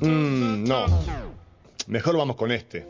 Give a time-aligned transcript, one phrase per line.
[0.00, 0.86] Mm, no.
[1.86, 2.86] Mejor vamos con este.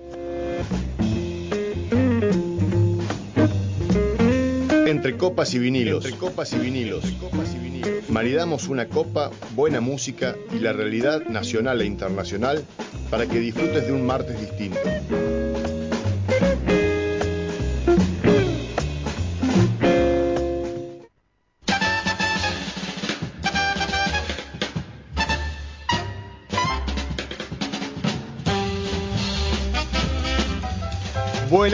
[4.86, 6.04] Entre copas y vinilos.
[6.04, 7.04] Entre copas y vinilos.
[7.12, 8.10] copas y vinilos.
[8.10, 12.64] Maridamos una copa, buena música y la realidad nacional e internacional
[13.10, 14.80] para que disfrutes de un martes distinto.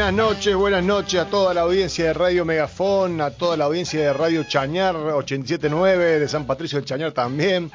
[0.07, 3.99] Buenas noches, buenas noches a toda la audiencia de Radio Megafón, a toda la audiencia
[4.01, 7.73] de Radio Chañar 879, de San Patricio del Chañar también.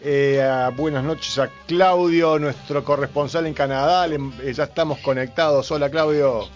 [0.00, 0.40] Eh,
[0.76, 4.06] buenas noches a Claudio, nuestro corresponsal en Canadá.
[4.06, 5.72] Eh, ya estamos conectados.
[5.72, 6.48] Hola Claudio.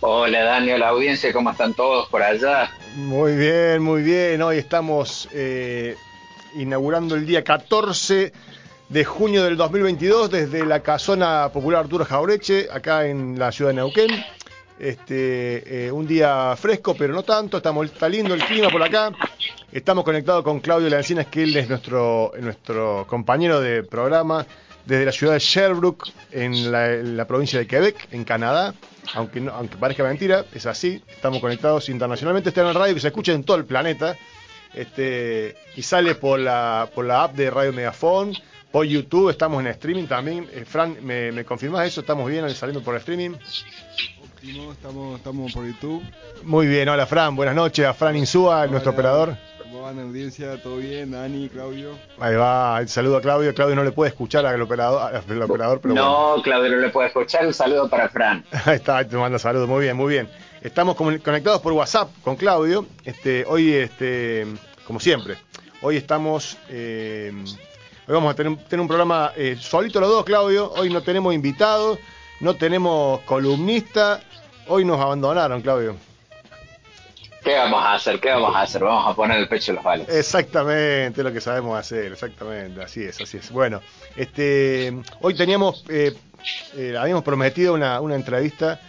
[0.00, 2.72] Hola Daniel, la audiencia, ¿cómo están todos por allá?
[2.96, 4.42] Muy bien, muy bien.
[4.42, 5.94] Hoy estamos eh,
[6.56, 8.32] inaugurando el día 14
[8.90, 13.76] de junio del 2022 desde la casona popular Arturo Jaureche, acá en la ciudad de
[13.76, 14.10] Neuquén.
[14.80, 17.58] Este, eh, un día fresco, pero no tanto.
[17.58, 19.12] Estamos, está lindo el clima por acá.
[19.70, 24.44] Estamos conectados con Claudio Lancinas, que él es nuestro, nuestro compañero de programa
[24.84, 28.74] desde la ciudad de Sherbrooke, en la, provincia de Quebec, en Canadá.
[29.14, 31.00] Aunque, aunque parezca mentira, es así.
[31.06, 32.48] Estamos conectados internacionalmente.
[32.48, 34.16] Está en la radio que se escucha en todo el planeta.
[34.74, 38.34] Este, y sale por la, por la app de Radio Megafon
[38.70, 40.48] por YouTube, estamos en streaming también.
[40.52, 42.00] Eh, Fran, ¿me, ¿me, confirmás eso?
[42.00, 43.32] ¿Estamos bien saliendo por streaming?
[44.22, 46.02] Óptimo, estamos, estamos por YouTube.
[46.44, 49.36] Muy bien, hola Fran, buenas noches a Fran Insúa, nuestro operador.
[49.62, 50.60] ¿Cómo van audiencia?
[50.62, 51.12] ¿Todo bien?
[51.12, 51.96] Dani, Claudio.
[52.18, 53.54] Ahí va, saludo a Claudio.
[53.54, 57.08] Claudio no le puede escuchar al operador, al operador pero No, Claudio no le puede
[57.08, 57.46] escuchar.
[57.46, 58.44] Un saludo para Fran.
[58.64, 59.68] Ahí está, te manda saludos.
[59.68, 60.28] Muy bien, muy bien.
[60.60, 62.84] Estamos conectados por WhatsApp con Claudio.
[63.04, 64.44] Este, hoy, este,
[64.84, 65.36] como siempre,
[65.82, 67.32] hoy estamos eh,
[68.10, 70.72] Hoy vamos a tener, un programa eh, solito los dos, Claudio.
[70.72, 71.96] Hoy no tenemos invitados,
[72.40, 74.20] no tenemos columnista.
[74.66, 75.94] Hoy nos abandonaron, Claudio.
[77.44, 78.18] ¿Qué vamos a hacer?
[78.18, 78.82] ¿Qué vamos a hacer?
[78.82, 80.08] Vamos a poner el pecho en los palos.
[80.08, 83.48] Exactamente, lo que sabemos hacer, exactamente, así es, así es.
[83.52, 83.80] Bueno,
[84.16, 86.12] este, hoy teníamos, eh,
[86.74, 88.80] eh, habíamos prometido una, entrevista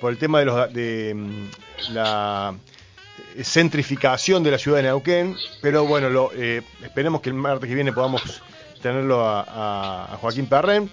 [0.00, 2.54] por el tema de, los, de mm, la
[3.42, 7.74] centrificación de la ciudad de Neuquén, pero bueno, lo, eh, esperemos que el martes que
[7.74, 8.42] viene podamos
[8.82, 10.90] tenerlo a, Joaquín Perren.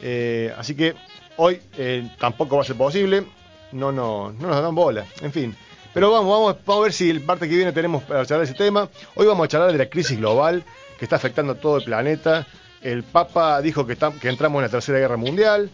[0.00, 0.94] Eh, así que
[1.36, 3.24] hoy eh, tampoco va a ser posible,
[3.72, 5.56] no, no, no nos dan bola, en fin.
[5.94, 8.88] Pero vamos, vamos, a ver si el martes que viene tenemos para charlar ese tema.
[9.14, 10.64] Hoy vamos a charlar de la crisis global
[10.98, 12.46] que está afectando a todo el planeta.
[12.82, 15.70] El Papa dijo que, que entramos en la Tercera Guerra Mundial.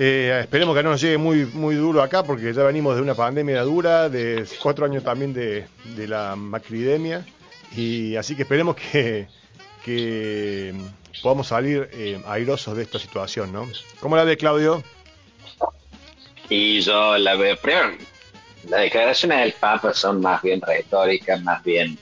[0.00, 3.16] Eh, esperemos que no nos llegue muy, muy duro acá porque ya venimos de una
[3.16, 5.66] pandemia dura, de cuatro años también de,
[6.06, 7.26] la macridemia.
[7.74, 9.26] Y así que esperemos que,
[11.20, 13.68] podamos salir eh, airosos de esta situación, ¿no?
[13.98, 14.84] ¿Cómo la ve Claudio?
[16.48, 17.96] Y yo la veo, primero,
[18.68, 21.98] las declaraciones del Papa son más bien retóricas, más bien,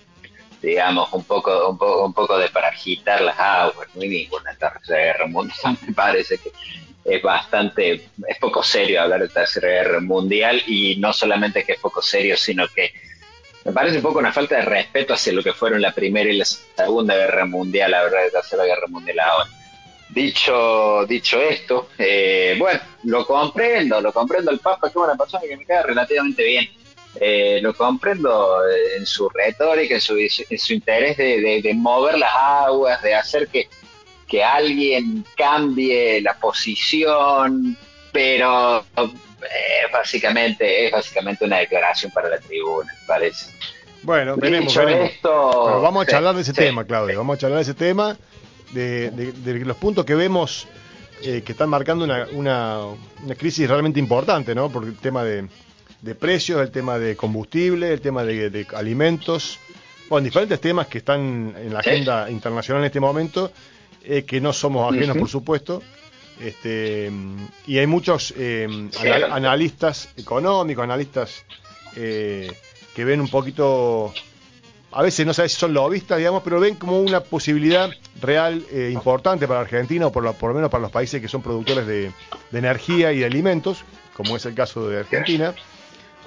[0.61, 4.55] digamos, un poco, un poco, un poco de para agitar las aguas, no hay ninguna
[4.55, 6.53] tercera guerra mundial, me parece que
[7.09, 11.79] es bastante, es poco serio hablar de Tercera Guerra Mundial y no solamente que es
[11.79, 12.93] poco serio, sino que
[13.65, 16.37] me parece un poco una falta de respeto hacia lo que fueron la Primera y
[16.37, 19.51] la Segunda Guerra Mundial, la verdad, de Tercera Guerra Mundial ahora.
[20.09, 25.57] Dicho, dicho esto, eh, bueno, lo comprendo, lo comprendo el Papa, que una persona que
[25.57, 26.69] me queda relativamente bien.
[27.19, 28.59] Eh, lo comprendo
[28.97, 33.49] en su retórica, en su, en su interés de, de mover las aguas, de hacer
[33.49, 33.69] que,
[34.27, 37.77] que alguien cambie la posición,
[38.13, 43.53] pero eh, básicamente es básicamente una declaración para la tribuna, parece.
[44.03, 44.75] Bueno, veremos,
[45.23, 47.19] vamos a charlar de ese tema, Claudio.
[47.19, 48.17] Vamos a charlar de ese tema,
[48.73, 50.67] de, los puntos que vemos
[51.23, 54.71] eh, que están marcando una, una, crisis realmente importante, ¿no?
[54.71, 55.49] Por el tema de,
[56.19, 59.59] precios, el tema de combustible, el tema de, alimentos,
[60.09, 63.51] bueno, diferentes temas que están en la agenda internacional en este momento
[64.09, 65.83] eh, que no somos ajenos, por supuesto.
[66.41, 67.11] Este,
[67.67, 68.69] y hay muchos eh,
[69.31, 71.45] analistas económicos, analistas
[71.97, 72.53] eh,
[72.95, 74.15] que ven un poquito,
[74.93, 79.49] a veces no sabes si son lobistas, digamos, pero ven como una posibilidad real importante
[79.49, 82.13] para Argentina o por lo, por lo, menos para los países que son productores de,
[82.53, 85.53] energía y de alimentos, como es el caso de Argentina,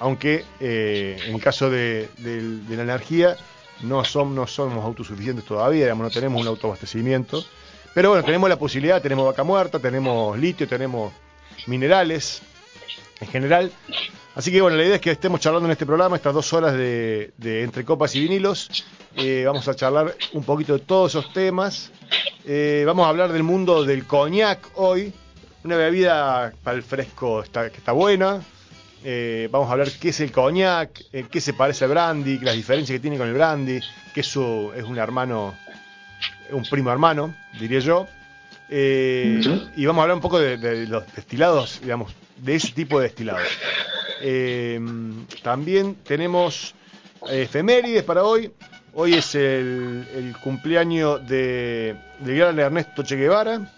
[0.00, 3.36] aunque en el caso de, la energía
[3.82, 7.42] no, son, no somos autosuficientes todavía, digamos, no tenemos un autoabastecimiento.
[7.94, 11.12] Pero bueno, tenemos la posibilidad, tenemos vaca muerta, tenemos litio, tenemos
[11.66, 12.42] minerales.
[13.20, 13.72] en general.
[14.34, 16.72] Así que bueno, la idea es que estemos charlando en este programa, estas dos horas
[16.74, 18.84] de, entre copas y vinilos.
[19.16, 21.90] Eh, vamos a charlar un poquito de todos esos temas.
[22.44, 25.12] Eh, vamos a hablar del mundo del coñac hoy.
[25.64, 28.40] Una bebida para el fresco está, que está buena.
[29.02, 30.90] Eh, vamos a hablar qué es el coñac,
[31.30, 33.80] qué se parece al brandy, las diferencias que tiene con el brandy,
[34.14, 35.54] que eso es un hermano,
[36.50, 38.06] un primo hermano, diría yo.
[38.68, 43.48] Y vamos a hablar un poco de los destilados, digamos, de ese tipo de destilados.
[44.20, 44.80] Eh,
[45.42, 46.74] también tenemos
[47.28, 48.52] efemérides para hoy.
[48.92, 53.72] Hoy es el, cumpleaños de, del gran Ernesto Che Guevara.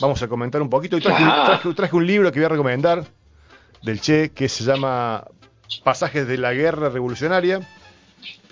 [0.00, 0.96] Vamos a comentar un poquito.
[0.96, 3.04] Y traje, un libro que voy a recomendar
[3.82, 5.24] del Che que se llama
[5.82, 7.60] Pasajes de la Guerra Revolucionaria.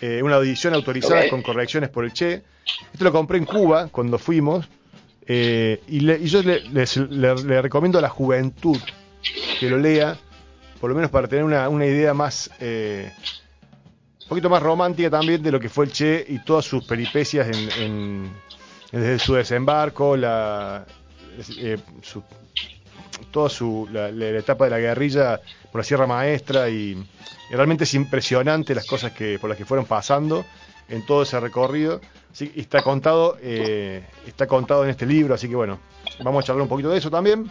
[0.00, 2.42] Eh, una edición autorizada con correcciones por el Che.
[2.92, 4.68] Esto lo compré en Cuba cuando fuimos.
[5.26, 8.78] Eh, y, yo le recomiendo a la juventud
[9.58, 10.16] que lo lea,
[10.80, 13.12] por lo menos para tener una, idea más, eh,
[14.22, 17.48] un poquito más romántica también de lo que fue el Che y todas sus peripecias
[17.78, 18.32] en,
[18.90, 20.84] desde su desembarco, la,
[21.58, 21.78] eh,
[23.30, 25.40] toda su, la, etapa de la guerrilla
[25.70, 27.02] por la Sierra Maestra y,
[27.50, 30.44] realmente es impresionante las cosas que por las que fueron pasando
[30.88, 32.00] en todo ese recorrido.
[32.56, 35.78] está contado, eh, está contado en este libro, así que bueno,
[36.22, 37.50] vamos a charlar un poquito de eso también.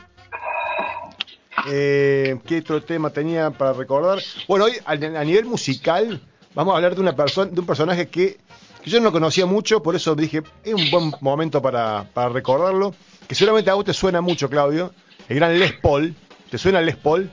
[1.67, 4.19] Eh, ¿Qué otro tema tenía para recordar?
[4.47, 6.21] Bueno, hoy a, nivel musical
[6.53, 8.37] vamos a hablar de una persona, de un personaje que,
[8.85, 12.95] yo no conocía mucho, por eso dije, es un buen momento para, recordarlo,
[13.27, 14.91] que seguramente a vos te suena mucho, Claudio,
[15.31, 16.13] el gran Les Paul.
[16.49, 17.31] ¿Te suena Les Paul?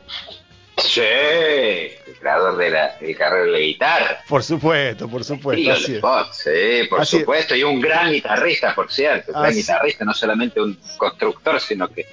[0.76, 4.22] Sí, el creador de la, el carrera de la guitarra.
[4.28, 5.74] Por supuesto, por supuesto.
[5.74, 5.94] Sí,
[6.32, 10.78] sí por supuesto, y un gran guitarrista, por cierto, un gran guitarrista, no solamente un
[10.96, 12.06] constructor, sino que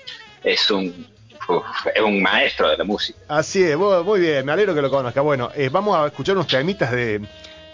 [0.43, 1.13] es un
[1.93, 3.19] es un maestro de la música.
[3.27, 5.21] Así es, muy bien, me alegro que lo conozca.
[5.21, 7.21] Bueno, eh, vamos a escuchar unos temitas de,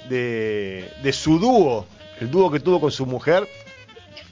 [0.09, 1.87] de, su dúo,
[2.19, 3.47] el dúo que tuvo con su mujer.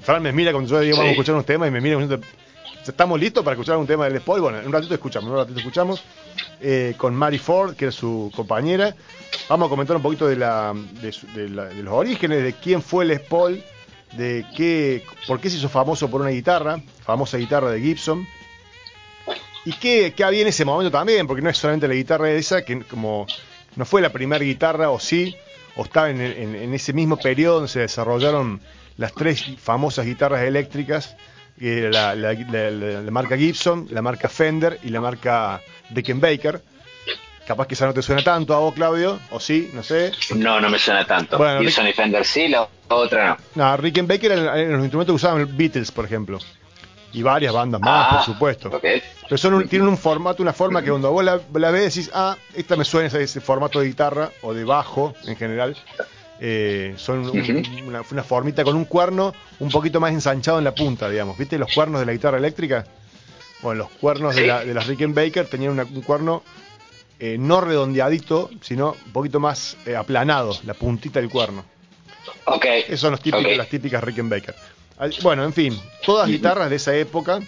[0.02, 1.98] Fran me mira cuando yo digo vamos a escuchar unos temas y me mira
[2.88, 4.42] ¿Estamos listos para escuchar un tema del Spoil?
[4.42, 6.04] Bueno, en un ratito escuchamos, un ratito escuchamos.
[6.62, 8.94] Eh, con Mary Ford, que es su compañera.
[9.48, 13.64] Vamos a comentar un poquito de, la, de, los orígenes, de quién fue el Spoil,
[14.14, 18.28] de qué, por qué se hizo famoso por una guitarra, famosa guitarra de Gibson.
[19.66, 22.82] Y qué, había en ese momento también, porque no es solamente la guitarra esa, que
[22.84, 23.26] como
[23.76, 25.36] no fue la primera guitarra, o sí,
[25.76, 28.60] o estaba en, ese mismo periodo donde se desarrollaron
[28.98, 31.16] las tres famosas guitarras eléctricas,
[31.60, 36.62] la, la, marca Gibson, la marca Fender y la marca Baker
[37.46, 40.12] Capaz que esa no te suena tanto a vos, Claudio, o sí, no sé.
[40.36, 41.40] No, no me suena tanto.
[41.60, 43.38] Gibson y Fender sí, la otra no.
[43.56, 46.38] No, Rickenbacker eran, los instrumentos que usaban Beatles, por ejemplo
[47.12, 48.82] y varias bandas más, por ah, supuesto.
[48.82, 51.38] Pero son tienen un formato, una forma que cuando vos la,
[51.72, 55.76] ves decís, ah, esta me suena ese, formato de guitarra o de bajo en general.
[56.42, 61.38] Eh, son una, formita con un cuerno un poquito más ensanchado en la punta, digamos.
[61.38, 62.86] ¿Viste los cuernos de la guitarra eléctrica?
[63.62, 66.44] Bueno, los cuernos de, la, de las Rickenbacker tenían un cuerno
[67.20, 71.66] eh, no redondeadito, sino un poquito más eh, aplanado, la puntita del cuerno.
[72.46, 72.66] Ok.
[72.88, 74.56] Esos son los típicos, las típicas Rickenbacker.
[75.22, 77.40] Bueno, en fin, todas guitarras de esa época,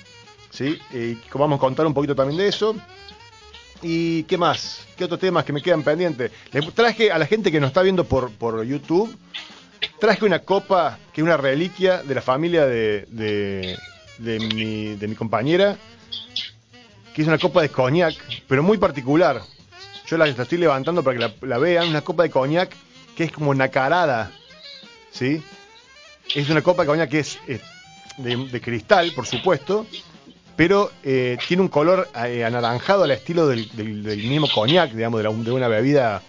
[0.50, 0.78] ¿sí?
[0.94, 2.76] Y vamos a contar un poquito también de eso.
[3.82, 4.86] ¿Y qué más?
[4.96, 6.32] ¿Qué otros temas que me quedan pendientes?
[6.52, 9.16] Le traje a la gente que nos está viendo por, por YouTube,
[10.00, 13.06] traje una copa que es una reliquia de la familia de,
[14.18, 15.78] de, mi, de mi compañera,
[17.14, 18.16] que es una copa de coñac,
[18.48, 19.42] pero muy particular.
[20.06, 22.76] Yo la, estoy levantando para que la, la, vean, una copa de coñac
[23.16, 24.32] que es como nacarada,
[25.12, 25.42] ¿sí?
[26.36, 27.40] Es una copa de coñac que es
[28.18, 29.86] de, cristal, por supuesto,
[30.62, 33.68] pero eh, tiene un color eh, anaranjado al estilo del,
[34.30, 36.22] mismo coñac, digamos, de, una bebida,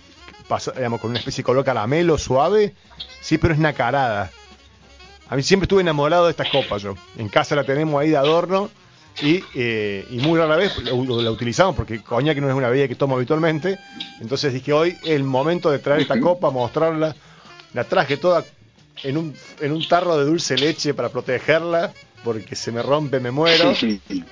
[0.74, 2.74] digamos, con una especie de color caramelo suave,
[3.20, 4.30] sí, pero es nacarada.
[5.28, 6.94] A mí siempre estuve enamorado de esta copa yo.
[7.18, 8.70] En casa la tenemos ahí de adorno
[9.20, 12.94] y, eh, muy rara vez la, la, utilizamos porque coñac no es una bebida que
[12.94, 13.78] tomo habitualmente.
[14.18, 17.14] Entonces dije, hoy es el momento de traer esta copa, mostrarla.
[17.74, 18.42] La traje toda
[19.02, 21.92] en un, en un tarro de dulce leche para protegerla,
[22.24, 23.74] porque se me rompe, me muero.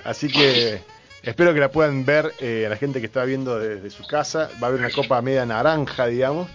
[0.03, 0.81] Así que
[1.23, 4.49] espero que la puedan ver eh, la gente que está viendo desde su casa.
[4.61, 6.49] Va a haber una copa media naranja, digamos.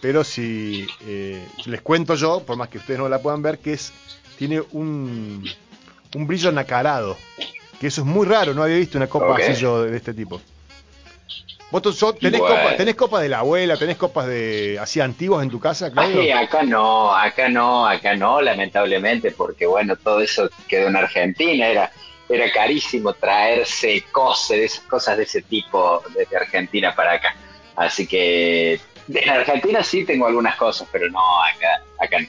[0.00, 3.72] Pero si eh, les cuento yo, por más que ustedes no la puedan ver, que
[3.72, 3.92] es
[4.36, 5.44] tiene un,
[6.14, 7.16] un brillo nacarado.
[7.80, 10.40] Que eso es muy raro, no había visto una copa así yo de este tipo.
[11.70, 11.82] ¿Vos
[12.18, 16.34] tenés, copas, de la abuela, tenés copas de así antiguas en tu casa, Claudio?
[16.36, 21.92] acá no, acá no, acá no, lamentablemente, porque bueno, todo eso quedó en Argentina, era
[22.28, 27.34] era carísimo traerse cosas, cosas de ese tipo desde Argentina para acá.
[27.76, 32.28] Así que en Argentina sí tengo algunas cosas, pero no acá, acá no.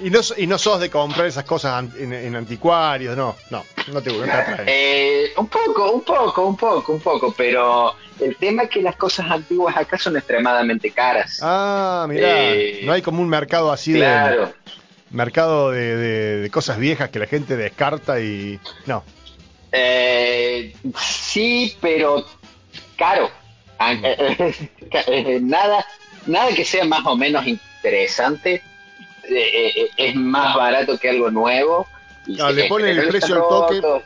[0.00, 4.10] ¿Y no, y no sos de comprar esas cosas en, anticuarios, no, no, no te
[4.10, 4.64] gusta.
[4.66, 8.96] Eh, un poco, un poco, un poco, un poco, pero el tema es que las
[8.96, 11.40] cosas antiguas acá son extremadamente caras.
[11.42, 14.46] Ah, mira, eh, no hay como un mercado así claro.
[14.46, 14.52] de...
[15.10, 18.58] Mercado de, cosas viejas que la gente descarta y...
[18.86, 19.04] No.
[19.72, 22.24] Eh, sí, pero
[22.96, 23.30] caro.
[23.78, 25.48] Ah, mm.
[25.48, 25.86] nada,
[26.26, 28.62] nada que sea más o menos interesante
[29.28, 31.86] eh, eh, es más barato que algo nuevo.
[32.26, 34.02] le ponen el precio al toque,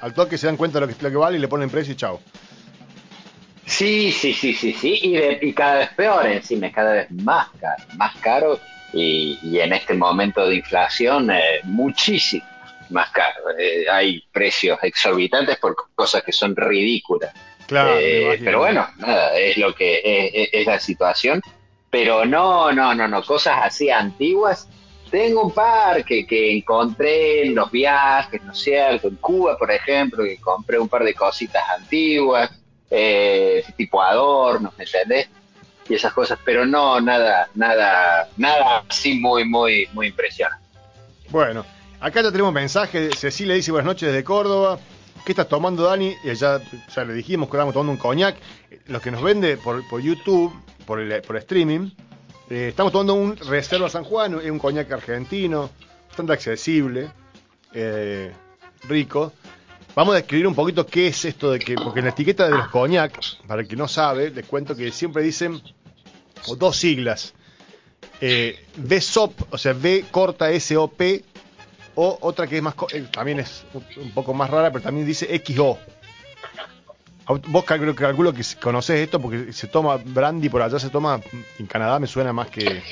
[0.00, 1.92] al toque se dan cuenta de lo que, lo que vale y le ponen precio
[1.92, 2.20] y chao.
[3.66, 5.00] Sí, sí, sí, sí, sí,
[5.40, 8.60] y, cada vez peor encima, es cada vez más caro, más caro
[8.92, 12.44] y, en este momento de inflación eh, muchísimo
[12.88, 13.44] más caro.
[13.92, 17.32] hay precios exorbitantes por cosas que son ridículas.
[17.68, 17.94] Claro,
[18.42, 21.40] pero bueno, nada, es lo que es la situación
[21.90, 24.68] pero no, no, no, no, cosas así antiguas.
[25.10, 29.08] Tengo un par que, que encontré en los viajes, ¿no es cierto?
[29.08, 32.48] En Cuba, por ejemplo, que compré un par de cositas antiguas,
[32.88, 35.28] eh, tipo adornos, ¿me entendés?
[35.88, 40.64] Y esas cosas, pero no, nada, nada, nada así muy, muy, muy impresionante.
[41.30, 41.66] Bueno,
[42.00, 43.10] acá ya tenemos mensaje.
[43.10, 44.78] Cecilia dice buenas noches desde Córdoba.
[45.24, 46.14] ¿Qué estás tomando, Dani?
[46.22, 46.60] Y ya,
[46.94, 48.36] ya le dijimos que estábamos tomando un coñac.
[48.86, 50.52] Los que nos vende por, por YouTube
[50.90, 51.90] por el, streaming.
[52.50, 55.70] Eh, estamos tomando un Reserva San Juan, es un coñac argentino,
[56.08, 57.08] bastante accesible,
[57.72, 58.32] eh,
[58.88, 59.32] rico.
[59.94, 62.56] Vamos a describir un poquito qué es esto de que, porque en la etiqueta de
[62.56, 65.62] los coñac, para el que no sabe, les cuento que siempre dicen
[66.58, 67.34] dos siglas.
[68.20, 68.58] Eh,
[69.50, 71.24] o sea, B corta S-O-P,
[71.94, 73.64] o otra que es más, eh, también es
[73.96, 75.78] un poco más rara, pero también dice XO.
[77.46, 81.20] Vos calculo, calculo que conoces esto porque se toma brandy por allá, se toma
[81.58, 82.82] en Canadá, me suena más que.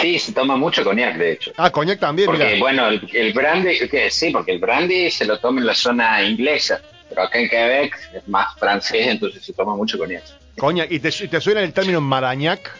[0.00, 1.52] Sí, se toma mucho coñac, de hecho.
[1.56, 3.76] Ah, coñac también, porque, Bueno, el, brandy,
[4.10, 7.98] sí, porque el brandy se lo toma en la zona inglesa, pero acá en Quebec
[8.14, 10.24] es más francés, entonces se toma mucho coñac.
[10.58, 12.70] Coñac, ¿y te, te suena el término marañac?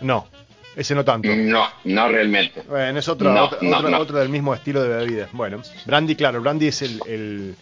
[0.00, 0.26] No,
[0.76, 1.28] ese no tanto.
[1.34, 2.62] No, no realmente.
[2.68, 5.28] Bueno, es otra, otra, del mismo estilo de bebida.
[5.32, 7.56] Bueno, brandy, claro, brandy es el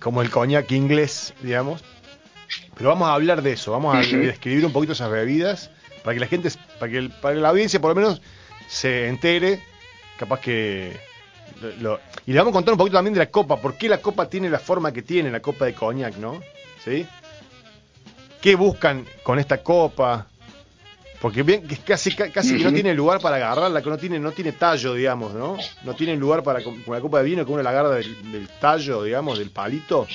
[0.00, 1.84] como el coñac inglés, digamos.
[2.76, 5.70] Pero vamos a hablar de eso, vamos a describir un poquito esas bebidas
[6.02, 8.22] para que la gente, para que, para la audiencia por lo menos
[8.68, 9.62] se entere,
[10.18, 10.98] capaz que...
[12.26, 14.28] y le vamos a contar un poquito también de la copa, por qué la copa
[14.28, 16.40] tiene la forma que tiene, la copa de coñac, ¿no?
[16.82, 17.06] ¿Sí?
[18.40, 20.29] ¿Qué buscan con esta copa?
[21.20, 24.32] Porque bien, que casi, casi que no tiene lugar para agarrarla, que no tiene, no
[24.32, 25.58] tiene tallo, digamos, ¿no?
[25.84, 29.02] No tiene lugar para, con la copa de vino, que uno la agarra del, tallo,
[29.02, 30.06] digamos, del palito.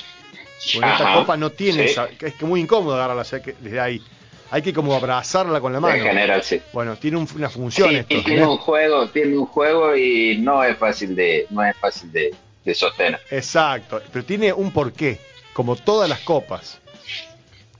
[0.74, 4.02] Con esta copa no tiene esa, es que muy incómodo agarrarla desde ahí.
[4.50, 5.94] Hay que como abrazarla con la mano.
[5.94, 6.60] En general, sí.
[6.72, 8.22] Bueno, tiene una función sí, esto.
[8.24, 12.34] Tiene un juego, tiene un juego y no es fácil de, no es fácil de,
[12.64, 13.20] de sostener.
[13.30, 15.20] Exacto, pero tiene un porqué,
[15.52, 16.80] como todas las copas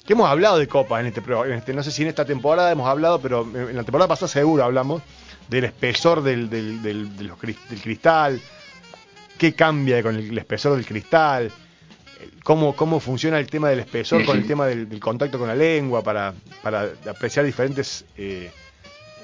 [0.06, 2.70] que hemos hablado de copas en este, en este, no sé si en esta temporada
[2.70, 5.02] hemos hablado, pero en la temporada pasada seguro hablamos
[5.48, 7.32] del espesor del, del, del,
[7.82, 8.40] cristal,
[9.36, 11.50] qué cambia con el, espesor del cristal,
[12.44, 16.02] cómo, cómo funciona el tema del espesor con el tema del, contacto con la lengua
[16.02, 18.50] para, para apreciar diferentes eh,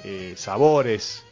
[0.03, 1.23] eh, sabores.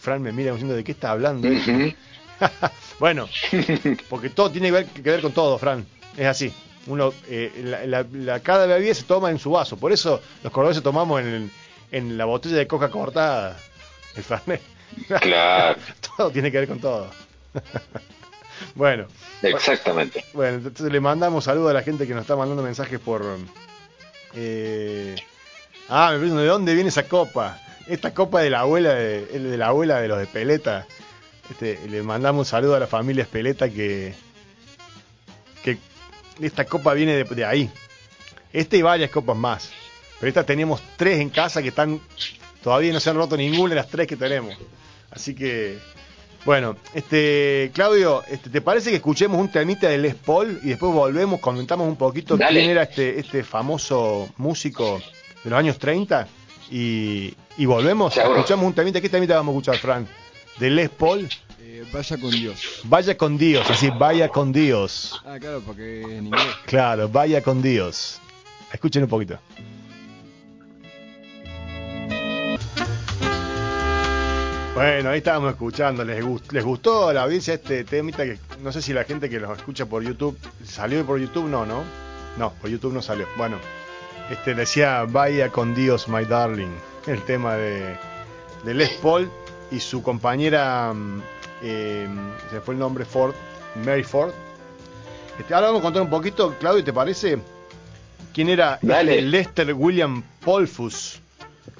[0.00, 1.48] Fran me mira diciendo de qué está hablando.
[3.00, 3.28] bueno,
[4.08, 5.84] porque todo tiene que ver con todo, Fran.
[6.16, 6.52] Es así
[6.86, 9.76] uno eh, la, cada bebida se toma en su vaso.
[9.76, 11.50] Por eso los cordobeses tomamos en,
[11.90, 13.56] en la botella de coca cortada
[14.16, 14.62] el Fernet.
[15.20, 15.78] Claro.
[16.16, 17.08] todo tiene que ver con todo.
[18.74, 19.06] bueno.
[19.42, 20.24] Exactamente.
[20.32, 23.24] Bueno, entonces le mandamos saludos a la gente que nos está mandando mensajes por...
[24.34, 25.16] Eh,
[25.88, 27.60] ah, me pregunto, ¿de dónde viene esa copa?
[27.86, 30.86] Esta copa de la abuela de, de la abuela de los de Peleta.
[31.50, 34.14] Este, le mandamos un saludo a la familia Espeleta que
[36.40, 37.70] esta copa viene de, ahí.
[38.52, 39.70] Esta y varias copas más.
[40.18, 42.00] Pero esta tenemos tres en casa que están.
[42.62, 44.54] Todavía no se han roto ninguna de las tres que tenemos.
[45.10, 45.78] Así que.
[46.44, 50.92] Bueno, este Claudio, este, ¿te parece que escuchemos un temita de Les Paul y después
[50.92, 55.00] volvemos, comentamos un poquito quién era este, este famoso músico
[55.42, 56.28] de los años 30
[56.70, 58.14] y, y volvemos?
[58.14, 60.06] Escuchamos un temita, ¿qué temita vamos a escuchar, Fran?
[60.58, 61.28] De Les Paul.
[61.60, 62.80] Eh, vaya con Dios.
[62.84, 65.20] Vaya con Dios, así, vaya con Dios.
[65.26, 66.42] Ah, claro, porque en inglés.
[66.66, 68.20] Claro, vaya con Dios.
[68.72, 69.38] Escuchen un poquito.
[74.74, 76.04] Bueno, ahí estábamos escuchando.
[76.04, 78.24] ¿Les, ¿Les gustó a la audiencia este temita?
[78.24, 81.64] Que no sé si la gente que los escucha por YouTube salió por YouTube, no,
[81.64, 81.84] ¿no?
[82.36, 83.26] No, por YouTube no salió.
[83.36, 83.56] Bueno,
[84.30, 86.72] este decía Vaya con Dios, my darling.
[87.06, 87.96] El tema de,
[88.64, 89.30] de Les Paul
[89.74, 91.22] y su compañera, mm,
[91.62, 92.08] eh,
[92.50, 93.34] se fue el nombre Ford,
[93.84, 94.32] Mary Ford.
[95.38, 97.38] Este, ahora vamos a contar un poquito, Claudio, ¿te parece?
[98.32, 101.20] ¿Quién era este Lester William Polfus?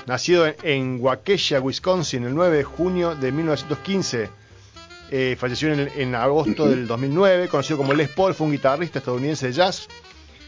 [0.07, 4.31] Nacido en Waukesha, Wisconsin, el 9 de junio de 1915.
[5.11, 9.53] Eh, falleció en, agosto del 2009, conocido como Les Paul, fue un guitarrista estadounidense de
[9.53, 9.87] jazz.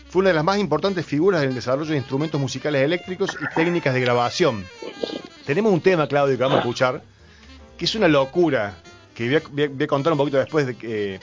[0.08, 3.94] Fue una de las más importantes figuras del desarrollo de instrumentos musicales eléctricos y técnicas
[3.94, 4.64] de grabación.
[5.44, 7.02] Tenemos un tema, Claudio, que vamos a escuchar,
[7.76, 8.76] que es una locura,
[9.14, 11.20] que voy a, contar un poquito después de que...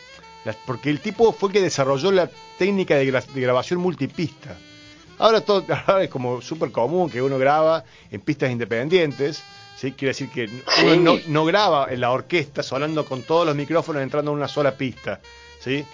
[0.65, 4.57] porque el tipo fue el que desarrolló la técnica de grabación multipista.
[5.19, 5.65] Ahora todo
[6.01, 9.43] es como súper común que uno graba en pistas independientes.
[9.77, 9.91] ¿sí?
[9.91, 10.49] Quiere decir que
[10.83, 14.75] uno no, graba en la orquesta sonando con todos los micrófonos entrando en una sola
[14.75, 15.19] pista.
[15.59, 15.85] ¿sí?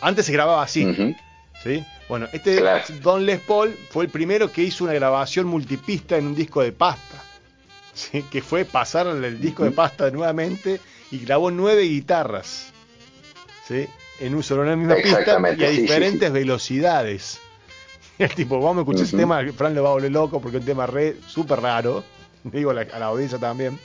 [0.00, 1.16] Antes se grababa así.
[1.62, 1.84] ¿sí?
[2.08, 2.62] Bueno, este
[3.00, 6.72] Don Les Paul fue el primero que hizo una grabación multipista en un disco de
[6.72, 7.24] pasta.
[7.94, 8.22] ¿Sí?
[8.30, 10.80] Que fue pasar el disco de pasta nuevamente
[11.10, 12.72] y grabó nueve guitarras.
[13.66, 13.88] ¿sí?
[14.20, 17.40] En un solo en la misma pista y a diferentes velocidades.
[18.18, 20.62] el tipo, vamos a escuchar ese tema, Fran lo va a volver loco porque es
[20.62, 22.04] un tema re súper raro,
[22.44, 23.78] digo a la, audiencia también.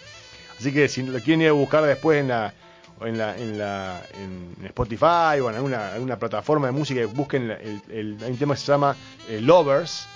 [0.60, 2.54] Así que si lo quieren ir a buscar después en la
[3.00, 8.32] en la, en, la, en Spotify o en alguna, plataforma de música, busquen el, hay
[8.32, 8.96] un tema que se llama
[9.30, 10.08] eh, Lovers,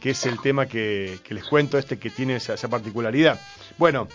[0.00, 3.40] que es el tema que, les cuento este que tiene esa, particularidad.
[3.76, 4.08] Bueno,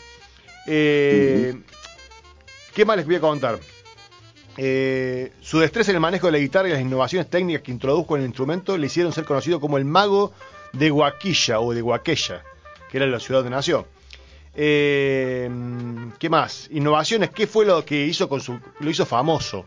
[0.68, 1.56] eh,
[2.74, 3.60] ¿qué más les voy a contar?
[4.58, 8.16] Eh, su destreza en el manejo de la guitarra y las innovaciones técnicas que introdujo
[8.16, 10.32] en el instrumento le hicieron ser conocido como el mago
[10.74, 12.44] de Guaquilla o de Guaqueya,
[12.90, 13.88] que era la ciudad donde nació.
[14.56, 15.50] Eh,
[16.20, 16.70] ¿Qué más?
[16.72, 19.66] Innovaciones, ¿qué fue lo que hizo con su, lo hizo famoso?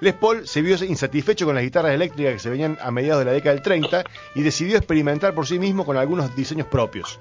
[0.00, 3.26] Les Paul se vio insatisfecho con las guitarras eléctricas que se venían a mediados de
[3.26, 4.04] la década del 30
[4.34, 7.18] y decidió experimentar por sí mismo con algunos diseños propios.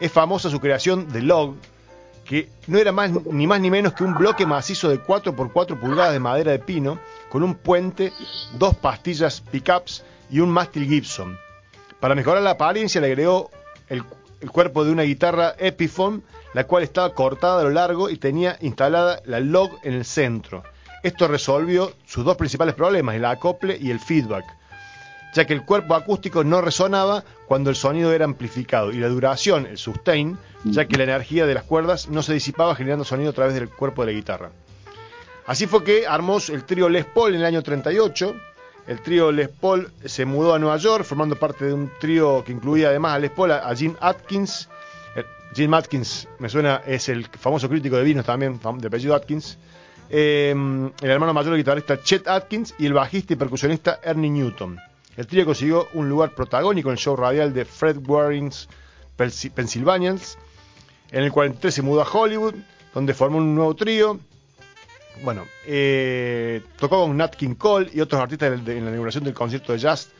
[0.00, 1.56] Es famosa su creación de Log,
[2.24, 6.12] que no era más, ni más ni menos que un bloque macizo de 4x4 pulgadas
[6.12, 6.98] de madera de pino,
[7.30, 8.12] con un puente,
[8.58, 11.38] dos pastillas pickups y un mástil Gibson.
[12.00, 13.50] Para mejorar la apariencia le agregó
[13.88, 14.04] el,
[14.52, 16.22] cuerpo de una guitarra Epiphone,
[16.54, 20.62] la cual estaba cortada a lo largo y tenía instalada la log en el centro.
[21.02, 24.44] Esto resolvió sus dos principales problemas, el acople y el feedback,
[25.34, 29.66] ya que el cuerpo acústico no resonaba cuando el sonido era amplificado y la duración,
[29.66, 33.34] el sustain, ya que la energía de las cuerdas no se disipaba generando sonido a
[33.34, 34.50] través del cuerpo de la guitarra.
[35.46, 38.34] Así fue que armó el trío Les Paul en el año 38.
[38.86, 42.52] El trío Les Paul se mudó a Nueva York, formando parte de un trío que
[42.52, 44.68] incluía además a Les Paul, a Jim Atkins.
[45.14, 49.56] Eh, Jim Atkins, me suena, es el famoso crítico de vinos también, de apellido Atkins.
[50.10, 54.78] Em, el hermano mayor del guitarrista Chet Atkins y el bajista y percusionista Ernie Newton.
[55.16, 58.68] El trío consiguió un lugar protagónico en el show radial de Fred Waring's
[59.16, 60.38] Pennsylvanians
[61.10, 62.54] en el 43 se mudó a Hollywood,
[62.92, 64.18] donde formó un nuevo trío.
[65.22, 69.72] Bueno, eh, tocó con Nat King Cole y otros artistas en, la inauguración del concierto
[69.72, 70.10] de jazz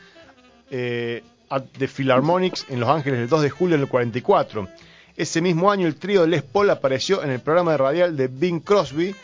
[0.70, 4.68] eh, at the Philharmonics en Los Ángeles el 2 de julio del 44.
[5.16, 8.60] Ese mismo año el trío Les Paul apareció en el programa de radial de Bing
[8.60, 9.14] Crosby.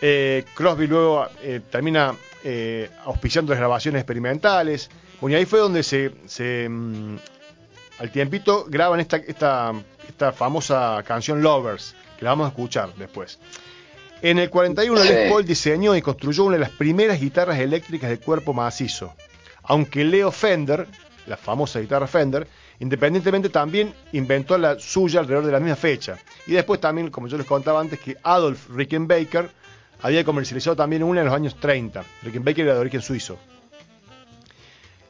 [0.00, 1.26] Eh, Crosby luego
[1.70, 2.14] termina
[3.04, 4.90] auspiciando las grabaciones experimentales.
[5.20, 7.16] Bueno, y ahí fue donde se, mm,
[7.98, 9.74] al tiempito graban esta, esta
[10.08, 13.38] esta famosa canción Lovers, que la vamos a escuchar después.
[14.20, 18.18] En el 41 Les Paul diseñó y construyó una de las primeras guitarras eléctricas de
[18.18, 19.14] cuerpo macizo,
[19.62, 20.88] aunque Leo Fender,
[21.26, 22.48] la famosa guitarra Fender,
[22.80, 26.18] independientemente también inventó la suya alrededor de la misma fecha.
[26.46, 29.50] Y después también, como yo les contaba antes, que Adolf Rickenbacker
[30.00, 32.04] había comercializado también una en los años 30.
[32.22, 33.38] Rickenbacker era de origen suizo.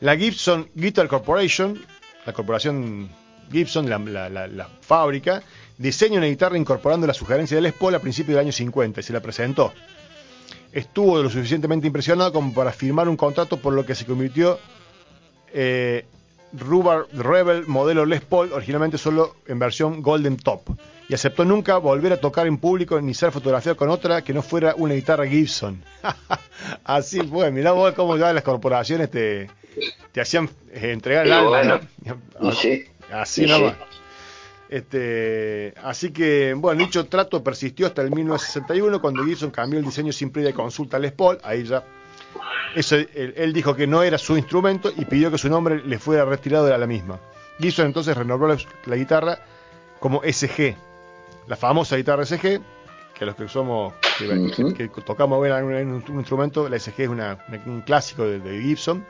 [0.01, 1.81] La Gibson Guitar Corporation,
[2.25, 3.09] la corporación
[3.51, 5.43] Gibson, la, fábrica,
[5.77, 9.03] diseña una guitarra incorporando la sugerencia del Les Paul a principios del año 50 y
[9.03, 9.73] se la presentó.
[10.73, 14.59] Estuvo lo suficientemente impresionado como para firmar un contrato por lo que se convirtió
[15.53, 16.05] eh,
[16.53, 20.63] Rebel modelo Les Paul, originalmente solo en versión Golden Top,
[21.09, 24.43] y aceptó nunca volver a tocar en público ni ser fotografiado con otra que no
[24.43, 25.83] fuera una guitarra Gibson.
[26.85, 29.49] Así fue, mirá vos cómo ya las corporaciones te,
[30.13, 31.81] te hacían eh, entregar el alma.
[32.53, 32.85] sí.
[33.11, 33.75] Así nomás.
[34.69, 40.13] Este, así que, bueno, dicho trato persistió hasta el 1961 cuando Gibson cambió el diseño
[40.13, 41.39] sin previa consulta a Les Paul.
[41.43, 41.83] Ahí ya.
[42.75, 46.27] Eso, él, dijo que no era su instrumento y pidió que su nombre le fuera
[46.27, 47.19] retirado de la misma.
[47.59, 48.55] Gibson entonces renombró
[48.87, 49.39] la, guitarra
[50.01, 50.77] como SG.
[51.49, 52.61] La famosa guitarra SG,
[53.15, 58.63] que los que somos, que, tocamos bien un, instrumento, la SG es un clásico de,
[58.63, 59.05] Gibson,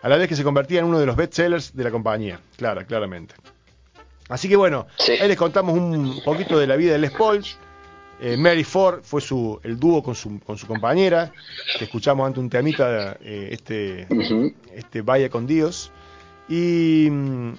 [0.00, 2.84] a la vez que se convertía en uno de los bestsellers de la compañía, clara,
[2.84, 3.34] claramente.
[4.28, 4.86] Así que bueno,
[5.20, 7.44] ahí les contamos un poquito de la vida de Les Paul.
[8.20, 11.32] Eh, Mary Ford fue su, el dúo con su, con su compañera,
[11.76, 14.06] que escuchamos ante un temita, eh, este,
[14.72, 15.90] este Vaya con Dios.
[16.48, 17.08] Y,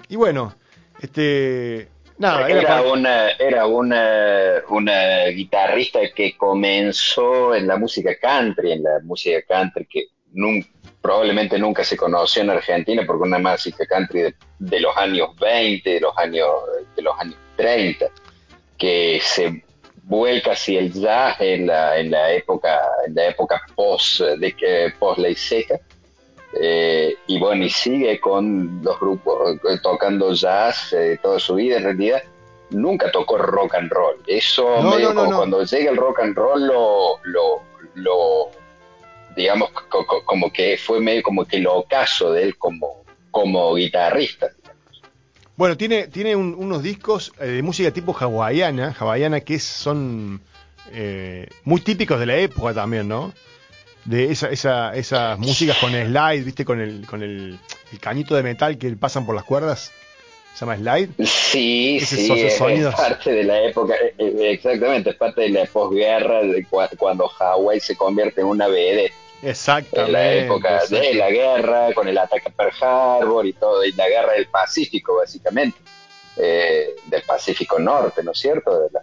[0.08, 0.54] y bueno,
[1.00, 8.84] este, Nada, era, una, era una, una guitarrista que comenzó en la música country, en
[8.84, 10.06] la música country que
[11.00, 16.00] probablemente nunca se conoció en Argentina porque una música country de, los años 20, de
[16.00, 16.48] los años,
[16.94, 18.06] de los años 30,
[18.78, 19.64] que se
[20.04, 25.18] vuelca hacia el jazz en la, en la época, en la época post, de, post
[25.18, 25.80] ley seca
[26.60, 31.78] eh, y bueno, y sigue con los grupos eh, tocando jazz eh, toda su vida
[31.78, 32.22] en realidad.
[32.70, 34.16] Nunca tocó rock and roll.
[34.26, 37.20] Eso medio como cuando llega el rock and roll lo,
[37.94, 38.50] lo,
[39.36, 39.70] digamos,
[40.24, 44.50] como que fue medio como que lo ocaso de él como, como guitarrista.
[45.56, 50.40] Bueno, tiene, tiene unos discos de música tipo hawaiana, hawaiana que son
[51.64, 53.32] muy típicos de la época también, ¿no?
[54.04, 56.64] De esa, esa, esas músicas con slide, ¿viste?
[56.64, 57.58] Con el, con el,
[58.00, 59.92] cañito de metal que pasan por las cuerdas.
[60.54, 61.10] ¿Se llama slide?
[61.26, 62.58] Sí, sí, es,
[62.92, 66.64] parte de la época, eh, eh, exactamente, es parte de la posguerra, de
[66.96, 69.10] cuando Hawái se convierte en una BD.
[69.42, 70.06] Exactamente.
[70.06, 73.92] En la época de la guerra, con el ataque a Pearl Harbor y todo, y
[73.92, 75.78] la guerra del Pacífico, básicamente,
[76.36, 78.80] eh, del Pacífico Norte, ¿no es cierto?
[78.80, 79.00] De la,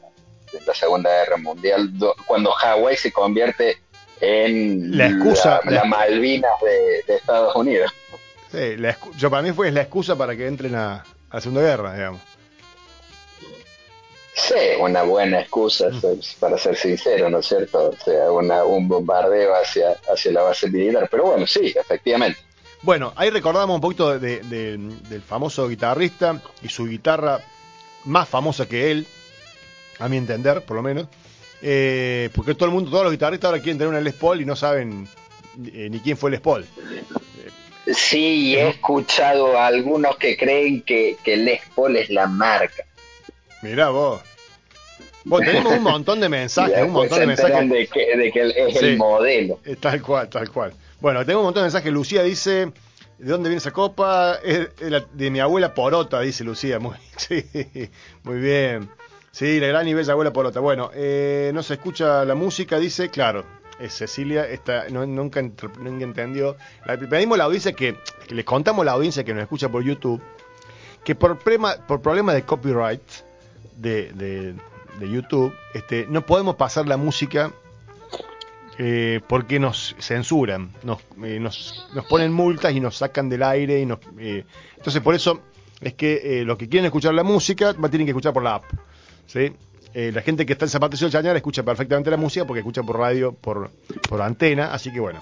[0.54, 1.92] de la Segunda Guerra Mundial,
[2.26, 3.78] cuando Hawái se convierte
[4.22, 7.92] en la excusa la, Malvinas de, Estados Unidos.
[8.52, 8.76] Sí,
[9.18, 12.22] yo para mí fue la excusa para que entren a, la Segunda Guerra, digamos.
[14.34, 16.40] Sí, una buena excusa, mm.
[16.40, 17.90] para ser sincero, ¿no es cierto?
[17.90, 21.08] O sea, un bombardeo hacia, hacia la base militar.
[21.10, 22.40] Pero bueno, sí, efectivamente.
[22.82, 27.40] Bueno, ahí recordamos un poquito del famoso guitarrista y su guitarra
[28.06, 29.08] más famosa que él,
[30.00, 31.08] a mi entender, por lo menos,
[31.62, 34.46] eh, porque todo el mundo, todos los guitarristas ahora quieren tener una Les Paul y
[34.46, 35.08] no saben
[35.74, 36.66] eh, ni quién fue Les Paul.
[37.94, 42.84] Sí, he escuchado a algunos que creen que, que Les Paul es la marca.
[43.62, 44.22] Mirá vos.
[45.24, 47.70] Bueno, tenemos un montón de mensajes, un montón de mensajes.
[47.70, 49.60] De que, de que es el modelo.
[49.66, 50.74] Eh, tal cual, tal cual.
[51.00, 51.92] Bueno, tengo un montón de mensajes.
[51.92, 52.72] Lucía dice,
[53.20, 54.40] ¿de dónde viene esa copa?
[54.44, 54.70] Es
[55.14, 56.80] de, mi abuela Porota, dice Lucía.
[56.80, 57.44] Muy, sí,
[58.24, 58.90] muy bien.
[59.32, 60.60] Sí, la gran y bella abuela Porota.
[60.60, 63.46] Bueno, eh, no se escucha la música, dice, claro,
[63.80, 66.58] es Cecilia, esta, nunca, entendió.
[66.86, 67.96] Le pedimos la audiencia que,
[68.28, 70.22] les contamos a la audiencia que nos escucha por YouTube,
[71.06, 73.02] que por, problema, por problemas de copyright
[73.78, 77.52] de, de, YouTube, este, no podemos pasar la música
[78.78, 83.80] eh, porque nos censuran, nos, eh, nos, nos, ponen multas y nos sacan del aire.
[83.80, 84.00] y nos
[84.78, 85.42] Entonces, por eso
[85.80, 88.66] es que los que quieren escuchar la música tienen que escuchar por la app.
[89.32, 89.56] ¿Sí?
[89.94, 92.84] Eh, la gente que está en Zapatillo del Chañar escucha perfectamente la música porque escucha
[92.84, 93.72] por radio, por,
[94.22, 95.20] antena, así que bueno.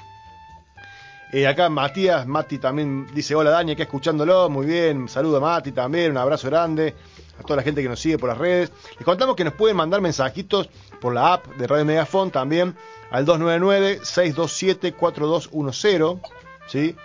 [1.32, 5.72] Eh, acá Matías, Mati también dice, hola Dani, acá escuchándolo, muy bien, saludo a Mati
[5.72, 6.96] también, un abrazo grande
[7.40, 8.72] a toda la gente que nos sigue por las redes.
[8.96, 12.76] Les contamos que nos pueden mandar mensajitos por la app de Radio Megafon también
[13.12, 16.20] al 299-627-4210,
[16.68, 16.96] ¿sí?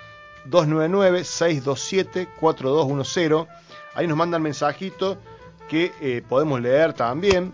[0.49, 3.47] 299-627-4210,
[3.95, 5.19] ahí nos mandan mensajitos
[5.69, 7.53] que eh, podemos leer también.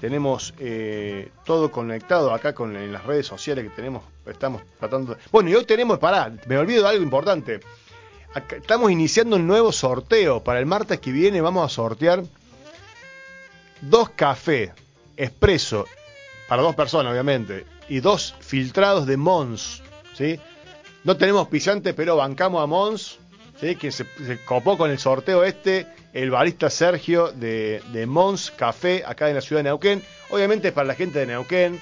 [0.00, 5.20] Tenemos eh, todo conectado acá con en las redes sociales que tenemos, estamos tratando de...
[5.30, 7.60] Bueno, y hoy tenemos, pará, me olvido de algo importante.
[8.34, 10.42] estamos iniciando un nuevo sorteo.
[10.42, 12.22] Para el martes que viene vamos a sortear
[13.82, 14.70] dos cafés
[15.16, 15.86] expreso
[16.48, 19.82] para dos personas, obviamente, y dos filtrados de Mons.
[20.14, 20.40] ¿sí?
[21.04, 23.18] No tenemos pisante, pero bancamos a Mons,
[23.60, 23.76] ¿sí?
[23.76, 24.06] que se
[24.46, 29.60] copó con el sorteo este el barista Sergio de, Mons Café, acá en la ciudad
[29.60, 30.02] de Neuquén.
[30.30, 31.80] Obviamente para la gente de Neuquén,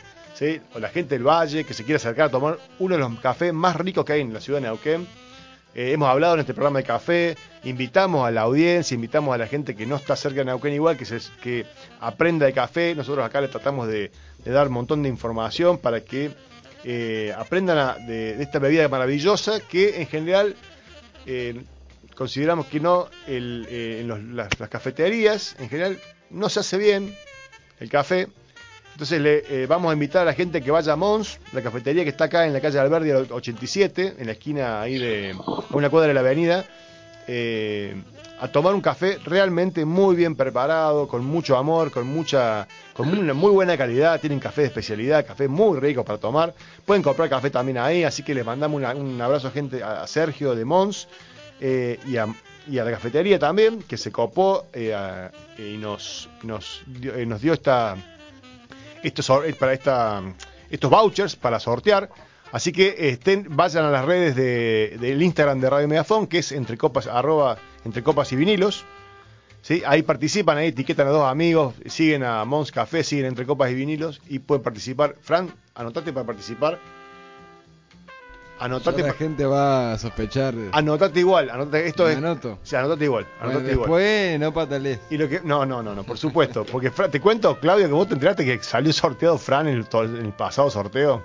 [0.75, 3.53] o la gente del Valle que se quiere acercar a tomar uno de los cafés
[3.53, 5.07] más ricos que hay en la ciudad de Neuquén.
[5.75, 9.47] Eh, hemos hablado en este programa de café, invitamos a la audiencia, invitamos a la
[9.47, 11.67] gente que no está cerca de Neuquén igual, que, se, que
[12.01, 12.95] aprenda de café.
[12.95, 14.11] Nosotros acá le tratamos de,
[14.45, 16.31] dar un montón de información para que
[16.85, 20.55] eh, aprendan de, esta bebida maravillosa que en general
[21.27, 21.63] eh,
[22.19, 26.01] consideramos que no, eh, en las, cafeterías en general
[26.31, 27.15] no se hace bien
[27.79, 28.27] el café.
[28.95, 32.03] Entonces le eh, vamos a invitar a la gente que vaya a Mons, la cafetería
[32.03, 35.37] que está acá en la calle Alberdi 87, en la esquina ahí de
[35.71, 36.65] una cuadra de la avenida.
[37.29, 37.95] Eh,
[38.41, 43.33] a tomar un café realmente muy bien preparado, con mucho amor, con mucha, con una
[43.33, 44.21] muy buena calidad.
[44.21, 46.53] Tienen café de especialidad, café muy rico para tomar.
[46.85, 50.57] Pueden comprar café también ahí, así que les mandamos un abrazo a gente, a Sergio
[50.57, 51.07] de Mons
[51.61, 52.27] eh, y, a,
[52.67, 57.97] la cafetería también, que se copó eh, y nos, nos, dio, eh, nos dio esta,
[59.03, 60.23] estos, para esta,
[60.71, 62.11] estos vouchers para sortear.
[62.53, 66.53] Así que estén, vayan a las redes de, del Instagram de Radio Megafon, que es
[66.53, 67.09] entre copas
[68.33, 68.85] y vinilos.
[69.61, 69.83] ¿sí?
[69.87, 73.75] Ahí participan, ahí etiquetan a dos amigos, siguen a Mons Café, siguen entre copas y
[73.75, 75.17] vinilos y pueden participar.
[75.21, 76.79] Fran, anotate para participar.
[78.61, 79.03] Anotate.
[79.03, 80.55] La gente va a sospechar.
[80.73, 82.17] Anotate igual, anotate, esto es.
[82.17, 82.59] Anoto.
[82.63, 83.27] Sí, anotate igual.
[83.41, 85.01] Anotate después no patales.
[85.11, 86.65] Y lo que, no, no, no, no, por supuesto.
[86.65, 90.27] Porque te cuento, Claudio, que vos te enteraste que salió sorteado Fran en el, en
[90.27, 91.23] el pasado sorteo.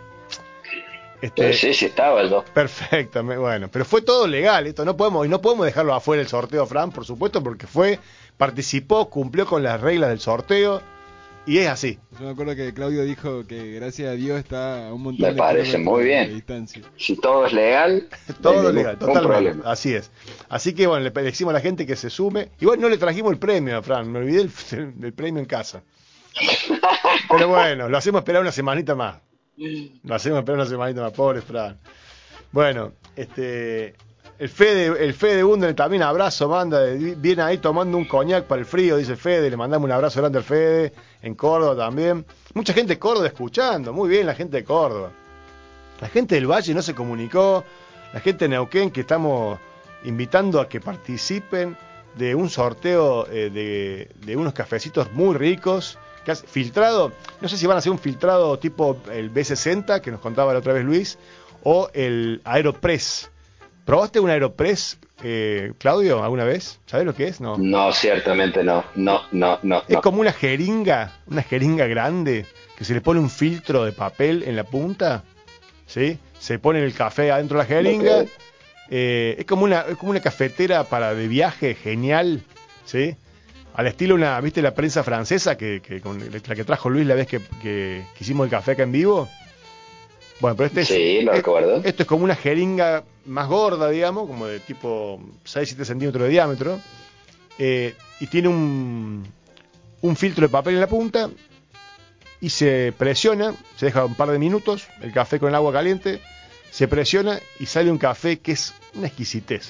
[1.23, 2.43] Este, sí, sí, estaba el dos.
[2.49, 6.27] Perfecto, bueno, pero fue todo legal, esto no podemos, y no podemos dejarlo afuera el
[6.27, 7.97] sorteo, Fran, por supuesto, porque fue,
[8.35, 10.81] participó, cumplió con las reglas del sorteo,
[11.45, 11.99] y es así.
[12.19, 15.35] Yo me acuerdo que Claudio dijo que gracias a Dios está a un montón me
[15.35, 16.33] parece muy bien.
[16.33, 16.81] distancia.
[16.97, 18.07] Si todo es legal,
[18.41, 19.61] todo es legal, totalmente.
[19.65, 20.09] Así es.
[20.49, 22.49] Así que bueno, le decimos a la gente que se sume.
[22.59, 24.49] Igual no le trajimos el premio a Fran, me olvidé
[24.95, 25.83] del premio en casa.
[27.29, 29.17] Pero bueno, lo hacemos esperar una semanita más.
[30.03, 31.77] Lo hacemos esperar una semanita más, pobre Fran.
[32.51, 33.95] Bueno, este.
[34.39, 38.65] El Fede, el Fede Bunder también abrazo, manda, viene ahí tomando un coñac para el
[38.65, 42.25] frío, dice Fede, le mandamos un abrazo grande al Fede, en Córdoba también.
[42.53, 45.11] Mucha gente Córdoba escuchando, muy bien la gente de Córdoba.
[46.01, 47.63] La gente del Valle no se comunicó,
[48.11, 49.59] la gente de Neuquén que estamos
[50.03, 51.77] invitando a que participen
[52.15, 55.97] de un sorteo eh, de, de unos cafecitos muy ricos
[56.31, 60.53] filtrado, no sé si van a ser un filtrado tipo el B60 que nos contaba
[60.53, 61.17] la otra vez Luis,
[61.63, 63.29] o el Aeropress.
[63.85, 66.79] ¿Probaste un Aeropress, eh, Claudio, alguna vez?
[66.85, 67.41] ¿Sabes lo que es?
[67.41, 68.83] No, no ciertamente no.
[68.95, 69.83] No, no, no.
[69.87, 72.45] Es como una jeringa, una jeringa grande,
[72.77, 75.23] que se le pone un filtro de papel en la punta,
[75.85, 76.17] ¿sí?
[76.39, 78.25] Se pone el café adentro de la jeringa.
[78.89, 82.41] Eh, es, como una, es como una cafetera para de viaje, genial,
[82.85, 83.15] ¿sí?
[83.73, 87.27] al estilo una, ¿viste la prensa francesa que, con la que trajo Luis la vez
[87.27, 89.27] que, hicimos el café acá en vivo?
[90.39, 91.81] Bueno, pero este es, lo recuerdo.
[91.83, 96.79] Esto es como una jeringa más gorda, digamos, como de tipo 6-7 centímetros de diámetro,
[97.57, 99.25] eh, y tiene un,
[100.01, 101.29] un filtro de papel en la punta,
[102.41, 106.19] y se presiona, se deja un par de minutos, el café con el agua caliente,
[106.71, 109.69] se presiona y sale un café que es una exquisitez.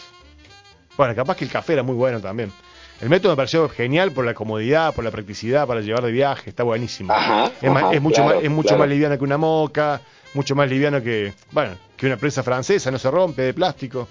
[0.98, 2.52] Bueno, capaz que el café era muy bueno también.
[3.00, 6.50] El método me pareció genial por la comodidad, por la practicidad para llevar de viaje,
[6.50, 7.14] está buenísimo.
[7.62, 10.02] es, mucho, más, es mucho más liviano que una moca,
[10.34, 14.08] mucho más liviano que, bueno, que una prensa francesa, no se rompe de plástico.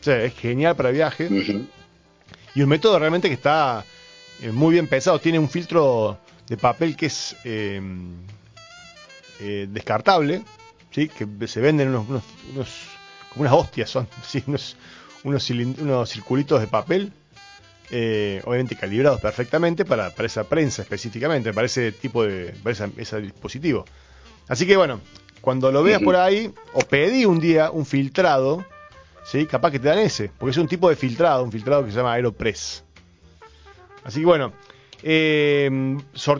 [0.00, 1.28] O sea, es genial para viaje.
[2.54, 3.84] Y un método realmente que está
[4.42, 5.18] eh, muy bien pensado.
[5.18, 8.14] Tiene un filtro de papel que es em,
[9.40, 10.42] eh, descartable,
[10.90, 11.08] ¿sí?
[11.08, 12.68] que se venden unos, unos,
[13.30, 14.42] como unas hostias, son ¿sí?
[14.46, 14.76] unos,
[15.24, 17.12] unos, unos circulitos de papel
[17.94, 23.84] eh, obviamente calibrados perfectamente para, esa prensa específicamente, para ese tipo de, para ese dispositivo.
[24.48, 25.02] Así que bueno,
[25.42, 28.64] cuando lo veas por ahí, o pedí un día un filtrado,
[29.24, 29.44] ¿sí?
[29.44, 31.98] capaz que te dan ese, porque es un tipo de filtrado, un filtrado que se
[31.98, 32.84] llama Aeropress.
[34.04, 34.52] Así que bueno,
[35.02, 35.98] eh,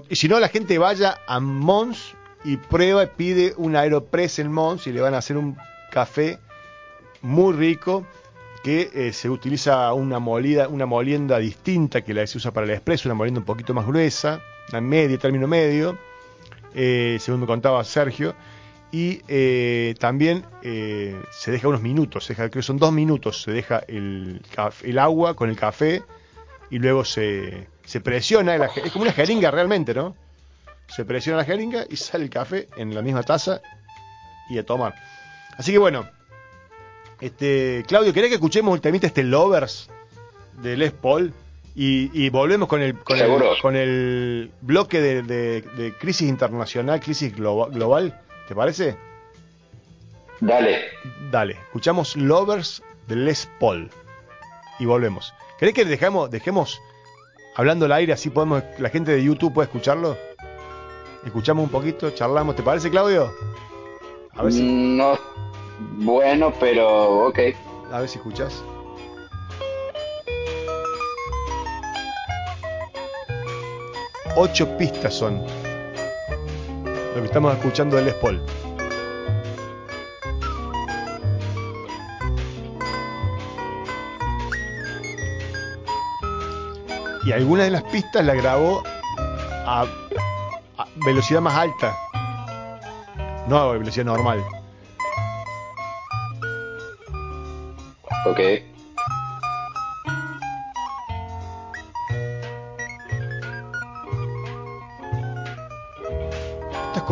[0.08, 4.52] y si no, la gente vaya a Mons y prueba y pide un Aeropress en
[4.52, 5.56] Mons y le van a hacer un
[5.90, 6.38] café
[7.22, 8.06] muy rico
[8.62, 12.64] que eh, se utiliza una molida, una molienda distinta que la que se usa para
[12.66, 15.98] el expreso, una molienda un poquito más gruesa, una media, término medio,
[16.74, 18.34] eh, según me contaba Sergio,
[18.92, 23.50] y eh, también se deja unos minutos, se deja, creo que son dos minutos, se
[23.50, 24.42] deja el,
[24.82, 26.02] el agua con el café
[26.70, 30.14] y luego se, se presiona, es como una jeringa realmente, ¿no?
[30.88, 33.60] Se presiona la jeringa y sale el café en la misma taza
[34.50, 34.94] y a tomar.
[35.56, 36.06] Así que bueno,
[37.20, 39.88] este, Claudio, ¿querés que escuchemos últimamente este Lovers
[40.60, 41.32] de Les Paul?
[41.74, 48.20] Y, volvemos con el, con el, bloque de, crisis internacional, crisis global,
[48.52, 48.96] ¿te parece?
[50.42, 50.82] Dale.
[51.30, 53.90] Dale, escuchamos Lovers de Les Paul
[54.78, 55.32] y volvemos.
[55.58, 56.78] ¿Querés que dejemos, dejemos
[57.56, 60.18] hablando al aire así podemos la gente de YouTube puede escucharlo?
[61.24, 63.32] Escuchamos un poquito, charlamos, ¿te parece, Claudio?
[64.34, 64.62] A ver si...
[64.62, 65.18] No
[65.96, 67.38] bueno, pero ok.
[67.90, 68.62] A ver si escuchas.
[74.36, 75.42] Ocho pistas son
[77.14, 78.40] lo que estamos escuchando del Les Paul.
[87.24, 88.82] y alguna de las pistas la grabó
[89.66, 89.86] a,
[91.04, 91.96] velocidad más alta,
[93.46, 94.44] no a velocidad normal.
[98.26, 98.40] Ok.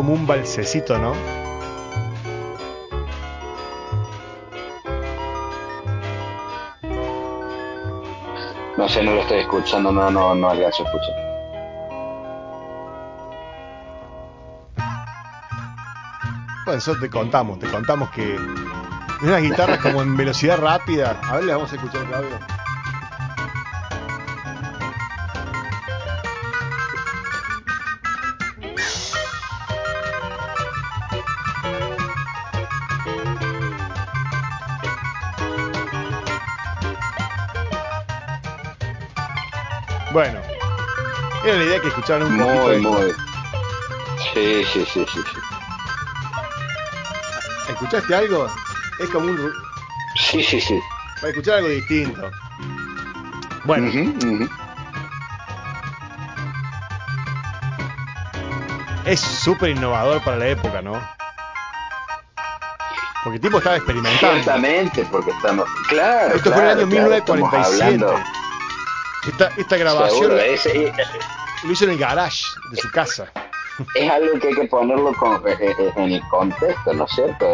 [0.01, 1.13] Como un balsecito, ¿no?
[8.79, 11.15] No sé, no lo estoy escuchando, no, no, no alcanzo a escuchar.
[16.65, 18.39] Bueno, eso te contamos, te contamos que
[19.21, 21.21] unas guitarras como en velocidad rápida.
[21.29, 22.31] A ver, le vamos a escuchar, Claudio.
[22.31, 22.47] Bueno,
[42.18, 42.90] un muy, poquito.
[42.90, 43.12] Muy,
[44.35, 45.38] Sí, sí, sí, sí, sí.
[47.68, 48.46] ¿Escuchaste algo?
[48.99, 49.53] Es como un...
[50.16, 50.79] Sí, sí, sí.
[51.16, 52.31] Para escuchar algo distinto.
[53.64, 53.90] Bueno.
[59.07, 61.01] Es súper innovador para la época, ¿no?
[63.25, 64.35] Porque el tipo estaba experimentando.
[64.35, 65.66] Ciertamente, porque estamos...
[65.88, 68.07] Claro, Esto fue en el año 1947.
[69.29, 70.33] Esta, esta grabación
[71.64, 73.31] lo hizo en el garage de su casa.
[73.94, 77.46] Es algo que hay que ponerlo eh, eh, eh, en el contexto, ¿no es cierto?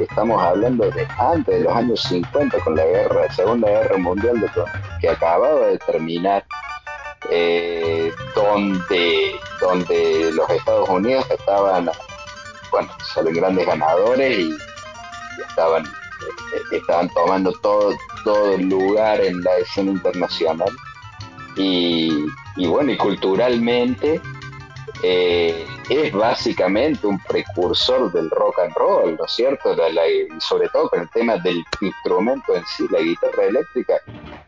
[0.00, 4.48] estamos hablando de antes de los años 50 con la guerra, Segunda Guerra Mundial de,
[5.00, 6.44] que acababa de terminar,
[8.34, 11.90] donde, donde los Estados Unidos estaban,
[12.70, 14.56] bueno, son grandes ganadores y
[15.48, 15.84] estaban
[16.72, 17.92] estaban tomando todo,
[18.24, 20.70] todo el lugar en la escena internacional.
[21.56, 22.26] Y,
[22.64, 24.20] bueno, y culturalmente
[25.02, 29.76] eh, es básicamente un precursor del rock and roll, ¿no es cierto?
[30.40, 33.94] sobre todo con el tema del instrumento en sí, la guitarra eléctrica.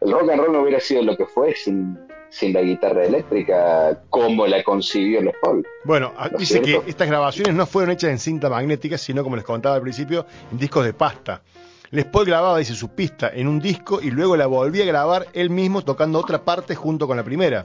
[0.00, 1.98] El rock and roll no hubiera sido lo que fue sin,
[2.30, 5.66] sin la guitarra eléctrica como la concibió Les Paul.
[5.84, 9.76] Bueno, dice que estas grabaciones no fueron hechas en cinta magnética, sino como les contaba
[9.76, 11.42] al principio, en discos de pasta.
[11.90, 15.26] Les Paul grababa, dice, su pista en un disco y luego la volvía a grabar
[15.32, 17.64] él mismo tocando otra parte junto con la primera.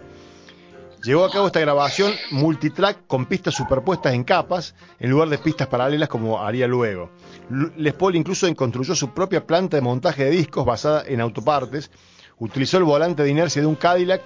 [1.04, 5.68] Llevó a cabo esta grabación multitrack con pistas superpuestas en capas en lugar de pistas
[5.68, 7.12] paralelas como haría luego.
[7.76, 11.92] Les Paul incluso construyó su propia planta de montaje de discos basada en autopartes,
[12.40, 14.22] utilizó el volante de inercia de un Cadillac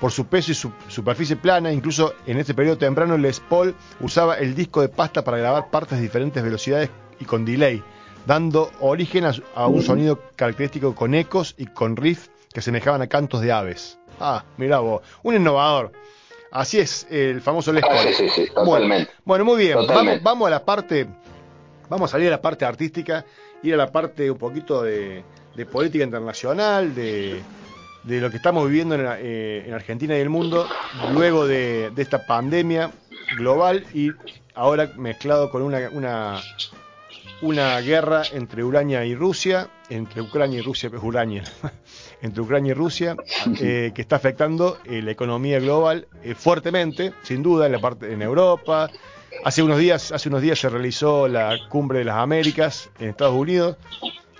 [0.00, 4.36] por su peso y su superficie plana, incluso en este periodo temprano Les Paul usaba
[4.38, 6.88] el disco de pasta para grabar partes de diferentes velocidades
[7.20, 7.82] y con delay
[8.26, 9.24] dando origen
[9.54, 13.98] a, un sonido característico con ecos y con riffs que semejaban a cantos de aves.
[14.18, 15.92] Ah, mira vos, un innovador.
[16.50, 19.12] Así es el famoso Les ah, sí, sí, totalmente.
[19.26, 19.76] Bueno, muy bien,
[20.22, 21.06] vamos, a la parte,
[21.90, 23.26] vamos a salir a la parte artística,
[23.62, 25.22] ir a la parte un poquito de,
[25.70, 27.42] política internacional, de,
[28.04, 30.66] lo que estamos viviendo eh, en, Argentina y el mundo,
[31.12, 32.90] luego de, esta pandemia
[33.36, 34.12] global y
[34.54, 36.40] ahora mezclado con una, una
[37.40, 41.44] guerra entre Ucrania y Rusia, entre Ucrania y Rusia, Ucrania,
[42.22, 43.16] entre Ucrania y Rusia,
[43.60, 48.12] eh, que está afectando eh, la economía global eh, fuertemente, sin duda, en la parte
[48.12, 48.90] en Europa.
[49.44, 53.34] Hace unos días, hace unos días se realizó la cumbre de las Américas en Estados
[53.34, 53.76] Unidos,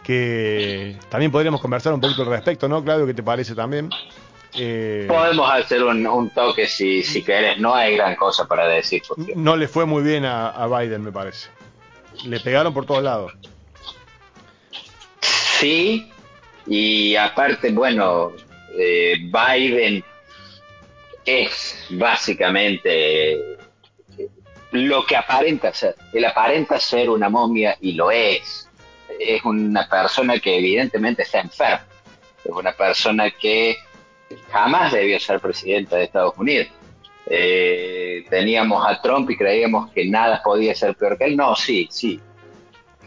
[0.02, 3.06] que también podríamos conversar un poquito al respecto, ¿no, Claudio?
[3.06, 3.90] ¿Qué te parece también?
[5.06, 9.02] Podemos hacer un, toque si, si querés, no hay gran cosa para decir.
[9.34, 11.50] No le fue muy bien a Biden, me parece.
[12.24, 13.32] Le pegaron por todos lados.
[15.20, 16.10] Sí,
[16.66, 18.32] y aparte, bueno,
[18.78, 20.04] eh, Biden
[21.24, 23.56] es básicamente
[24.72, 25.96] lo que aparenta ser.
[26.12, 28.68] Él aparenta ser una momia y lo es.
[29.18, 31.86] Es una persona que evidentemente está enferma.
[32.44, 33.76] Es una persona que
[34.50, 36.68] jamás debió ser presidenta de Estados Unidos.
[37.28, 41.36] Eh, teníamos a Trump y creíamos que nada podía ser peor que él.
[41.36, 42.20] No, sí, sí.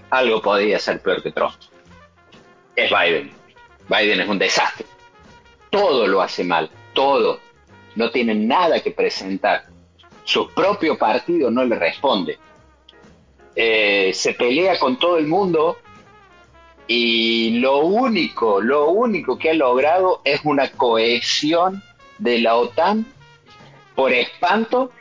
[0.10, 1.53] Algo podía ser peor que Trump.
[2.75, 3.32] Es Biden.
[3.88, 4.86] Biden es un desastre.
[5.70, 6.70] Todo lo hace mal.
[6.93, 7.39] Todo.
[7.95, 9.65] No tiene nada que presentar.
[10.24, 12.38] Su propio partido no le responde.
[13.55, 15.78] Eh, se pelea con todo el mundo
[16.88, 21.84] y lo único, lo único que ha logrado es una cohesión
[22.17, 23.05] de la OTAN
[24.00, 24.91] por espanto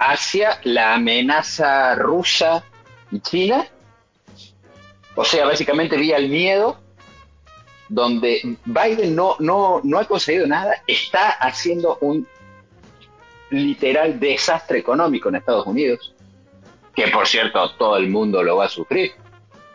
[0.00, 2.64] hacia la amenaza rusa
[3.12, 3.64] y china.
[5.14, 6.80] O sea, básicamente vía el miedo
[7.88, 12.26] donde Biden no, no, no ha conseguido nada, está haciendo un
[13.50, 16.12] literal desastre económico en Estados Unidos,
[16.96, 19.12] que por cierto todo el mundo lo va a sufrir,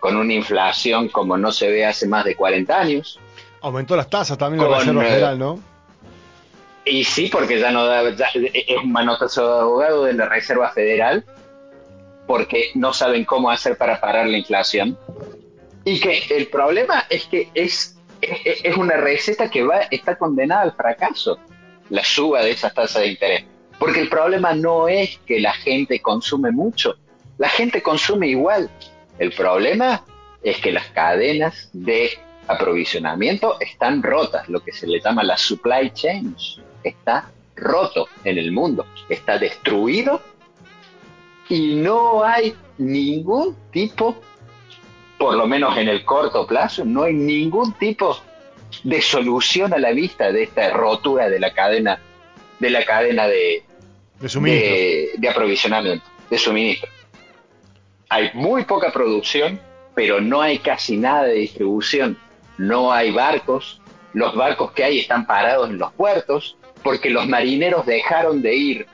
[0.02, 3.22] con una inflación como no se ve hace más de 40 años.
[3.62, 5.77] Aumentó las tasas también la Reserva eh, Federal, ¿no?
[6.90, 11.26] Y sí, porque ya no da, es un manotazo de abogado de la Reserva Federal,
[12.26, 14.98] porque no saben cómo hacer para parar la inflación.
[15.84, 17.96] Y que el problema es que es,
[18.78, 21.40] una receta que va, está condenada al fracaso,
[21.90, 23.46] la suba de esas tasas de interés.
[23.80, 26.96] Porque el problema no es que la gente consume mucho,
[27.38, 28.70] la gente consume igual.
[29.20, 30.04] El problema
[30.44, 32.12] es que las cadenas de
[32.48, 36.36] aprovisionamiento están rotas, lo que se le llama la supply chain
[36.90, 40.22] está roto en el mundo, está destruido
[41.50, 44.18] y no hay ningún tipo,
[45.18, 48.18] por lo menos en el corto plazo, no hay ningún tipo
[48.84, 52.00] de solución a la vista de esta rotura de la cadena
[52.60, 53.64] de la cadena de,
[54.20, 56.90] de, de aprovisionamiento, de suministro.
[58.10, 59.60] Hay muy poca producción,
[59.96, 62.18] pero no hay casi nada de distribución.
[62.58, 63.80] No hay barcos,
[64.14, 68.88] los barcos que hay están parados en los puertos, porque los marineros dejaron de ir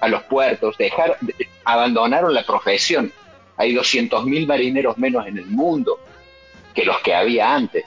[0.00, 1.16] a los puertos, dejaron,
[1.64, 3.12] abandonaron la profesión.
[3.56, 6.00] Hay 200.000 marineros menos en el mundo
[6.74, 7.84] que los que había antes.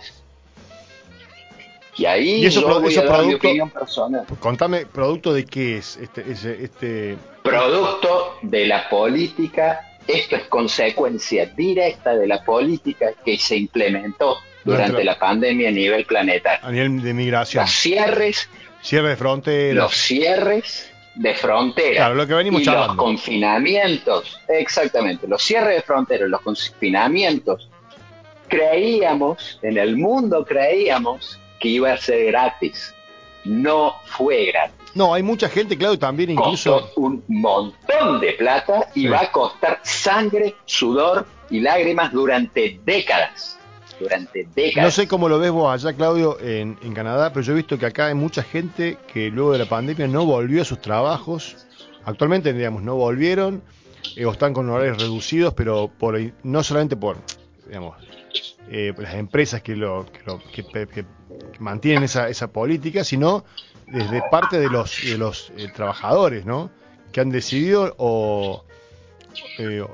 [1.98, 4.26] Y ahí eso, yo voy a dar mi opinión personal.
[4.40, 7.18] Contame, ¿producto de qué es este, este...
[7.42, 15.04] Producto de la política, esto es consecuencia directa de la política que se implementó durante
[15.04, 16.66] la pandemia a nivel planetario.
[16.66, 17.64] A nivel de migración.
[17.64, 18.50] Los cierres
[18.86, 19.84] Cierre de fronteras.
[19.84, 21.96] Los cierres de fronteras.
[21.96, 27.68] Claro, lo que venimos y Los confinamientos, exactamente, los cierres de fronteras, los confinamientos.
[28.48, 32.94] Creíamos, en el mundo creíamos que iba a ser gratis.
[33.44, 34.76] No fue gratis.
[34.94, 36.82] No, hay mucha gente, claro, también incluso.
[36.82, 43.58] Costó un montón de plata y va a costar sangre, sudor y lágrimas durante décadas
[44.00, 44.86] durante décadas.
[44.86, 47.86] No sé cómo lo ves vos allá, Claudio, en, Canadá, pero yo he visto que
[47.86, 51.68] acá hay mucha gente que luego de la pandemia no volvió a sus trabajos.
[52.04, 53.64] Actualmente, digamos, no volvieron
[54.16, 57.18] eh, o están con horarios reducidos, pero por no solamente por,
[57.68, 57.98] digamos,
[58.70, 60.06] eh, las empresas que lo,
[60.54, 61.06] que,
[61.60, 63.46] mantienen esa, esa política, sino
[63.88, 66.72] desde parte de los, de los eh, trabajadores, ¿no?
[67.12, 68.64] Que han decidido o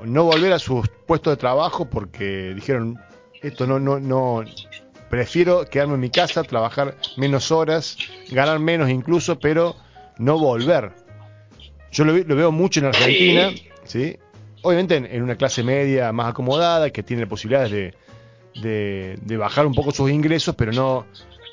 [0.04, 2.98] no volver a sus puestos de trabajo porque dijeron
[3.42, 4.44] esto no, no, no,
[5.12, 7.98] prefiero quedarme en mi casa, trabajar menos horas,
[8.30, 9.76] ganar menos incluso, pero
[10.18, 10.92] no volver.
[11.90, 13.50] Yo lo, veo mucho en Argentina,
[13.84, 14.16] ¿sí?
[14.62, 17.94] Obviamente en, una clase media más acomodada, que tiene posibilidades
[18.54, 21.04] de, de, bajar un poco sus ingresos, pero no,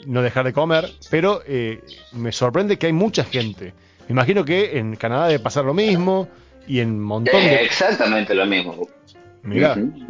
[0.06, 0.90] no dejar de comer.
[1.10, 1.82] Pero eh,
[2.14, 3.74] me sorprende que hay mucha gente.
[4.08, 6.30] Me imagino que en Canadá debe pasar lo mismo
[6.66, 7.64] y en montón de...
[7.64, 8.88] Exactamente lo mismo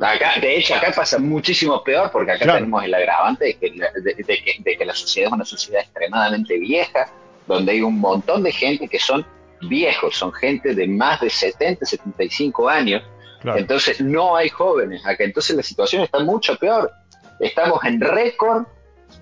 [0.02, 4.78] acá, de hecho, acá pasa muchísimo peor porque acá tenemos el agravante de que, de,
[4.78, 7.12] que, la sociedad es una sociedad extremadamente vieja,
[7.48, 9.26] donde hay un montón de gente que son
[9.62, 13.04] viejos, son gente de más de 70, 75 años.
[13.44, 15.24] Entonces no hay jóvenes acá.
[15.24, 16.92] Entonces la situación está mucho peor.
[17.40, 18.66] Estamos en récord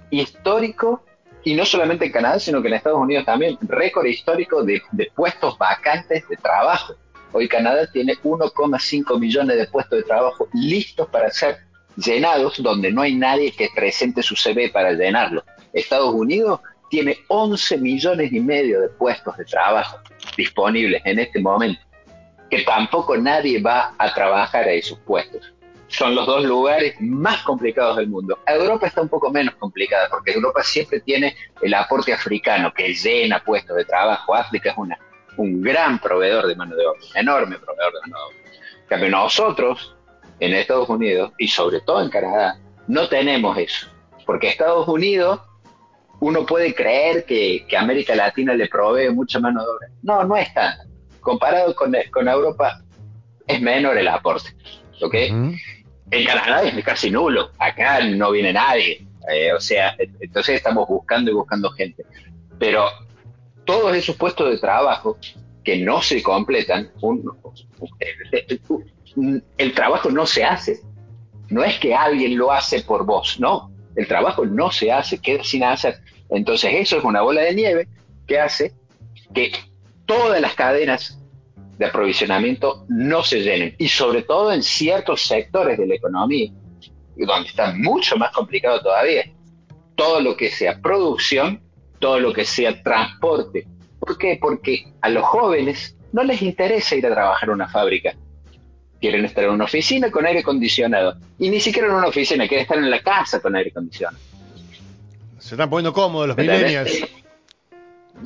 [0.09, 1.03] histórico,
[1.43, 4.81] y no solamente en Canadá, sino que en Estados Unidos también, récord histórico de
[5.15, 6.95] puestos vacantes de trabajo.
[7.39, 11.59] Hoy Canadá tiene 1,5 millones de puestos de trabajo listos para ser
[11.95, 15.43] llenados, donde no hay nadie que presente su CV para llenarlo.
[15.71, 19.99] Estados Unidos tiene 11 millones y medio de puestos de trabajo
[20.35, 21.79] disponibles en este momento,
[22.49, 25.53] que tampoco nadie va a trabajar a esos puestos.
[25.89, 28.39] Son los dos lugares más complicados del mundo.
[28.47, 33.43] Europa está un poco menos complicada porque Europa siempre tiene el aporte africano que llena
[33.43, 34.33] puestos de trabajo.
[34.33, 34.97] África es una
[35.37, 38.99] un gran proveedor de mano de obra, un enorme proveedor de mano de obra.
[38.99, 39.95] Que nosotros,
[40.39, 43.87] en Estados Unidos y sobre todo en Canadá, no tenemos eso.
[44.25, 45.41] Porque Estados Unidos,
[46.19, 49.87] uno puede creer que, América Latina le provee mucha mano de obra.
[50.03, 50.75] No, no es tan.
[51.19, 51.93] Comparado con,
[52.27, 52.81] Europa,
[53.45, 54.49] es menor el aporte.
[55.01, 55.13] ¿Ok?
[55.13, 57.51] En Canadá es casi nulo.
[57.59, 59.05] Acá no viene nadie.
[59.29, 62.05] Eh, o sea, entonces estamos buscando y buscando gente.
[62.57, 62.89] Pero
[63.67, 65.17] todos esos puestos de trabajo
[65.63, 66.89] que no se completan,
[69.57, 70.79] el trabajo no se hace.
[71.49, 73.71] No es que alguien lo hace por vos, no.
[73.95, 75.99] El trabajo no se hace, queda sin hacer.
[76.29, 77.87] Entonces eso es una bola de nieve
[78.25, 78.73] que hace
[79.33, 79.51] que
[80.05, 81.19] todas las cadenas
[81.77, 83.75] de aprovisionamiento no se llenen.
[83.77, 86.51] Y sobre todo en ciertos sectores de la economía,
[87.17, 89.25] donde está mucho más complicado todavía.
[89.95, 91.66] todo lo que sea producción,
[91.99, 93.67] todo lo que sea transporte.
[93.99, 94.37] ¿Por qué?
[94.39, 98.15] Porque a los jóvenes no les interesa ir a trabajar en una fábrica.
[98.99, 101.17] Quieren estar en una oficina con aire acondicionado.
[101.37, 104.17] Y ni siquiera en una oficina, quieren estar en la casa con aire acondicionado.
[105.39, 107.07] Se están poniendo cómodos los millennials.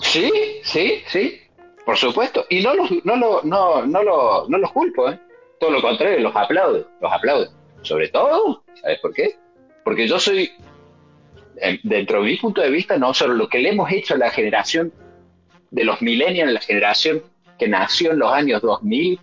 [0.01, 0.32] Sí,
[0.63, 1.41] sí, sí,
[1.86, 2.45] por supuesto.
[2.49, 5.19] Y no los, no, lo, no, no, lo, no los culpo, ¿eh?
[5.59, 7.51] Todo lo contrario, los aplaudo, los aplaudo.
[7.82, 9.36] Sobre todo, ¿sabes por qué?
[9.84, 10.51] Porque yo soy,
[11.84, 14.30] dentro de mi punto de vista, no solo lo que le hemos hecho a la
[14.30, 14.91] generación
[15.70, 17.24] de los millennials, la generación
[17.57, 19.20] que nació en los años 2000,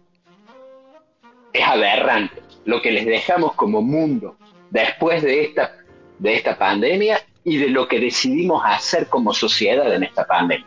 [1.52, 2.42] es aberrante.
[2.64, 4.36] Lo que les dejamos como mundo
[4.70, 5.74] después de esta,
[6.18, 10.66] de esta pandemia y de lo que decidimos hacer como sociedad en esta pandemia.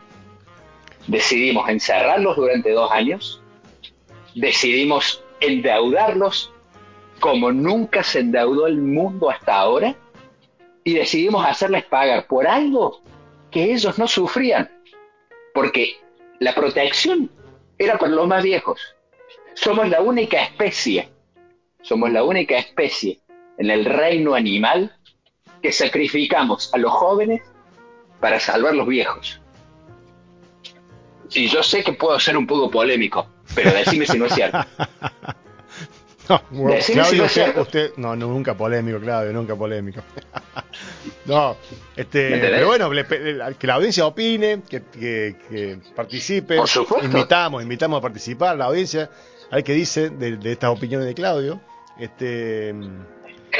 [1.07, 3.41] Decidimos encerrarlos durante dos años,
[4.35, 6.51] decidimos endeudarlos
[7.19, 9.95] como nunca se endeudó el mundo hasta ahora
[10.83, 13.01] y decidimos hacerles pagar por algo
[13.51, 14.71] que ellos no sufrían,
[15.53, 15.97] porque
[16.39, 17.29] la protección
[17.77, 18.79] era para los más viejos.
[19.53, 21.09] Somos la única especie,
[21.81, 23.19] somos la única especie
[23.57, 24.95] en el reino animal
[25.61, 27.41] que sacrificamos a los jóvenes
[28.19, 29.41] para salvar a los viejos.
[31.33, 34.59] Y yo sé que puedo ser un poco polémico, pero decime si no es cierto.
[36.31, 36.41] No,
[36.93, 40.01] Claudio, usted, no, nunca polémico, Claudio, nunca polémico.
[41.25, 41.57] no,
[41.95, 46.57] este, pero bueno, que la audiencia opine, que, que, participe.
[46.57, 47.05] Por supuesto.
[47.05, 49.09] Invitamos, invitamos a participar la audiencia,
[49.49, 51.59] a ver qué dice de, de estas opiniones de Claudio.
[51.99, 52.73] Este,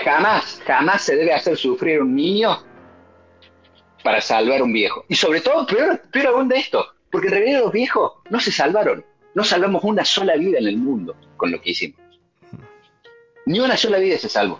[0.03, 2.57] jamás, jamás se debe hacer sufrir un niño
[4.03, 5.05] para salvar a un viejo.
[5.07, 8.51] Y sobre todo, peor, peor aún de esto, porque en realidad los viejos no se
[8.51, 9.05] salvaron.
[9.33, 11.99] No salvamos una sola vida en el mundo con lo que hicimos.
[13.45, 14.59] Ni una sola vida se salvó.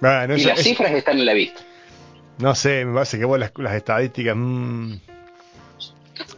[0.00, 1.60] y las cifras están en la vista.
[2.38, 4.34] No sé, me parece que vos las, estadísticas.
[4.36, 4.94] Mmm...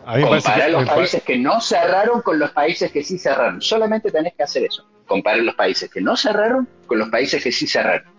[0.07, 3.61] A mí Comparar los países que no cerraron con los países que sí cerraron.
[3.61, 4.85] Solamente tenés que hacer eso.
[5.07, 8.11] Comparar los países que no cerraron con los países que sí cerraron.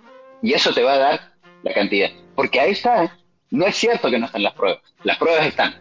[0.41, 1.20] Y eso te va a dar
[1.63, 2.09] la cantidad.
[2.36, 3.11] Porque ahí está, ¿eh?
[3.51, 4.82] No es cierto que no están las pruebas.
[5.03, 5.76] Las pruebas están.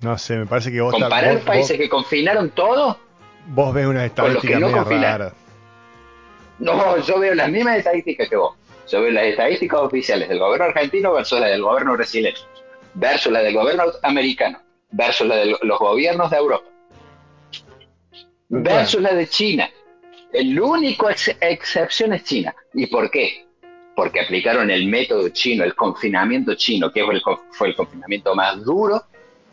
[0.00, 0.92] No sé, me parece que vos...
[0.92, 2.98] Comparar los países que confinaron todo...
[3.48, 5.32] Vos ves una estadística no rara.
[6.60, 8.56] No, yo veo las mismas estadísticas que vos.
[8.88, 12.38] Yo veo las estadísticas oficiales del gobierno argentino versus las del gobierno brasileño,
[12.94, 16.68] versus las del gobierno americano, versus las de los gobiernos de Europa,
[18.48, 19.70] versus las de China.
[20.32, 22.54] El único excepción es China.
[22.74, 23.46] ¿Y por qué?
[23.96, 28.62] Porque aplicaron el método chino, el confinamiento chino, que fue el, fue el confinamiento más
[28.62, 29.02] duro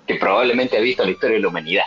[0.06, 1.86] que probablemente ha visto en la historia de la humanidad,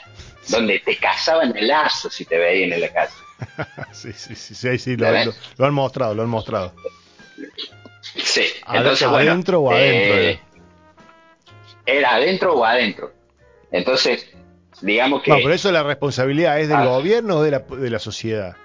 [0.48, 3.16] donde te cazaban el lazo si te veían en la casa.
[3.92, 6.72] sí, sí, sí, sí, lo, han mostrado, lo han mostrado.
[8.16, 10.14] Sí, entonces, adentro o adentro.
[10.16, 10.40] Eh, eh.
[11.86, 13.12] Era adentro o adentro.
[13.70, 14.28] Entonces,
[14.80, 15.30] digamos que.
[15.30, 16.86] No, pero eso la responsabilidad es del ah.
[16.86, 18.56] gobierno o de la, de la sociedad.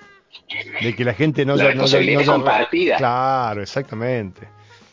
[0.82, 1.55] De que la gente no.
[1.55, 2.97] La responsabilidad es compartida.
[2.97, 4.47] Claro, exactamente.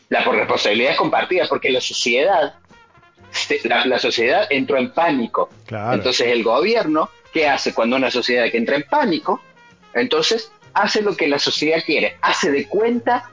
[0.08, 2.54] La responsabilidad es compartida porque la sociedad.
[3.64, 5.48] La, la sociedad entró en pánico.
[5.64, 5.94] Claro.
[5.94, 9.40] Entonces, el gobierno, ¿qué hace cuando una sociedad que entra en pánico?
[9.94, 13.30] Entonces, hace lo que la sociedad quiere, hace de cuenta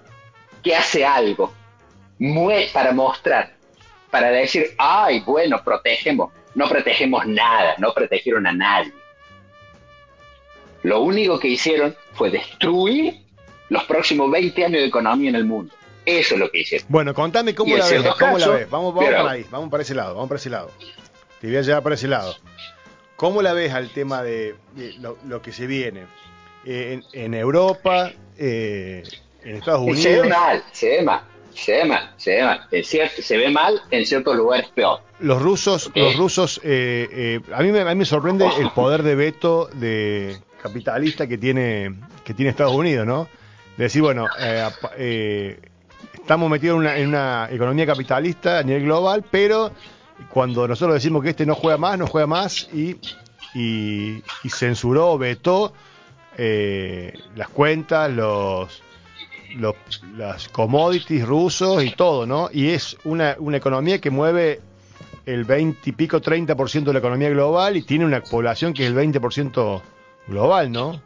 [0.64, 1.54] que hace algo
[2.74, 3.56] para mostrar,
[4.12, 6.32] para decir, ay, bueno, protegemos.
[6.56, 8.92] No protegemos nada, no protegieron a nadie.
[10.84, 13.22] Lo único que hicieron fue destruir
[13.70, 15.74] los próximos 20 años de economía en el mundo.
[16.06, 16.88] Eso es lo que hicieron.
[16.90, 18.70] Bueno, contame cómo, la ves, cómo la ves.
[18.70, 20.72] Vamos, vamos para ahí, vamos para ese lado, vamos para ese lado.
[21.40, 22.36] Te voy a llevar para ese lado.
[23.16, 24.56] ¿Cómo la ves al tema de,
[25.00, 26.08] lo, que se viene?
[26.72, 29.02] Eh, en, Europa, eh,
[29.44, 30.02] en Estados Unidos.
[30.04, 32.68] Se ve mal, se ve mal, se ve mal, se ve mal.
[33.24, 35.00] se ve mal en ciertos lugares peor.
[35.20, 38.62] Los rusos, los rusos, eh, a, mí me, a mí me sorprende oh.
[38.62, 43.28] el poder de veto de capitalista que tiene que tiene Estados Unidos, ¿no?
[43.76, 44.28] De decir, bueno,
[46.14, 49.72] estamos metidos en una, en una economía capitalista a nivel global, pero
[50.30, 52.96] cuando nosotros decimos que este no juega más, no juega más y,
[53.56, 55.74] y, y censuró, vetó
[56.38, 58.82] eh, las cuentas, los,
[59.56, 59.76] los,
[60.16, 62.50] las commodities rusos y todo, ¿no?
[62.52, 64.62] Y es una, una economía que mueve
[65.26, 68.90] el 20 y pico, 30% de la economía global y tiene una población que es
[68.90, 69.82] el 20%
[70.28, 71.02] global, ¿no?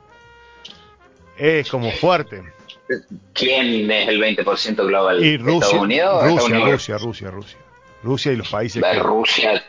[1.37, 2.43] Es como fuerte.
[3.33, 5.23] ¿Quién es el 20% global?
[5.23, 6.23] Y Rusia, ¿Estados Unidos?
[6.23, 7.57] Rusia, Rusia, Rusia, Rusia,
[8.03, 8.31] Rusia.
[8.31, 8.83] y los países.
[8.83, 8.99] que...
[8.99, 9.63] Rusia.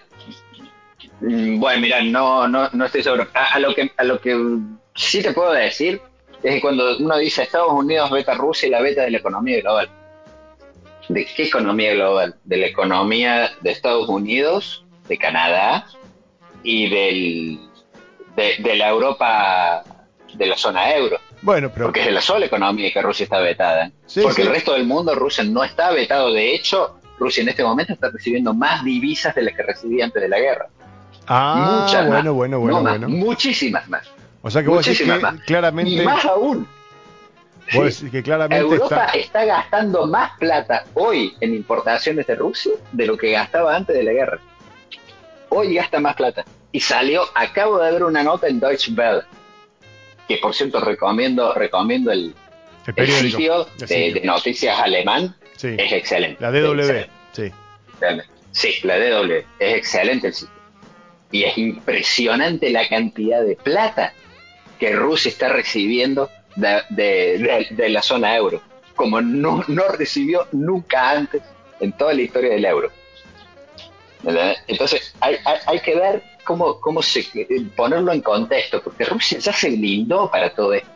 [1.21, 3.29] Mm, bueno, mira, no, no, no estoy seguro.
[3.33, 4.35] A, a, lo que, a lo que
[4.95, 6.01] sí te puedo decir
[6.43, 9.61] es que cuando uno dice Estados Unidos beta Rusia y la beta de la economía
[9.61, 9.89] global.
[11.09, 12.37] ¿De qué economía global?
[12.45, 15.87] De la economía de Estados Unidos, de Canadá
[16.63, 17.61] y del,
[18.37, 19.85] de, la Europa
[20.35, 21.19] de la zona euro.
[21.41, 21.87] Bueno, pero...
[21.87, 23.91] Porque es la sola economía que Rusia está vetada.
[24.23, 26.33] Porque el resto del mundo, Rusia no está vetado.
[26.33, 30.23] De hecho, Rusia en este momento está recibiendo más divisas de las que recibía antes
[30.23, 30.69] de la guerra.
[31.27, 33.09] Ah, Muchas bueno, bueno, bueno, bueno.
[33.09, 34.11] Muchísimas más.
[34.45, 35.91] O sea que vos decís que claramente...
[35.91, 36.69] Y más aún.
[38.13, 39.47] que claramente Europa está...
[39.47, 44.13] gastando más plata hoy en importaciones de Rusia de lo que gastaba antes de la
[44.13, 44.39] guerra.
[45.49, 46.45] Hoy gasta más plata.
[46.73, 49.23] Y salió, acabo de ver una nota en Deutsche Welle,
[50.29, 52.35] que por cierto recomiendo, recomiendo el,
[52.85, 55.35] sitio de, noticias alemán.
[55.55, 56.43] Es excelente.
[56.43, 57.51] La DW, sí.
[58.53, 59.37] Sí, la DW.
[59.59, 60.55] Es excelente el sitio.
[61.31, 64.13] Y es impresionante la cantidad de plata
[64.79, 68.61] que Rusia está recibiendo de, la zona euro,
[68.95, 71.43] como no, no recibió nunca antes
[71.81, 72.91] en toda la historia del euro.
[74.67, 77.25] Entonces hay, hay, que ver cómo, cómo se,
[77.77, 80.89] ponerlo en contexto, porque Rusia ya se blindó para todo esto.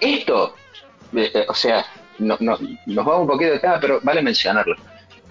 [0.00, 0.54] Esto,
[1.16, 1.84] eh, eh, o sea,
[2.18, 4.76] no, no, nos vamos un poquito de tema, pero vale mencionarlo.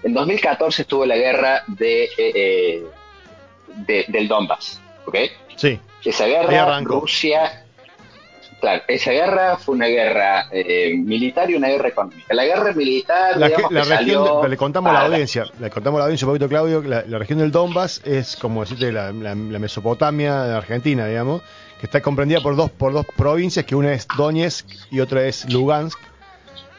[0.03, 2.84] En 2014 estuvo la guerra de, eh,
[3.67, 5.15] de del Donbass, ¿ok?
[5.55, 5.80] Sí.
[6.03, 7.62] Esa guerra, Rusia
[8.64, 12.34] Claro, esa guerra fue una guerra eh, militar y una guerra económica.
[12.34, 15.99] La guerra militar, la, digamos, la región, le contamos a la audiencia, le contamos a
[15.99, 20.43] la audiencia un poquito, Claudio, la, la región del Donbass es como decirte la, Mesopotamia
[20.43, 21.41] de Argentina, digamos,
[21.78, 25.51] que está comprendida por dos por dos provincias, que una es Donetsk y otra es
[25.51, 25.99] Lugansk,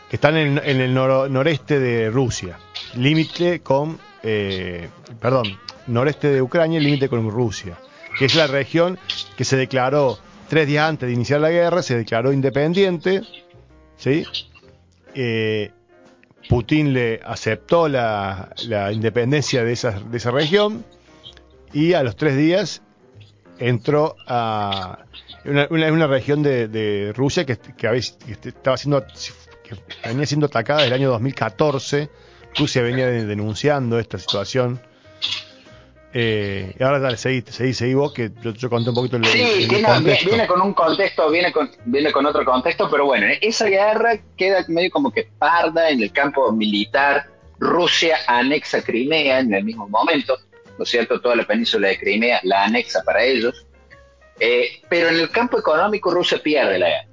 [0.08, 2.56] que están en, el noreste de Rusia,
[2.94, 4.88] límite con, eh,
[5.20, 7.76] perdón, noreste de Ucrania, límite con Rusia,
[8.18, 8.98] que es la región
[9.36, 10.18] que se declaró
[10.54, 13.22] tres días antes de iniciar la guerra, se declaró independiente,
[13.96, 14.24] ¿sí?
[15.12, 15.72] Eh,
[16.48, 18.54] Putin le aceptó la,
[18.92, 20.84] independencia de esa, de esa región
[21.72, 22.82] y a los tres días
[23.58, 25.04] entró a
[25.44, 29.04] una, una, región de, Rusia que, que, estaba siendo
[29.64, 29.76] que
[30.08, 32.10] venía siendo atacada desde el año 2014.
[32.56, 34.80] Rusia venía denunciando esta situación
[36.16, 40.46] eh, ahora dale, seguí, seguí, seguí vos, que yo, conté un poquito el, Sí, viene,
[40.46, 44.92] con un contexto, viene con, viene con otro contexto, pero bueno, esa guerra queda medio
[44.92, 47.26] como que parda en el campo militar.
[47.58, 50.36] Rusia anexa Crimea en el mismo momento,
[50.78, 51.20] ¿no es cierto?
[51.20, 53.66] Toda la península de Crimea la anexa para ellos.
[54.38, 57.08] Eh, pero en el campo económico Rusia pierde la guerra.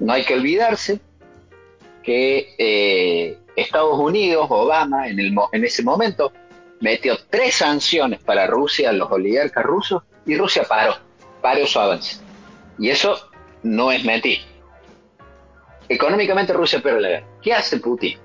[0.00, 0.98] No hay que olvidarse
[2.02, 6.32] que eh, Estados Unidos, Obama, en, el, en ese momento,
[6.80, 10.96] metió tres sanciones para Rusia, los oligarcas rusos, y Rusia paró,
[11.40, 12.20] paró su avance.
[12.78, 13.30] Y eso
[13.62, 14.40] no es mentir.
[15.88, 17.26] Económicamente Rusia pierde la guerra.
[17.42, 18.18] ¿Qué hace Putin?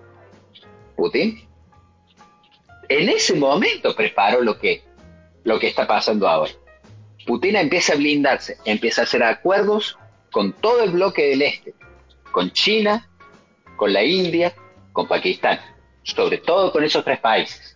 [0.96, 1.48] Putin
[2.88, 4.84] en ese momento preparó lo que,
[5.44, 6.52] lo que está pasando ahora.
[7.28, 9.98] Putin empieza a blindarse, empieza a hacer acuerdos
[10.32, 11.76] con todo el bloque del este,
[12.32, 13.08] con China,
[13.76, 14.54] con la India,
[14.92, 15.60] con Pakistán,
[16.04, 17.76] sobre todo con esos tres países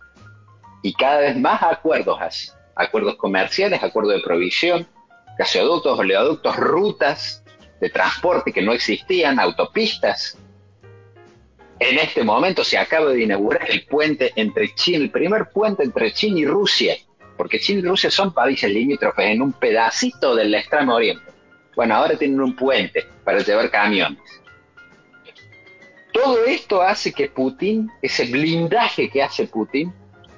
[0.84, 2.50] y cada vez más acuerdos así.
[2.76, 4.86] Acuerdos comerciales, acuerdos de provisión,
[5.38, 7.42] gasoductos, oleoductos, rutas
[7.80, 10.36] de transporte que no existían, autopistas.
[11.78, 16.12] En este momento se acaba de inaugurar el puente entre China, el primer puente entre
[16.12, 16.96] China y Rusia,
[17.38, 21.32] porque China y Rusia son países limítrofes en un pedacito del extremo oriente.
[21.74, 24.20] Bueno, ahora tienen un puente para llevar camiones.
[26.12, 29.90] Todo esto hace que Putin, ese blindaje que hace Putin,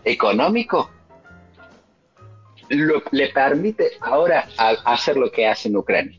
[0.07, 0.90] económico
[2.68, 4.48] le permite ahora
[4.84, 6.18] hacer lo que hace en Ucrania.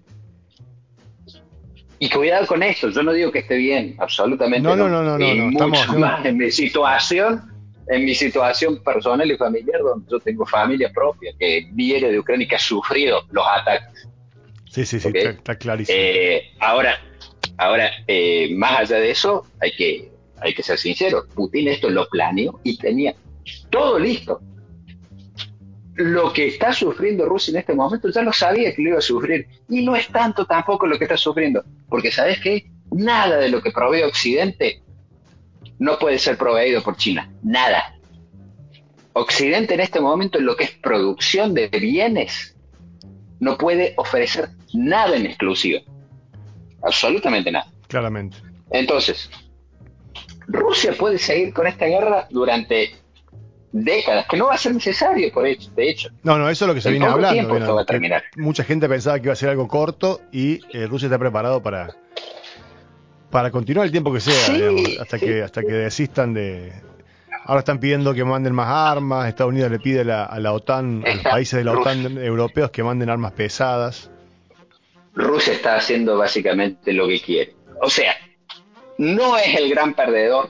[1.99, 4.75] Y cuidado con eso, yo no digo que esté bien, absolutamente no.
[4.75, 7.41] No, no, no, no, no, Estamos, más en mi situación,
[7.87, 12.45] en mi situación personal y familiar, donde yo tengo familia propia que viene de Ucrania
[12.45, 14.07] y que ha sufrido los ataques.
[14.69, 15.97] Sí, sí, sí, está, clarísimo.
[15.99, 16.99] Eh, ahora,
[17.57, 22.07] ahora eh, más allá de eso, hay que, hay que ser sincero, Putin esto lo
[22.09, 23.15] planeó y tenía
[23.69, 24.41] todo listo.
[25.95, 29.01] Lo que está sufriendo Rusia en este momento ya lo sabía que lo iba a
[29.01, 29.47] sufrir.
[29.69, 31.63] Y no es tanto tampoco lo que está sufriendo.
[31.89, 32.69] Porque sabes qué?
[32.91, 34.83] Nada de lo que provee Occidente
[35.79, 37.31] no puede ser proveído por China.
[37.43, 37.95] Nada.
[39.13, 42.55] Occidente en este momento en lo que es producción de bienes
[43.39, 45.81] no puede ofrecer nada en exclusivo.
[46.83, 47.71] Absolutamente nada.
[47.87, 48.37] Claramente.
[48.71, 49.29] Entonces,
[50.47, 52.95] Rusia puede seguir con esta guerra durante
[53.71, 56.09] décadas, que no va a ser necesario, por hecho, de hecho.
[56.23, 57.75] No, no, eso es lo que se viene hablando.
[57.75, 58.23] va a terminar.
[58.35, 61.95] Mucha gente pensaba que iba a ser algo corto y eh, Rusia está preparado para,
[63.29, 64.59] Para continuar el tiempo que sea,
[65.01, 66.71] hasta que hasta que desistan de,
[67.47, 71.13] Ahora están pidiendo que manden más armas, Estados Unidos le pide a la OTAN, a
[71.15, 74.11] los países de la OTAN europeos que manden armas pesadas.
[75.15, 77.55] Rusia está haciendo básicamente lo que quiere.
[77.81, 78.17] O sea,
[78.97, 80.49] no es el gran perdedor.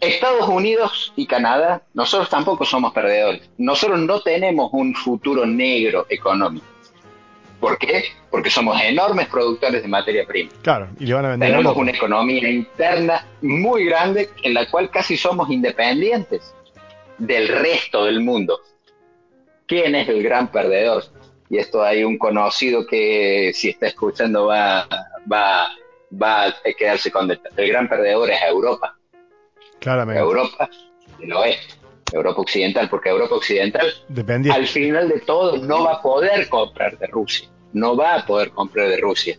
[0.00, 3.48] Estados Unidos y Canadá, nosotros tampoco somos perdedores.
[3.58, 6.66] Nosotros no tenemos un futuro negro económico.
[7.60, 8.04] ¿Por qué?
[8.30, 10.50] Porque somos enormes productores de materia prima.
[10.62, 11.50] Claro, y le van a vender.
[11.50, 16.54] Tenemos una economía interna muy grande en la cual casi somos independientes
[17.18, 18.60] del resto del mundo.
[19.66, 21.04] ¿Quién es el gran perdedor?
[21.48, 24.86] Y esto hay un conocido que si está escuchando va,
[25.30, 25.68] va,
[26.12, 28.96] va a quedarse con el gran perdedor es Europa.
[29.80, 30.20] Claramente.
[30.20, 30.68] Europa
[31.18, 31.74] del oeste.
[32.12, 33.92] Europa Occidental, porque Europa Occidental
[34.52, 38.50] al final de todo no va a poder comprar de Rusia, no va a poder
[38.50, 39.36] comprar de Rusia,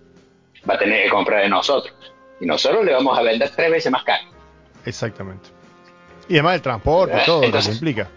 [0.70, 1.96] va a tener que comprar de nosotros
[2.40, 4.28] y nosotros le vamos a vender tres veces más caro.
[4.86, 5.50] Exactamente.
[6.28, 8.10] Y además el transporte, todo lo que implica.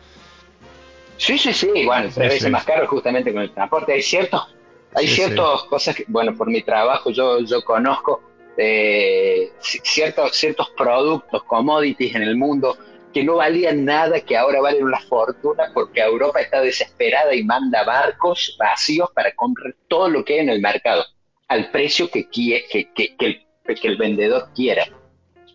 [1.17, 3.93] Sí, sí, sí, bueno, tres veces más caro justamente con el transporte.
[3.93, 4.55] Hay ciertos,
[4.95, 8.23] hay ciertas cosas que, bueno, por mi trabajo yo, yo conozco
[8.63, 12.77] eh, ciertos, ciertos productos, commodities en el mundo
[13.13, 17.85] que no valían nada, que ahora valen una fortuna porque Europa está desesperada y manda
[17.85, 21.05] barcos vacíos para comprar todo lo que hay en el mercado
[21.49, 24.85] al precio que, que, que, el, que el vendedor quiera.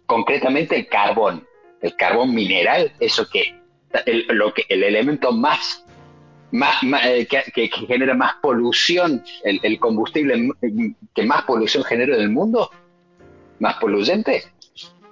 [0.07, 1.47] Concretamente el carbón,
[1.81, 3.55] el carbón mineral, eso que,
[4.07, 5.85] el, lo que el elemento más,
[6.51, 6.75] más,
[7.05, 10.49] eh, que, genera más polución, el, el combustible
[11.13, 12.71] que más polución genera en el mundo,
[13.59, 14.43] más poluyente.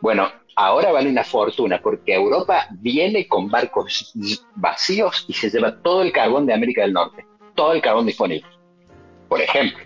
[0.02, 4.14] Bueno, ahora vale una fortuna porque Europa viene con barcos
[4.56, 7.26] vacíos y se lleva todo el carbón de América del Norte,
[7.56, 8.48] todo el carbón disponible,
[9.28, 9.84] por ejemplo.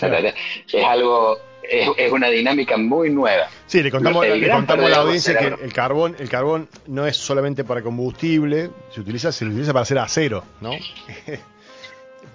[0.00, 3.48] Es algo, es, una dinámica muy nueva.
[3.66, 7.16] Sí, le contamos, le contamos a la audiencia que el carbón, el carbón no es
[7.16, 10.72] solamente para combustible, se utiliza, se utiliza para hacer acero, ¿no?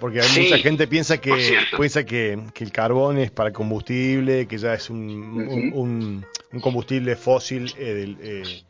[0.00, 4.74] Porque hay mucha gente piensa que piensa que, el carbón es para combustible, que ya
[4.74, 6.24] es un,
[6.62, 8.62] combustible fósil eh, eh,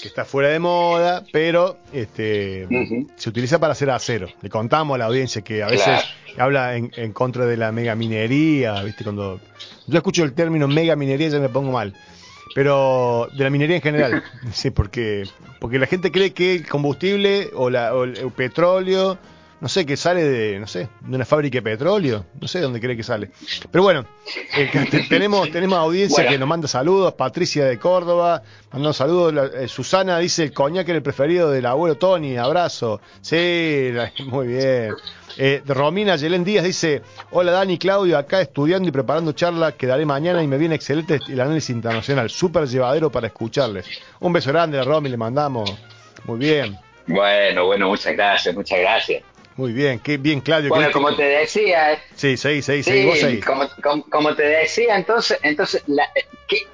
[0.00, 2.68] que está fuera de moda, pero este
[3.16, 4.28] se utiliza para hacer acero.
[4.40, 6.00] Le contamos a la audiencia que a veces
[6.38, 9.02] habla en, contra de la megaminería, ¿viste?
[9.02, 9.40] Cuando
[9.88, 11.94] yo escucho el término megaminería ya me pongo mal.
[12.54, 15.24] Pero de la minería en general, sí, porque
[15.60, 19.18] porque la gente cree que el combustible o, la, o el petróleo
[19.60, 22.64] no sé, que sale de, no sé, de una fábrica de petróleo, no sé de
[22.64, 23.30] dónde cree que sale.
[23.70, 24.06] Pero bueno,
[24.56, 24.70] eh,
[25.08, 28.42] tenemos, tenemos audiencia que nos manda saludos, Patricia de Córdoba,
[28.72, 33.00] mandando saludos, eh, Susana dice el coñac era el preferido del abuelo Tony, abrazo.
[33.20, 33.90] Sí,
[34.26, 34.94] muy bien.
[35.36, 40.06] Eh, Romina Yelén Díaz dice, hola Dani, Claudio, acá estudiando y preparando charla que daré
[40.06, 43.86] mañana y me viene excelente el análisis internacional, súper llevadero para escucharles.
[44.20, 45.70] Un beso grande a Romy, le mandamos.
[46.24, 46.78] Muy bien.
[47.06, 49.22] Bueno, bueno, muchas gracias, muchas gracias.
[49.60, 50.70] Muy bien, qué bien, Claudio.
[50.70, 52.02] Bueno, como te decía.
[52.14, 53.40] Sí, sí, sí, sí,
[54.10, 56.08] Como, te decía, entonces, entonces la,
[56.48, 56.66] que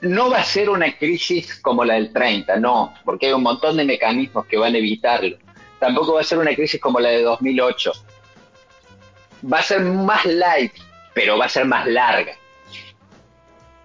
[0.00, 3.76] no va a ser una crisis como la del 30, no, porque hay un montón
[3.76, 5.36] de mecanismos que van a evitarlo.
[5.78, 7.92] Tampoco va a ser una crisis como la de 2008.
[9.52, 10.72] Va a ser más light,
[11.12, 12.32] pero va a ser más larga.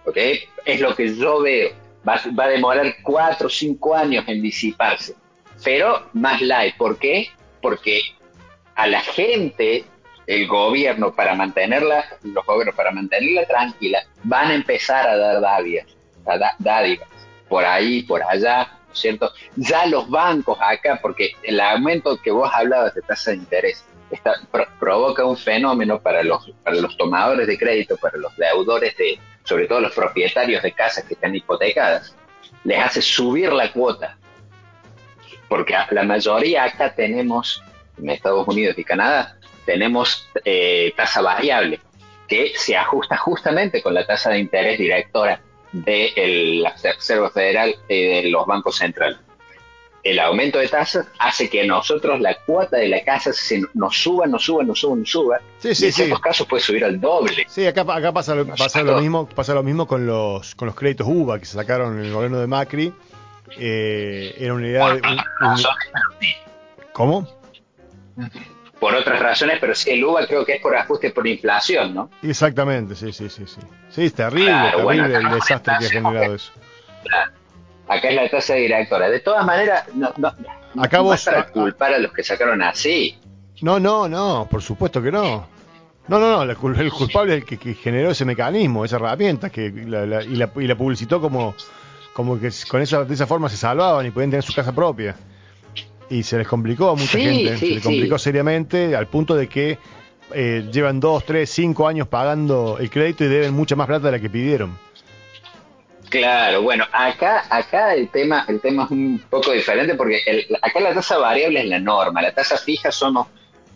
[0.06, 0.16] ¿Ok?
[0.64, 1.72] Es lo que yo veo.
[2.08, 5.14] Va, va a demorar cuatro o cinco años en disiparse,
[5.62, 6.74] pero más light.
[6.78, 7.28] ¿Por qué?
[7.60, 8.02] Porque
[8.74, 9.84] a la gente,
[10.26, 15.86] el gobierno, para mantenerla, los gobiernos, para mantenerla tranquila, van a empezar a dar dádivas,
[16.58, 17.08] dádivas,
[17.48, 19.32] por ahí, por allá, ¿no es cierto?
[19.56, 24.34] Ya los bancos acá, porque el aumento que vos hablabas de tasa de interés, está,
[24.78, 29.66] provoca un fenómeno para los, para los tomadores de crédito, para los deudores de, sobre
[29.66, 32.14] todo los propietarios de casas que están hipotecadas,
[32.64, 34.16] les hace subir la cuota
[35.50, 37.60] porque la mayoría acá tenemos,
[37.98, 39.36] en Estados Unidos y Canadá,
[39.66, 41.80] tenemos eh, tasa variable,
[42.28, 45.40] que se ajusta justamente con la tasa de interés directora
[45.72, 49.18] de la Reserva Federal y de los bancos centrales.
[50.04, 54.28] El aumento de tasas hace que nosotros la cuota de la casa se nos suba,
[54.28, 55.40] nos suba, nos suba, nos suba.
[55.58, 57.44] Sí, sí, en ciertos casos puede subir al doble.
[57.48, 60.76] Sí, acá, acá pasa, lo, pasa lo mismo, pasa lo mismo con los, con los
[60.76, 62.94] créditos UVA que se sacaron en el gobierno de Macri
[63.58, 65.02] eh, era una idea de...
[66.92, 67.26] ¿Cómo?
[68.78, 72.10] Por otras razones, pero sí, el UVA creo que es por ajuste por inflación, ¿no?
[72.22, 73.44] Exactamente, sí, sí, sí.
[73.46, 76.52] Sí, sí es terrible, terrible el desastre que ha generado eso.
[77.88, 79.10] Acá es la tasa directora.
[79.10, 80.32] De todas maneras, no, no,
[80.78, 83.18] Acá vos, para culpar a los que sacaron así.
[83.62, 85.46] No, no, no, por supuesto que no.
[86.08, 89.84] No, no, no, el culpable es el que, generó ese mecanismo, esa herramienta, que y,
[89.86, 91.54] la, publicitó como,
[92.20, 95.16] como que con esa, de esa forma se salvaban y podían tener su casa propia.
[96.08, 99.78] Y se les complicó a mucha gente, se les complicó seriamente al punto de que
[100.32, 104.12] eh, llevan dos, tres, cinco años pagando el crédito y deben mucha más plata de
[104.12, 104.76] la que pidieron.
[106.08, 110.92] Claro, bueno, acá, acá el tema, el tema es un poco diferente porque acá la
[110.92, 113.28] tasa variable es la norma, la tasa fija somos,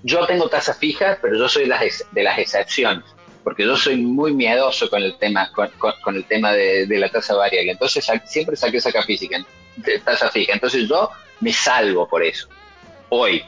[0.02, 3.04] yo tengo tasa fija, pero yo soy de las, de las excepciones,
[3.44, 7.72] porque yo soy muy miedoso con el tema, con, el tema de, la tasa variable,
[7.72, 9.44] entonces siempre saqué esa física,
[10.04, 12.48] tasa fija, entonces yo me salvo por eso,
[13.10, 13.44] hoy,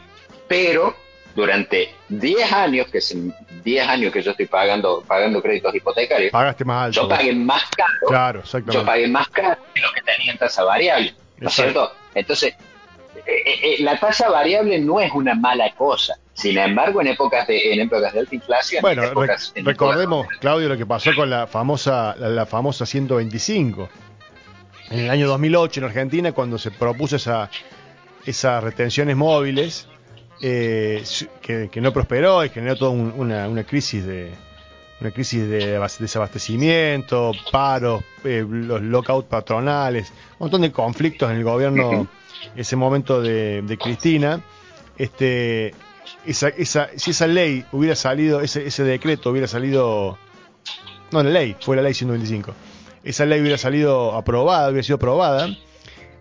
[0.46, 0.94] pero
[1.34, 3.14] durante 10 años, que es
[3.62, 7.02] 10 años que yo estoy pagando pagando créditos hipotecarios, Pagaste más alto.
[7.02, 8.06] Yo pagué más caro.
[8.08, 8.42] Claro,
[8.72, 11.14] Yo pagué más caro que lo que tenía en tasa variable.
[11.38, 11.92] ¿No es cierto?
[12.14, 12.54] Entonces,
[13.26, 16.16] eh, eh, eh, la tasa variable no es una mala cosa.
[16.36, 18.82] Sin embargo, en épocas de, en épocas de alta inflación.
[18.82, 19.02] Bueno,
[19.64, 23.88] recordemos, Claudio, lo que pasó con la famosa, la, famosa 125.
[24.90, 27.50] En el año 2008 en Argentina, cuando se propuso esa,
[28.26, 29.88] esas retenciones móviles,
[30.42, 31.02] eh,
[31.40, 34.30] que, no prosperó y generó toda una, una, crisis de
[35.00, 41.44] una crisis de desabastecimiento, paros, eh, los lockouts patronales, un montón de conflictos en el
[41.44, 42.06] gobierno
[42.56, 44.42] ese momento de, Cristina.
[44.98, 45.74] Este,
[46.26, 50.18] esa, esa, si esa ley hubiera salido, ese, ese decreto hubiera salido,
[51.10, 52.52] no la ley, fue la ley 125,
[53.04, 55.48] esa ley hubiera salido aprobada, hubiera sido aprobada,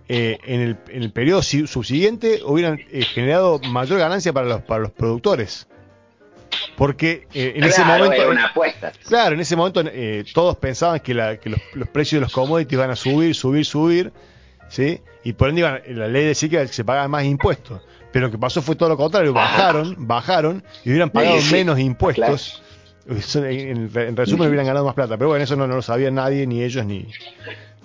[0.08, 4.82] eh, en, el, en, el, periodo subsiguiente hubieran eh, generado mayor ganancia para los, para
[4.82, 5.68] los productores.
[6.78, 8.30] Porque eh, en ese momento.
[8.30, 8.92] una apuesta.
[9.08, 9.84] Claro, en ese momento
[10.34, 13.66] todos pensaban que, la, que los, los, precios de los commodities iban a subir, subir,
[13.66, 14.14] subir.
[14.70, 15.02] ¿sí?
[15.24, 17.82] Y por ende iban, la ley decía que se pagaban más impuestos.
[18.16, 22.62] Pero lo que pasó fue todo lo contrario: bajaron, bajaron y hubieran pagado menos impuestos.
[23.10, 25.18] En, resumen, hubieran ganado más plata.
[25.18, 27.12] Pero bueno, eso no, no lo sabía nadie, ni ellos, ni,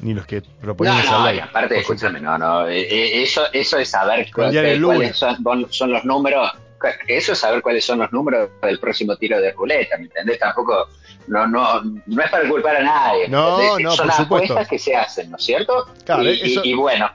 [0.03, 3.77] ni los que proponen no, no, Y aparte, escúchame, no, no, eh, eh, eso, eso
[3.77, 6.53] es saber cuáles son, los números,
[7.09, 10.39] eso es saber cuáles son los números del próximo tiro de ruleta, ¿me entendés?
[10.39, 10.91] Tampoco,
[11.27, 13.29] no, no, no es para culpar a nadie.
[13.29, 15.89] No, no, son apuestas que se hacen, ¿no es cierto?
[16.05, 17.11] Claro, y, bueno,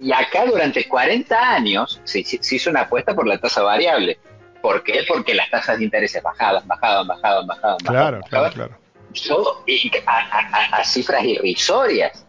[0.00, 4.18] y acá durante 40 años se, se, hizo una apuesta por la tasa variable.
[4.60, 5.04] ¿Por qué?
[5.06, 7.78] Porque las tasas de interés bajaban, bajaban, bajaban, bajaban.
[7.78, 8.86] Claro, claro, claro
[9.22, 9.64] yo,
[10.06, 12.24] a, cifras irrisorias.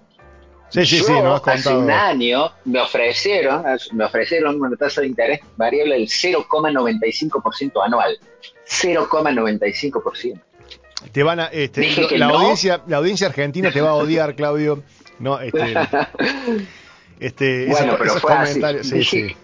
[0.69, 1.13] Sí, sí, sí,
[1.45, 3.63] hace un año me ofrecieron,
[3.93, 8.19] me ofrecieron una tasa de interés variable del 0,95% anual.
[8.67, 10.41] 0,95%.
[11.11, 14.83] Te van a, este, la, audiencia, la audiencia argentina te va a odiar, Claudio.
[15.19, 15.73] No, este,
[17.19, 19.35] este bueno, pero fue sí, sí.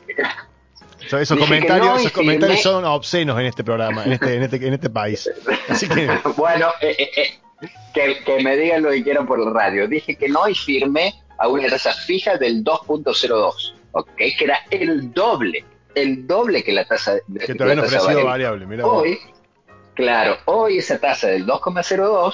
[1.11, 4.89] Esos, comentarios, esos comentarios son obscenos en este programa, en este, en este, en este
[4.89, 5.29] país.
[5.67, 6.09] Así que...
[6.37, 9.87] bueno, eh, eh, eh, que, que, me digan lo que quieran por la radio.
[9.87, 14.15] Dije que no y firmé a una tasa fija del 2.02, ¿ok?
[14.15, 17.17] Que era el doble, el doble que la tasa...
[17.45, 18.85] Que te habían ofrecido variable, mira.
[18.85, 19.19] Hoy,
[19.93, 22.33] claro, hoy esa tasa del 2.02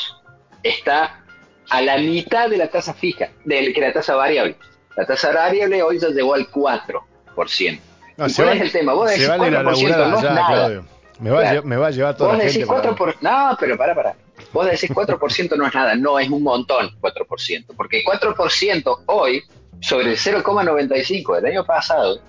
[0.63, 1.23] está
[1.69, 4.57] a la mitad de la tasa fija, de, que la tasa variable.
[4.99, 7.79] La tasa variable hoy ya llegó al 4%.
[8.17, 8.93] No, ¿Cuál es el tema?
[8.93, 10.83] Vos decís 4% no es nada.
[11.21, 13.23] Me va, a, me va, a llevar toda Vos la decís 4 por...
[13.23, 14.15] No, pero para, para.
[14.51, 15.95] Vos decís 4% no es nada.
[15.95, 17.65] No, es un montón 4%.
[17.77, 19.41] Porque 4% hoy,
[19.79, 22.19] sobre el 0,95 del año pasado,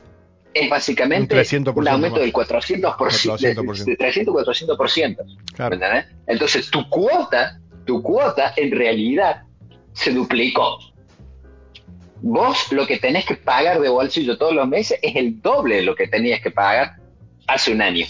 [0.54, 1.34] es básicamente
[1.74, 3.84] un, aumento del 400%, 400%.
[3.84, 5.16] De, 300 400%.
[5.54, 5.74] Claro.
[5.74, 6.06] ¿Entendés?
[6.28, 9.42] Entonces, tu cuota, tu cuota en realidad
[9.92, 10.78] se duplicó.
[12.22, 15.82] Vos lo que tenés que pagar de bolsillo todos los meses es el doble de
[15.82, 16.96] lo que tenías que pagar
[17.46, 18.06] hace un año.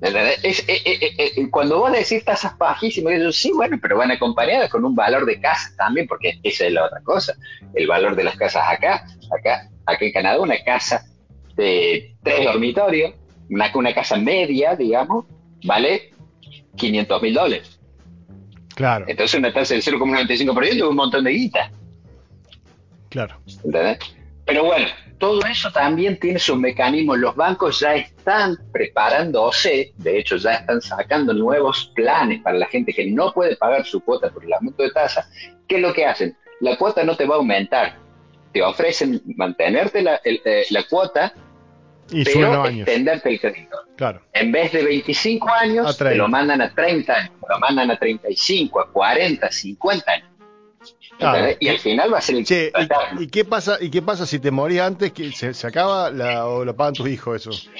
[0.00, 4.68] Es, eh, eh, eh, cuando vos decís tasas bajísimas, yo sí, bueno, pero van acompañadas
[4.68, 7.34] con un valor de casa también, porque esa es la otra cosa.
[7.74, 11.06] El valor de las casas acá, acá, acá en Canadá, una casa
[11.56, 13.14] de tres dormitorios,
[13.48, 15.24] una, una casa media, digamos,
[15.64, 16.10] vale
[16.76, 17.80] 500 mil dólares.
[18.74, 19.04] Claro.
[19.08, 21.70] Entonces una tasa del 0,95% es un montón de guita.
[23.14, 23.36] Claro.
[24.44, 24.88] Pero bueno,
[25.18, 27.16] todo eso también tiene sus mecanismos.
[27.16, 32.92] Los bancos ya están preparándose, de hecho ya están sacando nuevos planes para la gente
[32.92, 35.28] que no puede pagar su cuota por el aumento de tasa.
[35.68, 36.36] ¿Qué es lo que hacen?
[36.58, 37.98] La cuota no te va a aumentar.
[38.52, 41.32] Te ofrecen mantenerte la, eh, cuota,
[42.10, 43.76] y pero extenderte el crédito.
[43.96, 44.22] Claro.
[44.32, 47.96] En vez de 25 años, te lo mandan a 30 años, te lo mandan a
[47.96, 50.33] 35, a 40, 50 años.
[51.60, 52.72] Y al final va a ser el che,
[53.18, 55.12] ¿y, qué pasa ¿Y qué pasa si te morís antes?
[55.12, 57.70] que ¿Se, acaba la, o lo pagan tus hijos eso?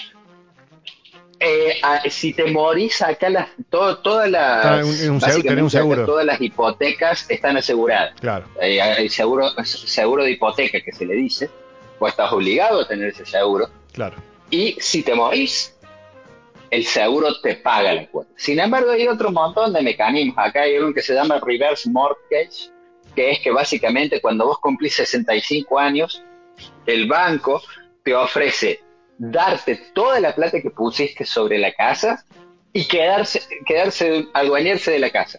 [1.40, 6.06] Eh, si te morís acá, las, todo, todas las un, seguro.
[6.06, 8.14] todas las hipotecas están aseguradas.
[8.20, 8.46] Claro.
[8.60, 11.50] Eh, hay seguro, seguro de hipoteca que se le dice,
[11.98, 13.68] pues estás obligado a tener ese seguro.
[13.92, 14.16] Claro.
[14.48, 15.74] Y si te morís,
[16.70, 18.30] el seguro te paga la cuota.
[18.36, 20.36] Sin embargo, hay otro montón de mecanismos.
[20.38, 22.70] Acá hay uno que se llama reverse mortgage,
[23.14, 26.22] que es que básicamente cuando vos cumplís 65 años,
[26.86, 27.62] el banco
[28.02, 28.80] te ofrece
[29.18, 32.24] darte toda la plata que pusiste sobre la casa
[32.72, 35.38] y quedarse, quedarse, adueñarse de la casa.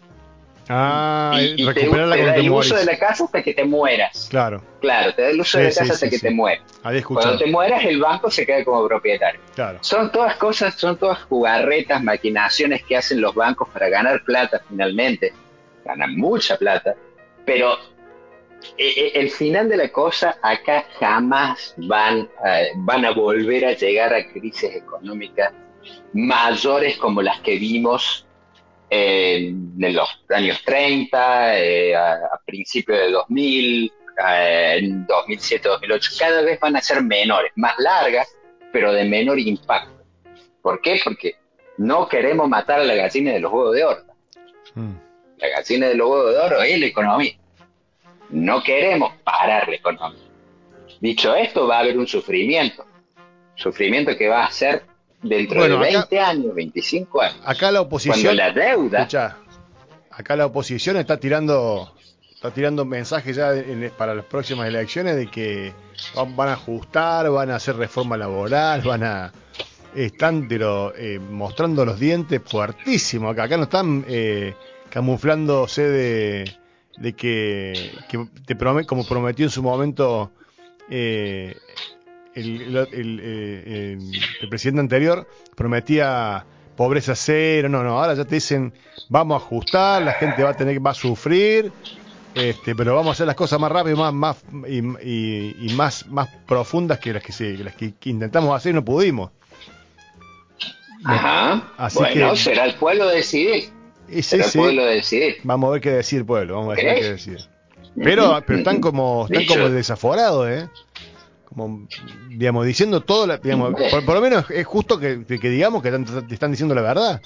[0.67, 4.27] Ah, y, te, da el uso de la casa hasta que te mueras.
[4.31, 4.63] Claro.
[4.81, 6.63] Claro, te da el uso de la casa hasta que te mueras.
[7.05, 9.41] Cuando te mueras, el banco se queda como propietario.
[9.53, 9.77] Claro.
[9.81, 15.33] Son todas cosas, son todas jugarretas, maquinaciones que hacen los bancos para ganar plata finalmente.
[15.83, 16.95] Ganan mucha plata,
[17.45, 17.73] pero
[18.77, 22.29] eh, eh, el final de la cosa, acá jamás van,
[22.77, 25.53] van a volver a llegar a crisis económicas
[26.13, 28.25] mayores como las que vimos
[28.89, 36.11] en los años 30, eh, a, principios de 2000, en 2007, 2008.
[36.19, 38.27] Cada vez van a ser menores, más largas,
[38.71, 40.03] pero de menor impacto.
[40.61, 40.99] ¿Por qué?
[41.03, 41.35] Porque
[41.77, 44.03] no queremos matar a la gallina de los huevos de oro.
[44.75, 45.04] Mm.
[45.37, 47.33] La gallina de los huevos de oro es la economía.
[48.29, 50.21] No queremos parar la economía.
[50.99, 52.85] Dicho esto, va a haber un sufrimiento.
[53.55, 54.83] Sufrimiento que va a ser
[55.21, 57.41] dentro de 20 años, 25 años.
[57.45, 58.21] Acá la oposición.
[58.21, 59.07] Cuando la deuda.
[60.09, 61.91] acá la oposición está tirando
[62.33, 63.53] está tirando mensajes ya
[63.97, 65.73] para las próximas elecciones de que
[66.15, 69.31] van, a ajustar, van a hacer reforma laboral, van a
[69.95, 74.53] están pero eh, mostrando los dientes fuertísimo acá acá no están eh,
[74.95, 76.45] camuflándose de
[76.97, 77.91] de que,
[78.45, 80.31] te como prometió en su momento
[80.89, 81.57] eh,
[82.33, 86.45] el, el, presidente anterior, prometía
[86.77, 88.73] pobreza cero, no, no, ahora ya te dicen
[89.09, 91.71] vamos a ajustar, la gente va a tener va a sufrir,
[92.33, 94.37] este, pero vamos a hacer las cosas más rápido, más, más
[94.69, 99.31] y, más, más profundas que las que, se, las que, intentamos hacer y no pudimos.
[101.03, 101.71] Ajá.
[101.77, 103.74] Así bueno, será el pueblo decidir.
[104.21, 104.37] Sí.
[104.57, 104.83] pueblo.
[105.43, 107.39] Vamos a ver qué decir pueblo, vamos a ver qué decir.
[108.01, 110.69] Pero, pero están como están como desaforados, ¿eh?
[111.45, 111.87] Como,
[112.29, 116.51] digamos, diciendo todo, la, digamos, por, lo menos es justo que, digamos que están, están,
[116.51, 117.21] diciendo la verdad.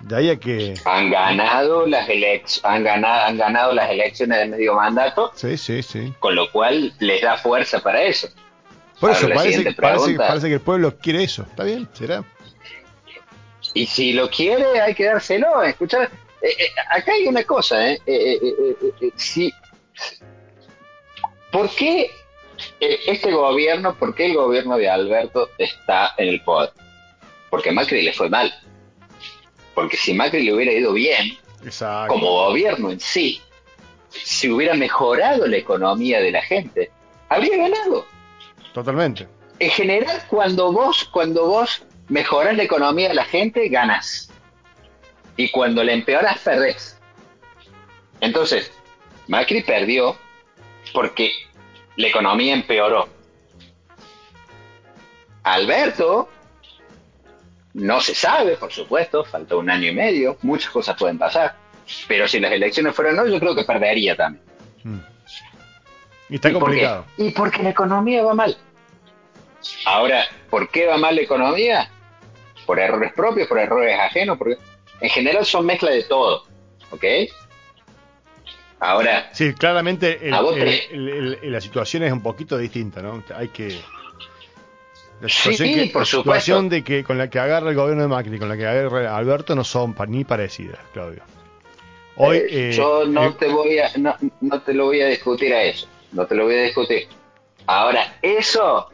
[0.00, 0.74] De ahí a que...
[0.84, 5.32] Han ganado las elecciones, han ganado, han ganado las elecciones de medio mandato.
[5.34, 6.12] Sí, sí, sí.
[6.18, 8.28] Con lo cual les da fuerza para eso.
[9.00, 11.42] Por eso, parece, parece, parece que el pueblo quiere eso.
[11.42, 12.24] Está bien, será.
[13.78, 15.62] Y si lo quiere, hay que dárselo.
[15.62, 16.10] Escuchar,
[16.42, 18.00] eh, eh, acá hay una cosa, ¿eh?
[19.14, 19.54] si,
[21.52, 22.10] ¿Por qué
[22.80, 26.70] este gobierno, por qué el gobierno de Alberto está en el poder?
[27.50, 28.52] Porque Macri le fue mal.
[29.76, 31.38] Porque si Macri le hubiera ido bien,
[32.08, 33.40] como gobierno en sí,
[34.10, 36.90] si hubiera mejorado la economía de la gente,
[37.28, 38.06] habría ganado.
[38.74, 39.28] Totalmente.
[39.60, 44.30] En general, cuando vos, cuando vos mejoras la economía de la gente, ganas.
[45.36, 46.98] Y cuando la empeoras, perdés.
[48.20, 48.72] Entonces,
[49.28, 50.16] Macri perdió
[50.92, 51.30] porque
[51.96, 53.08] la economía empeoró.
[55.44, 56.28] Alberto,
[57.74, 61.56] no se sabe, por supuesto, faltó un año y medio, muchas cosas pueden pasar,
[62.06, 64.44] pero si las elecciones fueran hoy, yo creo que perdería también.
[64.82, 65.00] Hmm.
[66.28, 67.06] Y está complicado.
[67.16, 68.56] Y porque la economía va mal.
[69.86, 71.90] Ahora, ¿por qué va mal la economía?
[72.68, 74.58] Por errores propios, por errores ajenos, porque
[75.00, 76.44] en general son mezcla de todo,
[76.90, 77.04] ¿ok?
[78.78, 79.30] Ahora...
[79.32, 83.24] Sí, claramente la situación es un poquito distinta, ¿no?
[83.34, 83.80] Hay que...
[85.22, 88.08] La situación, sí, por la situación de que con la que agarra el gobierno de
[88.08, 91.22] Macri, con la que agarra Alberto, no son ni parecidas, Claudio.
[92.16, 95.06] Hoy, eh, eh, yo no eh, te voy a, no, no te lo voy a
[95.06, 97.08] discutir a eso, no te lo voy a discutir.
[97.66, 98.90] Ahora, eso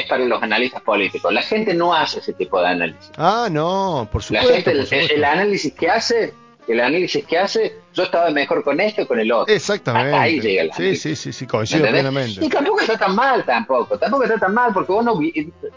[0.00, 1.32] es para los analistas políticos.
[1.32, 3.10] La gente no hace ese tipo de análisis.
[3.16, 4.72] Ah, no, por supuesto.
[4.72, 6.34] La gente, El, análisis que hace,
[6.68, 9.54] el análisis que hace, yo estaba mejor con esto que con el otro.
[9.54, 10.16] Exactamente.
[10.16, 12.44] ahí llega el Sí, sí, sí, sí, coincido plenamente.
[12.44, 13.98] Y tampoco está tan mal, tampoco.
[13.98, 15.14] Tampoco está tan mal porque vos no,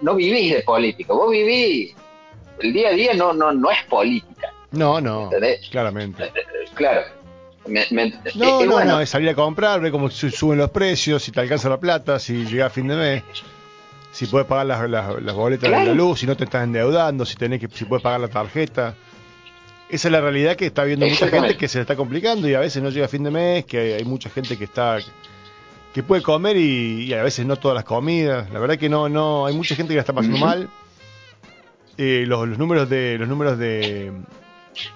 [0.02, 1.16] no vivís de político.
[1.16, 1.96] Vos vivís.
[2.60, 4.52] El día a día no, no, no es política.
[4.72, 5.30] No, no.
[5.72, 6.26] Claramente.
[6.26, 7.02] Eh, eh, claro.
[8.36, 11.70] no, no, no, es salir a comprar, ver cómo suben los precios, si te alcanza
[11.70, 13.24] la plata, si llega a fin de mes
[14.12, 14.90] si puedes pagar las,
[15.22, 18.04] las, boletas de la luz, si no te estás endeudando, si tenés que, si puedes
[18.04, 18.96] pagar la tarjeta.
[19.90, 22.54] Esa es la realidad que está viendo mucha gente que se le está complicando y
[22.54, 25.00] a veces no llega a fin de mes, que hay mucha gente que está
[25.94, 28.50] que puede comer y, a veces no todas las comidas.
[28.52, 30.70] La verdad que no, no, hay mucha gente que la está pasando mal.
[31.98, 34.12] eh, los, números de los números de,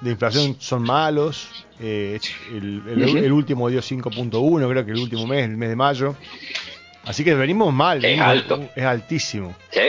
[0.01, 1.49] de inflación son malos.
[1.79, 2.19] Eh,
[2.51, 6.15] el, último dio 5.1, creo que el último mes, el mes de mayo.
[7.05, 8.03] Así que venimos mal.
[8.03, 8.69] Es alto.
[8.75, 9.55] Es altísimo.
[9.71, 9.81] Sí.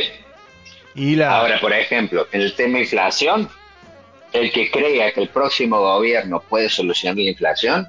[0.94, 1.38] Y la...
[1.38, 3.48] Ahora, por ejemplo, en el tema inflación,
[4.32, 7.88] el que crea que el próximo gobierno puede solucionar la inflación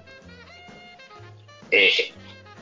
[1.71, 2.13] eh,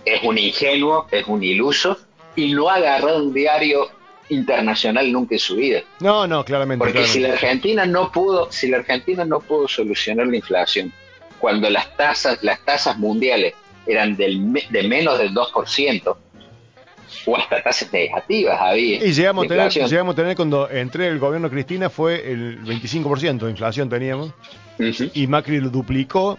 [0.06, 1.98] es un ingenuo, es un iluso
[2.36, 3.90] y no ha agarrado un diario
[4.30, 5.82] internacional nunca en su vida.
[6.00, 6.84] No, no, claramente.
[6.84, 10.92] Porque si la Argentina no pudo, si la Argentina no pudo solucionar la inflación,
[11.40, 13.54] cuando las tasas, las tasas mundiales
[13.86, 16.18] eran del, de menos del 2%,
[17.26, 19.04] o hasta tasas negativas había.
[19.06, 23.40] Y llegamos a, tener, llegamos a tener cuando entré el gobierno Cristina fue el 25%
[23.40, 24.32] de inflación teníamos,
[24.78, 26.38] y Macri lo duplicó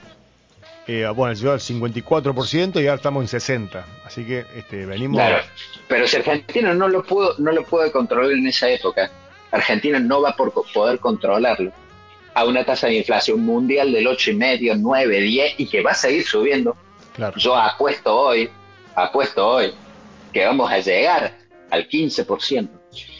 [0.87, 3.82] eh, bueno, llegó al 54% y ahora estamos en 60%.
[4.05, 5.16] Así que este, venimos.
[5.16, 5.43] Claro,
[5.89, 9.11] pero si Argentina no lo pudo, no lo pudo controlar en esa época,
[9.51, 11.72] Argentina no va a poder controlarlo
[12.35, 16.24] a una tasa de inflación mundial del 8,5, 9, 10 y que va a seguir
[16.24, 16.76] subiendo.
[17.14, 17.37] Claro.
[17.39, 18.51] Yo apuesto hoy,
[18.95, 19.72] apuesto hoy
[20.35, 21.32] que vamos a llegar
[21.70, 22.68] al 15%.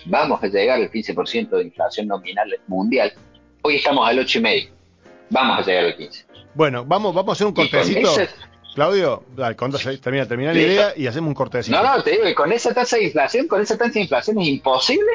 [0.07, 3.13] Vamos a llegar al 15% de inflación nominal mundial.
[3.63, 4.69] Hoy estamos al 8,5.
[5.31, 6.25] Vamos a llegar al 15%.
[6.55, 8.11] Bueno, vamos, vamos a hacer un cortecito.
[8.75, 9.55] Claudio, dale,
[10.03, 11.81] termina, termina la idea y hacemos un cortecito.
[11.81, 14.49] No, no, te digo, con esa tasa de inflación, con esa tasa de inflación es
[14.49, 15.11] imposible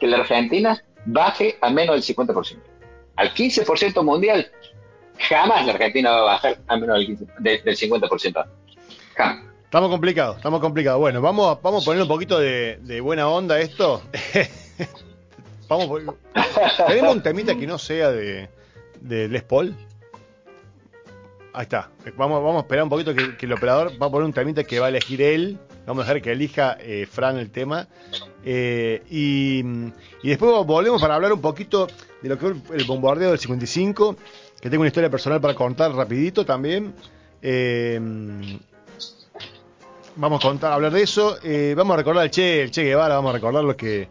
[0.00, 2.56] que la Argentina baje a menos del 50%.
[3.16, 4.50] Al 15% mundial,
[5.18, 8.46] jamás la Argentina va a bajar a menos del, 15, del 50%.
[9.14, 9.55] Jamás.
[9.76, 10.98] Estamos complicados, estamos complicados.
[10.98, 14.00] Bueno, vamos, vamos a poner un poquito de, buena onda esto.
[15.68, 16.14] vamos,
[16.88, 18.48] tenemos un temita que no sea de,
[19.02, 19.76] de Les Paul.
[21.52, 21.90] Ahí está.
[22.16, 24.80] Vamos, vamos a esperar un poquito que, el operador va a poner un temita que
[24.80, 25.58] va a elegir él.
[25.84, 27.86] Vamos a dejar que elija eh, Fran el tema.
[28.46, 29.62] Eh, y,
[30.26, 31.86] después volvemos para hablar un poquito
[32.22, 34.16] de lo que fue el bombardeo del 55,
[34.58, 36.94] que tengo una historia personal para contar rapidito también.
[37.42, 38.00] Eh,
[40.16, 41.38] vamos a contar, hablar de eso.
[41.76, 44.08] vamos a recordar al Che, el Che Guevara, vamos a recordar lo que,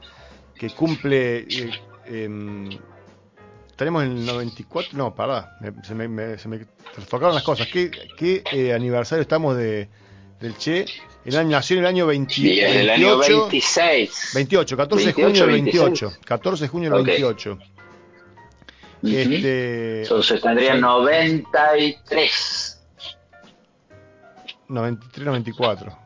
[0.58, 1.45] que cumple
[2.06, 2.70] em,
[3.76, 6.66] tenemos el 94, no, pará, se, me, se me
[7.22, 7.68] las cosas.
[7.68, 9.89] ¿Qué, qué eh, aniversario estamos de,
[10.39, 10.86] del Che?
[11.26, 12.80] El año, nació en el año 20, sí, 28.
[12.80, 14.32] El año 26.
[14.36, 16.14] 28, 14 de junio del 28.
[16.24, 17.60] 14 de junio del 28.
[19.03, 22.64] Este, Entonces tendría 93.
[24.68, 25.97] 93, 94.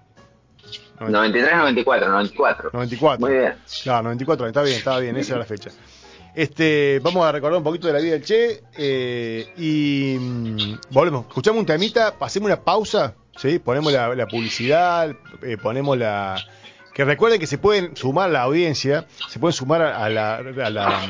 [1.00, 2.70] 93, 94, 94.
[2.74, 3.20] 94.
[3.20, 3.56] Muy bien.
[3.84, 5.72] Claro, 94, está bien, está bien, esa era la fecha.
[6.36, 11.28] Este, vamos a recordar un poquito de la vida del Che eh, y mm, volvemos.
[11.28, 13.60] Escuchamos un temita, pasemos una pausa, ¿sí?
[13.60, 16.38] ponemos la, publicidad, eh, ponemos la...
[16.94, 20.70] Que recuerden que se pueden sumar a la audiencia, se pueden sumar a la, a
[20.70, 21.10] la,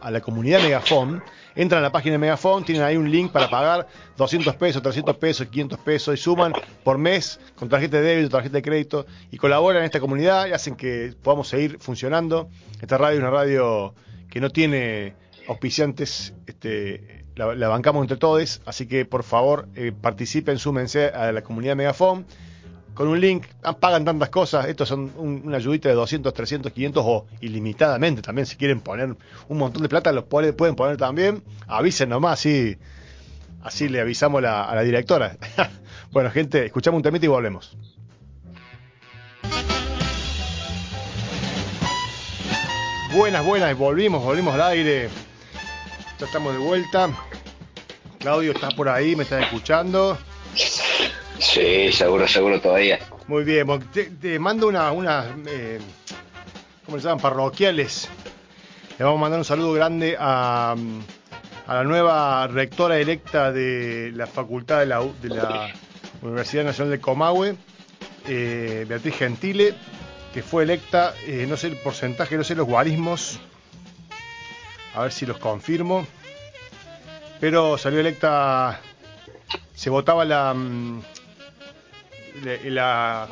[0.00, 1.22] a la comunidad Megafon.
[1.54, 3.86] Entran a la página de Megafon, tienen ahí un link para pagar
[4.16, 8.56] 200 pesos, 300 pesos, 500 pesos y suman por mes con tarjeta de débito, tarjeta
[8.56, 12.48] de crédito y colaboran en esta comunidad y hacen que podamos seguir funcionando.
[12.80, 13.94] Esta radio es una radio
[14.30, 15.14] que no tiene
[15.46, 21.42] auspiciantes, este, la, bancamos entre todos, así que por favor eh, participen, súmense a la
[21.42, 22.26] comunidad Megafon
[22.94, 27.04] con un link, ah, pagan tantas cosas, estos son una ayudita de 200, 300, 500
[27.06, 29.16] o ilimitadamente también, si quieren poner
[29.48, 32.76] un montón de plata, los pueden poner también, avisen nomás, así,
[33.62, 35.36] así le avisamos a la directora.
[36.12, 37.76] bueno, gente, escuchamos un temita y volvemos.
[43.14, 45.10] Buenas, buenas, volvimos, volvimos al aire.
[46.18, 47.10] Ya estamos de vuelta.
[48.18, 49.14] Claudio, ¿estás por ahí?
[49.14, 50.16] ¿Me estás escuchando?
[51.52, 52.98] Sí, seguro, seguro todavía.
[53.26, 55.78] Muy bien, te, mando unas, una, eh,
[56.86, 57.20] ¿cómo se llaman?
[57.20, 58.08] Parroquiales.
[58.98, 60.74] Le vamos a mandar un saludo grande a,
[61.68, 65.74] la nueva rectora electa de la Facultad de la, de la
[66.22, 67.54] Universidad Nacional de Comahue,
[68.26, 69.74] eh, Beatriz Gentile
[70.32, 73.38] que fue electa, eh, no sé el porcentaje, no sé los guarismos,
[74.94, 76.06] a ver si los confirmo,
[77.40, 78.80] pero salió electa,
[79.74, 80.54] se votaba la,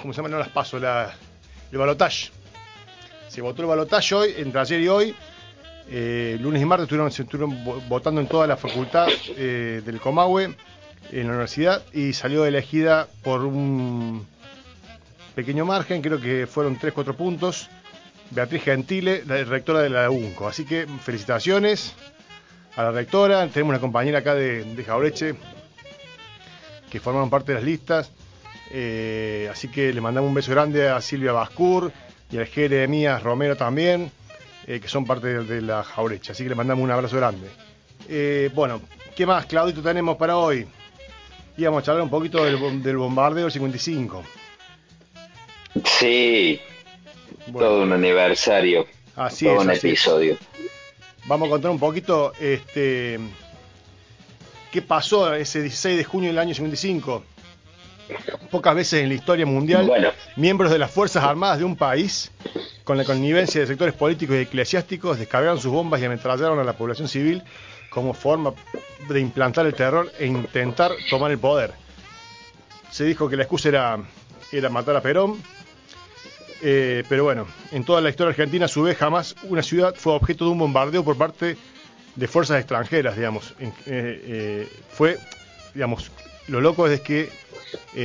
[0.00, 0.28] ¿cómo se llama?
[0.28, 1.12] No las paso, la,
[1.72, 2.30] el balotaje.
[3.28, 5.14] Se votó el balotaje hoy, entre ayer y hoy.
[5.88, 10.54] Eh, lunes y martes estuvieron, estuvieron votando en toda la facultad eh, del Comahue,
[11.10, 14.26] en la universidad, y salió elegida por un
[15.34, 17.68] pequeño margen, creo que fueron 3-4 puntos.
[18.30, 20.46] Beatriz Gentile, la rectora de la UNCO.
[20.46, 21.94] Así que felicitaciones
[22.76, 23.48] a la rectora.
[23.48, 25.34] Tenemos una compañera acá de, de Jaureche
[26.90, 28.12] que formaron parte de las listas.
[28.70, 31.92] Eh, así que le mandamos un beso grande a Silvia Bascur
[32.30, 34.10] y al Jeremías Romero también.
[34.66, 36.32] que son parte de, la jaurecha.
[36.32, 37.48] Así que le mandamos un abrazo grande.
[38.54, 38.80] bueno,
[39.16, 40.66] ¿qué más, Claudito, tenemos para hoy?
[41.56, 44.22] Íbamos a charlar un poquito del, del bombardeo del 55.
[45.84, 46.60] Sí,
[47.52, 48.86] todo un aniversario.
[49.16, 50.36] Así todo un episodio.
[51.26, 53.18] Vamos a contar un poquito este,
[54.72, 57.24] qué pasó ese 16 de junio del año 55.
[58.50, 59.90] Pocas veces en la historia mundial,
[60.36, 62.32] miembros de las Fuerzas Armadas de un país,
[62.84, 66.72] con la connivencia de sectores políticos y eclesiásticos, descargaron sus bombas y ametrallaron a la
[66.72, 67.42] población civil
[67.90, 68.54] como forma
[69.08, 71.72] de implantar el terror e intentar tomar el poder.
[72.90, 73.98] Se dijo que la excusa era,
[74.52, 75.40] era matar a Perón,
[76.62, 80.12] eh, pero bueno, en toda la historia argentina, a su vez, jamás una ciudad fue
[80.12, 81.56] objeto de un bombardeo por parte
[82.16, 83.54] de fuerzas extranjeras, digamos.
[83.60, 85.18] Eh, eh, fue,
[85.74, 86.10] digamos,
[86.50, 87.30] lo loco es que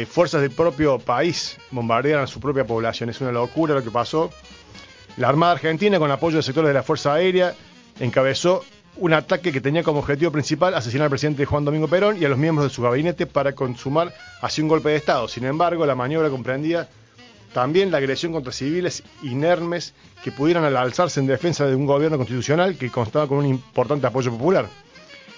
[0.07, 3.09] fuerzas del propio país bombardearan a su propia población.
[3.09, 4.31] Es una locura lo que pasó.
[5.17, 7.55] La Armada Argentina, con apoyo de sectores de la Fuerza Aérea,
[7.99, 8.63] encabezó
[8.97, 12.29] un ataque que tenía como objetivo principal asesinar al presidente Juan Domingo Perón y a
[12.29, 15.27] los miembros de su gabinete para consumar así un golpe de Estado.
[15.27, 16.87] Sin embargo, la maniobra comprendía
[17.53, 19.93] también la agresión contra civiles inermes
[20.23, 24.31] que pudieran alzarse en defensa de un gobierno constitucional que constaba con un importante apoyo
[24.31, 24.67] popular.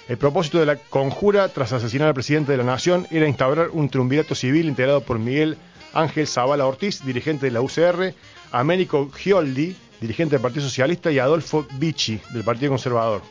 [0.08, 3.90] El propósito de la conjura, tras asesinar al presidente de la Nación, era instaurar un
[3.90, 5.58] triunvirato civil integrado por Miguel
[5.94, 8.14] Ángel Zavala Ortiz, dirigente de la UCR,
[8.54, 13.22] Américo Gioldi, dirigente del Partido Socialista, y Adolfo Vicci, del Partido Conservador.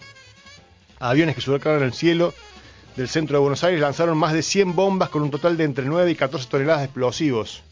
[0.98, 2.34] Aviones que surcaron el cielo
[2.94, 5.86] del centro de Buenos Aires lanzaron más de 100 bombas con un total de entre
[5.86, 7.62] 9 y 14 toneladas de explosivos.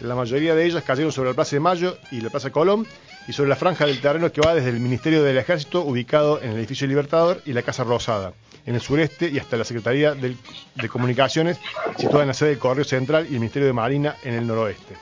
[0.00, 2.86] La mayoría de ellas cayeron sobre la Plaza de Mayo y la Plaza Colón
[3.28, 6.50] y sobre la franja del terreno que va desde el Ministerio del Ejército, ubicado en
[6.50, 8.32] el edificio Libertador, y la Casa Rosada,
[8.64, 11.58] en el sureste, y hasta la Secretaría de Comunicaciones,
[11.96, 14.94] situada en la sede del Correo Central, y el Ministerio de Marina, en el noroeste.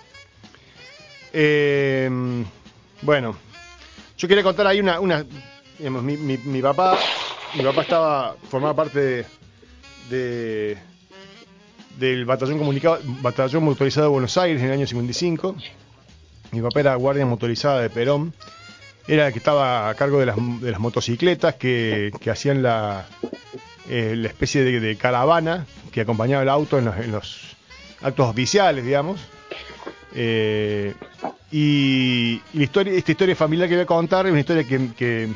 [1.32, 2.10] Eh,
[3.02, 3.36] bueno,
[4.16, 5.00] yo quería contar ahí una.
[5.00, 5.24] una
[5.80, 6.96] mi, papá.
[7.56, 8.36] Mi papá estaba.
[8.48, 9.26] formaba parte
[10.08, 10.78] de
[11.98, 15.56] del batallón, comunicado, batallón motorizado de Buenos Aires en el año 55.
[16.54, 18.32] Mi papá era guardia motorizada de Perón.
[19.08, 23.06] Era el que estaba a cargo de las, de motocicletas que, hacían la,
[23.88, 27.56] eh, la especie de, caravana que acompañaba el auto en los,
[28.02, 29.20] actos oficiales, digamos.
[30.14, 30.94] Eh,
[31.50, 35.28] y, la historia, esta historia familiar que voy a contar es una historia que,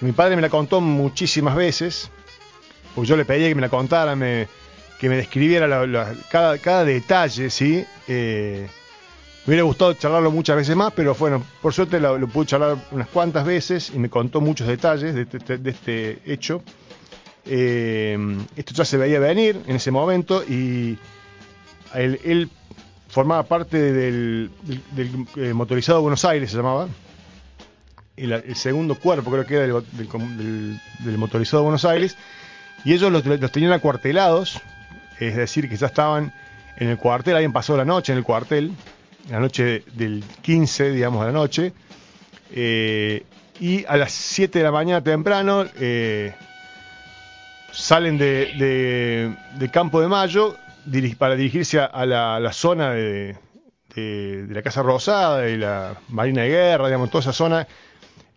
[0.00, 2.10] mi padre me la contó muchísimas veces.
[2.94, 4.14] Pues yo le pedí que me la contara,
[4.98, 5.68] que me describiera
[6.30, 7.84] cada, cada, detalle, ¿sí?
[8.08, 8.66] Eh,
[9.46, 13.08] me hubiera gustado charlarlo muchas veces más, pero bueno, por suerte lo, pude charlar unas
[13.08, 16.62] cuantas veces y me contó muchos detalles de, este, este hecho.
[17.44, 18.18] Eh,
[18.56, 20.98] esto ya se veía venir en ese momento y
[21.94, 22.50] él,
[23.08, 24.50] formaba parte del,
[25.36, 26.88] eh, motorizado Buenos Aires, se llamaba.
[28.16, 32.16] El, segundo cuerpo creo que era del, motorizado Buenos Aires.
[32.84, 34.60] Y ellos los, los tenían acuartelados
[35.18, 36.32] es decir, que ya estaban
[36.76, 38.72] en el cuartel, habían pasado la noche en el cuartel,
[39.30, 41.72] la noche del 15, digamos, de la noche,
[42.52, 43.24] eh,
[43.60, 46.34] y a las 7 de la mañana temprano eh,
[47.72, 49.34] salen de,
[49.72, 50.56] Campo de Mayo
[51.18, 53.36] para dirigirse a la, zona de,
[54.48, 57.66] la Casa Rosada, y la Marina de Guerra, digamos, toda esa zona.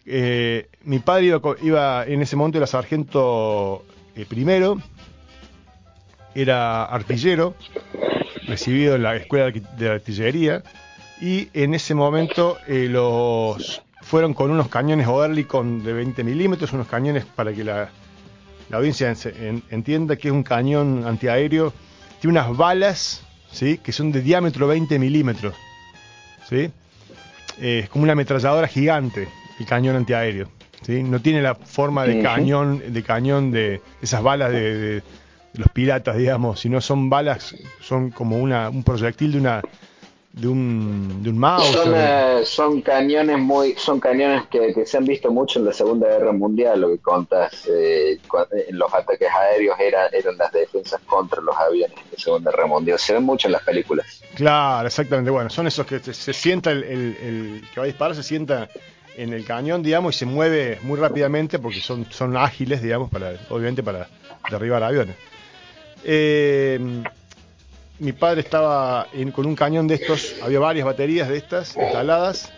[0.06, 3.86] Eh, mi padre iba, iba, en ese momento, era sargento
[4.28, 4.82] primero,
[6.36, 7.56] era artillero,
[8.48, 10.64] recibido en la escuela de artillería,
[11.22, 16.88] y en ese momento eh, los fueron con unos cañones Oerlikon de 20 milímetros, unos
[16.88, 17.90] cañones para que la,
[18.72, 19.14] audiencia
[19.70, 21.74] entienda que es un cañón antiaéreo,
[22.20, 23.78] tiene unas balas ¿sí?
[23.78, 25.56] que son de diámetro 20 milímetros.
[26.48, 26.72] ¿sí?
[27.60, 29.28] Eh, es como una ametralladora gigante
[29.60, 30.50] el cañón antiaéreo.
[30.84, 31.04] ¿sí?
[31.04, 35.04] No tiene la forma de cañón de cañón de esas balas de
[35.54, 39.62] los piratas, digamos, si no son balas, son como una, un proyectil de una
[40.32, 41.72] de un, de un mouse.
[41.72, 46.08] Son, eh, son cañones muy, son cañones que, se han visto mucho en la Segunda
[46.08, 48.20] Guerra Mundial, lo que contas, eh,
[48.68, 52.68] en los ataques aéreos era, eran las defensas contra los aviones de la Segunda Guerra
[52.68, 54.22] Mundial, se ven mucho en las películas.
[54.36, 58.24] Claro, exactamente, bueno, son esos que se, sienta el, el, que va a disparar, se
[58.24, 58.70] sienta
[59.18, 63.34] en el cañón, digamos, y se mueve muy rápidamente porque son, son ágiles, digamos, para,
[63.50, 64.08] obviamente para
[64.50, 65.16] derribar aviones.
[66.04, 66.80] Eh,
[68.00, 72.52] mi padre estaba con un cañón de estos, había varias baterías de estas instaladas,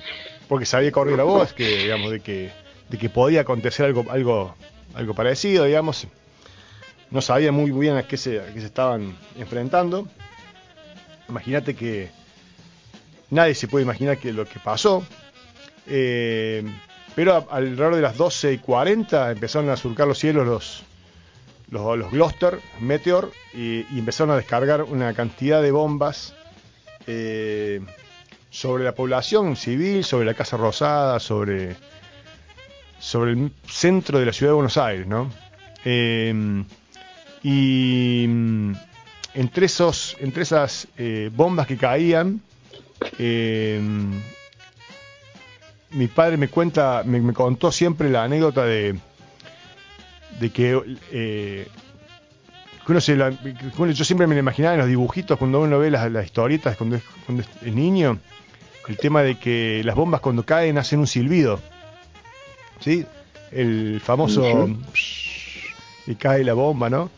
[0.48, 2.52] porque se había corrido la voz, que, digamos, de que,
[2.90, 4.56] de que podía acontecer algo, algo,
[4.94, 6.08] algo parecido, digamos.
[7.10, 10.08] No sabía muy bien a qué se, qué se estaban enfrentando.
[11.28, 12.10] Imagínate que
[13.30, 15.04] nadie se puede imaginar que lo que pasó.
[15.88, 16.64] Eh,
[17.16, 20.84] Pero alrededor de las 12 y 40 empezaron a surcar los cielos los,
[21.72, 26.36] los, Gloucester, Meteor, y, empezaron a descargar una cantidad de bombas
[27.08, 27.82] eh,
[28.50, 31.78] sobre la población civil, sobre la Casa Rosada, sobre,
[33.00, 35.32] sobre el centro de la ciudad de Buenos Aires, ¿no?
[35.86, 36.64] Eh,
[37.42, 38.74] y mm,
[39.34, 42.42] entre, esos, entre esas eh, bombas que caían,
[45.94, 48.98] mi padre me cuenta, me, contó siempre la anécdota de,
[50.40, 51.68] de que, eh,
[52.88, 57.04] yo siempre me lo imaginaba en los dibujitos cuando uno ve las, historietas cuando es,
[57.26, 58.20] cuando es niño,
[58.88, 61.60] el tema de que las bombas cuando caen hacen un silbido,
[62.80, 63.06] ¿sí?
[63.52, 64.70] El famoso
[66.08, 67.10] y cae la bomba, ¿no?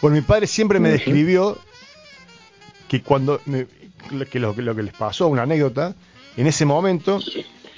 [0.00, 1.58] Bueno, mi padre siempre me describió
[2.88, 3.40] que cuando
[4.30, 5.94] que lo, lo que les pasó, una anécdota,
[6.36, 7.20] en ese momento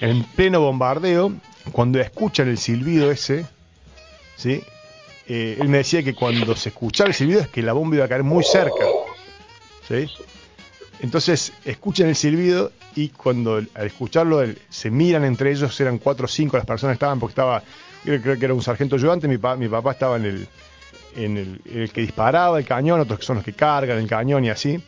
[0.01, 1.33] en pleno bombardeo,
[1.71, 3.47] cuando escuchan el silbido ese,
[4.37, 4.63] ¿sí?
[5.27, 8.05] Eh, él me decía que cuando se escuchaba el silbido es que la bomba iba
[8.05, 8.85] a caer muy cerca.
[9.87, 10.09] ¿sí?
[11.01, 16.29] Entonces escuchan el silbido y cuando al escucharlo se miran entre ellos, eran cuatro o
[16.29, 17.63] cinco las personas que estaban, porque estaba,
[18.05, 20.49] creo, que era un sargento ayudante, mi, mi papá estaba en el,
[21.17, 24.51] en el, que disparaba el cañón, otros que son los que cargan el cañón y
[24.51, 24.81] así.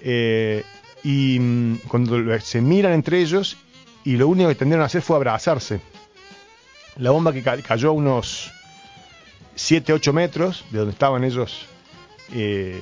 [0.00, 0.64] Eh,
[1.04, 3.56] y mm, cuando se miran entre ellos
[4.04, 5.80] y lo único que tendieron a hacer fue abrazarse.
[6.96, 8.52] La bomba que cayó a unos
[9.54, 11.66] 7, 8 metros de donde estaban ellos
[12.34, 12.80] eh,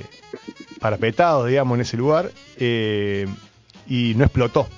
[0.79, 3.27] parapetados, digamos, en ese lugar, eh,
[3.89, 4.69] y no explotó.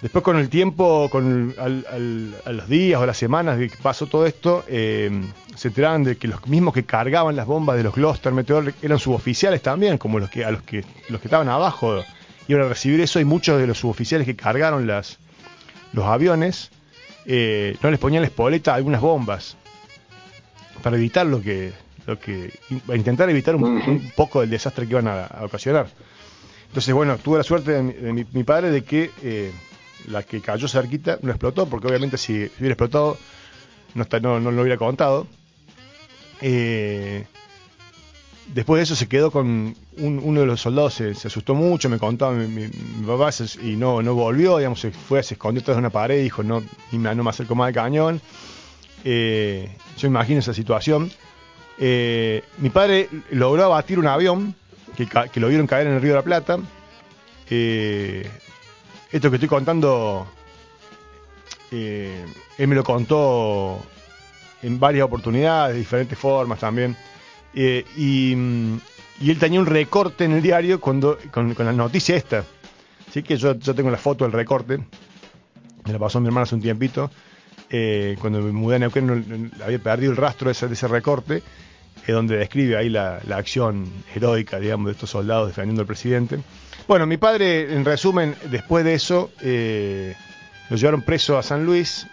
[0.00, 4.26] Después con el tiempo, con a los días o las semanas de que pasó todo
[4.26, 5.10] esto, eh,
[5.56, 9.00] se enteraron de que los mismos que cargaban las bombas de los Gloucester Meteor eran
[9.00, 12.04] suboficiales también, como los que a los que los que estaban abajo
[12.46, 15.18] iban a recibir eso y muchos de los suboficiales que cargaron las,
[15.92, 16.70] los aviones
[17.26, 19.56] eh, no les ponían la espoleta a algunas bombas
[20.82, 21.72] para evitar lo que,
[22.06, 22.52] lo que
[22.94, 25.88] intentar evitar un, poco del desastre que iban a, ocasionar.
[26.68, 29.52] Entonces, bueno, tuve la suerte de mi, padre de que eh,
[30.06, 33.16] la que cayó cerquita no explotó, porque obviamente si hubiera explotado
[33.94, 35.26] no, no, no lo hubiera contado.
[36.40, 37.24] Eh,
[38.54, 42.32] Después de eso se quedó con uno de los soldados, se, asustó mucho, me contaba
[42.32, 42.68] mi,
[43.06, 43.30] papá
[43.62, 46.62] y no, no volvió, digamos, se fue, se escondió tras una pared y dijo, no,
[46.92, 48.22] no me acerco más al cañón.
[49.04, 51.10] Eh, yo imagino esa situación.
[51.78, 54.54] Eh, mi padre logró abatir un avión
[54.96, 56.58] que, lo vieron caer en el Río de la Plata.
[57.50, 58.28] Eh,
[59.10, 60.26] esto que estoy contando,
[61.70, 62.24] él
[62.58, 63.80] me lo contó
[64.62, 66.96] en varias oportunidades, de diferentes formas también.
[67.54, 68.76] Mm,
[69.20, 72.44] y, él tenía un recorte en el diario cuando, con, la noticia esta.
[73.08, 74.78] Así que yo, yo tengo la foto del recorte.
[75.86, 77.10] Me la pasó mi hermana hace un tiempito.
[77.70, 81.42] Eh, cuando me mudé a Neuquén había perdido el rastro de ese, recorte,
[82.06, 86.38] es donde describe ahí la, acción heroica, digamos, de estos soldados defendiendo al presidente.
[86.86, 90.14] Bueno, mi padre, en resumen, después de eso, eh,
[90.70, 92.06] lo llevaron preso a San Luis,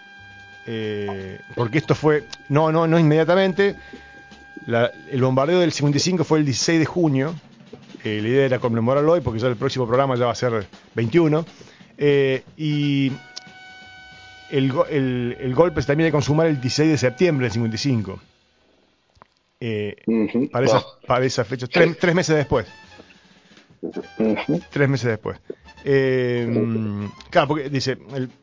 [1.56, 3.76] porque esto fue, no, no, no inmediatamente,
[4.68, 7.36] el bombardeo del 55 fue el 16 de junio.
[8.03, 10.68] Eh, la idea era conmemorarlo hoy porque ya el próximo programa ya va a ser
[10.95, 11.45] 21.
[11.98, 13.11] Eh, y
[14.51, 18.19] el, golpe se termina de consumar el 16 de septiembre del 55.
[19.59, 19.95] Eh,
[20.51, 22.67] para, esa, para, esa, fecha, tres meses después.
[24.72, 25.39] Tres meses después.
[25.84, 26.47] Eh,
[27.30, 27.97] claro, porque dice,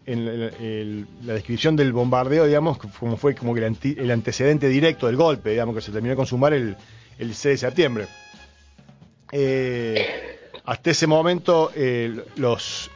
[0.07, 5.51] en la descripción del bombardeo, digamos, como fue como que el, antecedente directo del golpe,
[5.51, 6.77] digamos, que se terminó de consumar el,
[7.19, 8.07] el 6 de septiembre.
[9.33, 11.73] Eh, hasta ese momento,
[12.37, 12.91] los,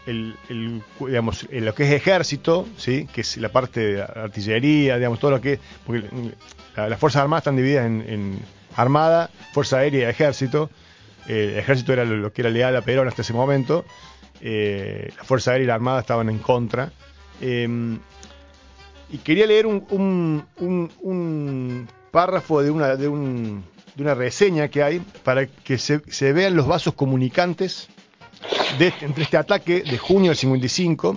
[1.01, 3.09] digamos, lo que es ejército, ¿sí?
[3.13, 6.09] que es la parte de artillería, digamos, todo lo que porque
[6.77, 8.39] las Fuerzas Armadas están divididas en,
[8.77, 10.71] Armada, Fuerza Aérea y Ejército.
[11.27, 13.87] el ejército era lo, que era leal a Perón hasta ese momento
[14.41, 16.93] eh, la Fuerza Aérea y la Armada estaban en contra.
[17.41, 17.99] Em,
[19.11, 20.47] y quería leer un,
[22.11, 23.09] párrafo de una, de,
[23.99, 27.89] una reseña que hay para que se, vean los vasos comunicantes
[28.79, 31.17] entre este ataque de junio del 55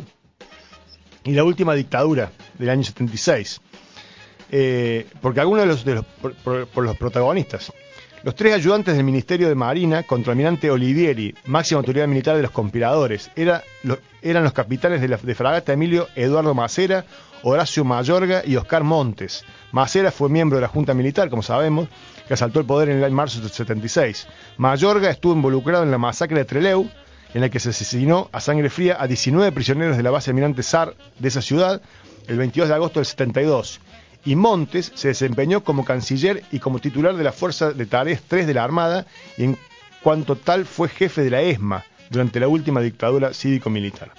[1.25, 3.61] y la última dictadura del año 76.
[4.51, 7.71] Eh, porque algunos de los, de los por los protagonistas.
[8.21, 13.31] Los tres ayudantes del Ministerio de Marina, contraalmirante Olivieri, máxima autoridad militar de los conspiradores,
[13.35, 17.05] eran los capitanes de, la, de fragata Emilio Eduardo Macera,
[17.43, 19.45] Horacio Mayorga y Oscar Montes.
[19.71, 21.87] Macera fue miembro de la Junta Militar, como sabemos,
[22.29, 24.27] que asaltó el poder en marzo del 76.
[24.57, 26.87] Mayorga estuvo involucrado en la masacre de Treleu
[27.33, 30.61] en la que se asesinó a sangre fría a 19 prisioneros de la base almirante
[30.61, 31.81] SAR de esa ciudad
[32.27, 33.79] el 22 de agosto del 72.
[34.25, 38.45] Y Montes se desempeñó como canciller y como titular de la Fuerza de Tareas 3
[38.45, 39.57] de la Armada y en
[40.03, 44.11] cuanto tal fue jefe de la ESMA durante la última dictadura cívico-militar.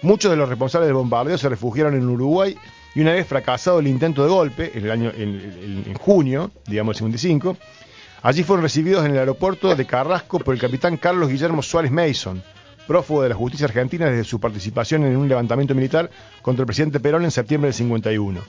[0.00, 2.56] Muchos de los responsables del bombardeo se refugiaron en Uruguay
[2.96, 7.00] y una vez fracasado el intento de golpe, en, el año, en, junio, digamos el
[7.00, 7.58] 55,
[8.22, 12.42] allí fueron recibidos en el aeropuerto de Carrasco por el capitán Carlos Guillermo Suárez Mason,
[12.86, 16.10] prófugo de la justicia argentina desde su participación en un levantamiento militar
[16.40, 18.40] contra el presidente Perón en septiembre del 51.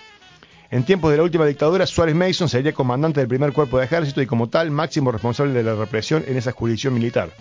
[0.72, 4.22] En tiempos de la última dictadura, Suárez Mason sería comandante del primer cuerpo de ejército
[4.22, 7.32] y como tal máximo responsable de la represión en esa jurisdicción militar.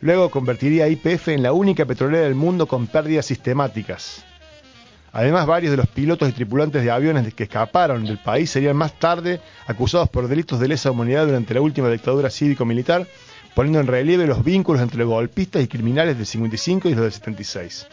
[0.00, 4.24] Luego convertiría a IPF en la única petrolera del mundo con pérdidas sistemáticas.
[5.12, 8.98] Además, varios de los pilotos y tripulantes de aviones que escaparon del país serían más
[8.98, 13.06] tarde acusados por delitos de lesa humanidad durante la última dictadura cívico-militar,
[13.54, 17.86] poniendo en relieve los vínculos entre golpistas y criminales del 55 y los del 76.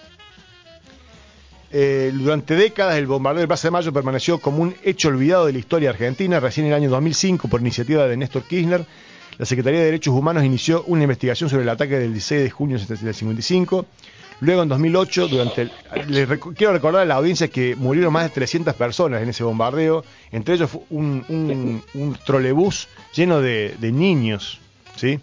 [1.71, 5.53] Eh, durante décadas el bombardeo del Plaza de Mayo permaneció como un hecho olvidado de
[5.53, 6.39] la historia argentina.
[6.39, 8.85] Recién en el año 2005, por iniciativa de Néstor Kirchner,
[9.37, 12.79] la Secretaría de Derechos Humanos inició una investigación sobre el ataque del 16 de junio
[12.79, 13.85] del 55.
[14.41, 15.71] Luego, en 2008, durante el,
[16.55, 20.55] quiero recordar a la audiencia que murieron más de 300 personas en ese bombardeo, entre
[20.55, 24.59] ellos un, un, trolebús lleno de, niños.
[24.95, 25.19] ¿sí?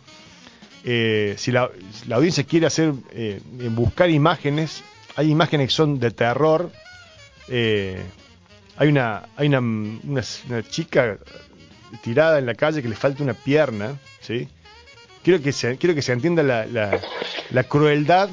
[0.85, 1.71] Eh, si la,
[2.13, 3.41] audiencia quiere hacer eh,
[3.71, 4.83] buscar imágenes,
[5.17, 6.71] hay imágenes que son de terror.
[7.49, 8.03] Eh,
[8.77, 10.23] hay una, hay una, una,
[10.69, 11.17] chica
[12.03, 14.49] tirada en la calle que le falta una pierna, ¿sí?
[15.23, 16.67] Quiero que se, quiero que se entienda la,
[17.51, 18.29] la, crueldad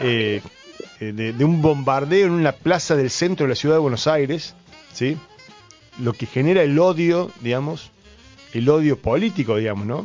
[0.00, 0.40] eh,
[1.00, 4.54] de, un bombardeo en una plaza del centro de la ciudad de Buenos Aires,
[4.92, 5.16] ¿sí?
[5.98, 7.90] Lo que genera el odio, digamos,
[8.52, 10.04] el odio político, digamos, ¿no?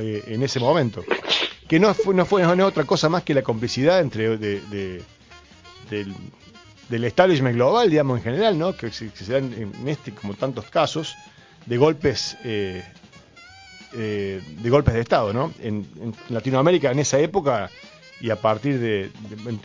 [0.00, 1.04] Eh, en ese momento.
[1.68, 5.02] Que no fue, no fue no otra cosa más que la complicidad entre de,
[5.88, 6.14] del,
[6.88, 8.76] del establishment global, digamos, en general, ¿no?
[8.76, 11.16] Que, se dan en este, como tantos casos,
[11.66, 12.84] de golpes, eh,
[13.94, 15.52] eh, de golpes de Estado, ¿no?
[15.60, 15.86] En,
[16.28, 17.70] Latinoamérica, en esa época,
[18.24, 19.10] y a partir de,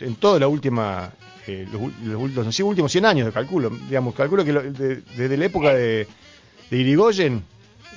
[0.00, 1.10] en, toda la última,
[1.46, 6.06] eh, los, los, últimos 100 años, de calculo, digamos, calculo que desde la época de,
[6.70, 7.42] de Irigoyen,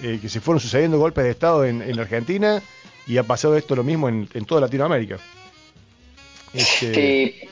[0.02, 2.61] que se fueron sucediendo golpes de Estado en, en Argentina,
[3.06, 5.19] y ha pasado esto lo mismo en, toda Latinoamérica.
[6.53, 7.49] Este,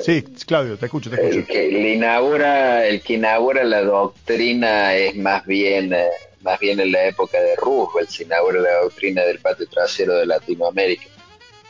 [0.00, 1.38] Sí, Claudio, te escucho, te escucho.
[1.38, 6.08] El que inaugura, el que inaugura la doctrina es más bien, eh,
[6.42, 10.26] más bien en la época de Roosevelt, se inaugura la doctrina del patio trasero de
[10.26, 11.06] Latinoamérica,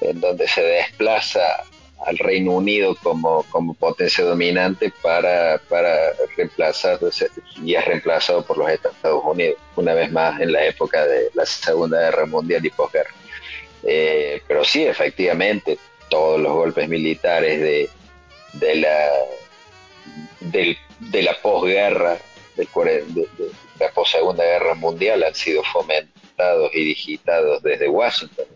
[0.00, 1.64] en donde se desplaza
[2.04, 6.98] al Reino Unido como, como potencia dominante para, para reemplazar,
[7.64, 11.46] y es reemplazado por los Estados Unidos, una vez más en la época de la
[11.46, 13.10] Segunda Guerra Mundial y posguerra.
[13.82, 15.78] Eh, pero sí, efectivamente,
[16.08, 17.90] todos los golpes militares de,
[18.54, 19.08] de la,
[20.40, 22.18] de la posguerra,
[22.56, 22.68] de,
[23.78, 28.46] la post-segunda guerra mundial han sido fomentados y digitados desde Washington.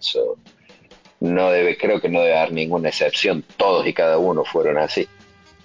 [1.20, 3.44] No debe, creo que no debe haber ninguna excepción.
[3.56, 5.08] Todos y cada uno fueron así.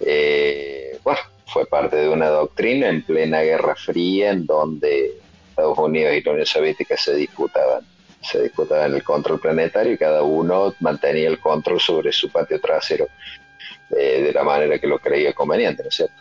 [0.00, 5.12] Eh, bueno, fue parte de una doctrina en plena Guerra Fría en donde
[5.50, 7.84] Estados Unidos y la Unión Soviética se disputaban
[8.26, 13.06] se disputaban el control planetario y cada uno mantenía el control sobre su patio trasero
[13.96, 16.14] eh, de la manera que lo creía conveniente, ¿no es cierto?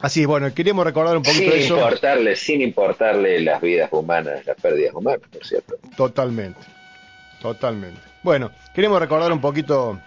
[0.00, 1.74] Así, bueno, queríamos recordar un poquito sin eso.
[1.74, 5.76] Importarle, sin importarle las vidas humanas, las pérdidas humanas, ¿no es cierto?
[5.96, 6.60] Totalmente,
[7.40, 8.00] totalmente.
[8.22, 10.00] Bueno, queremos recordar un poquito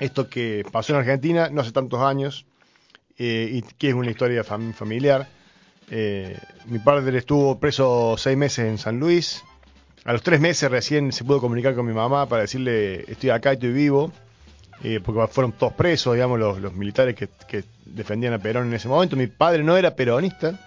[0.00, 2.46] esto que pasó en Argentina no hace tantos años
[3.18, 5.28] eh, y que es una historia familiar.
[5.90, 9.42] Eh, mi padre estuvo preso seis meses en San Luis.
[10.04, 13.52] A los tres meses recién se pudo comunicar con mi mamá para decirle estoy acá,
[13.52, 14.12] estoy vivo.
[14.84, 19.16] Eh, porque fueron todos presos, digamos, los, militares que, defendían a Perón en ese momento.
[19.16, 20.60] Mi padre no era peronista,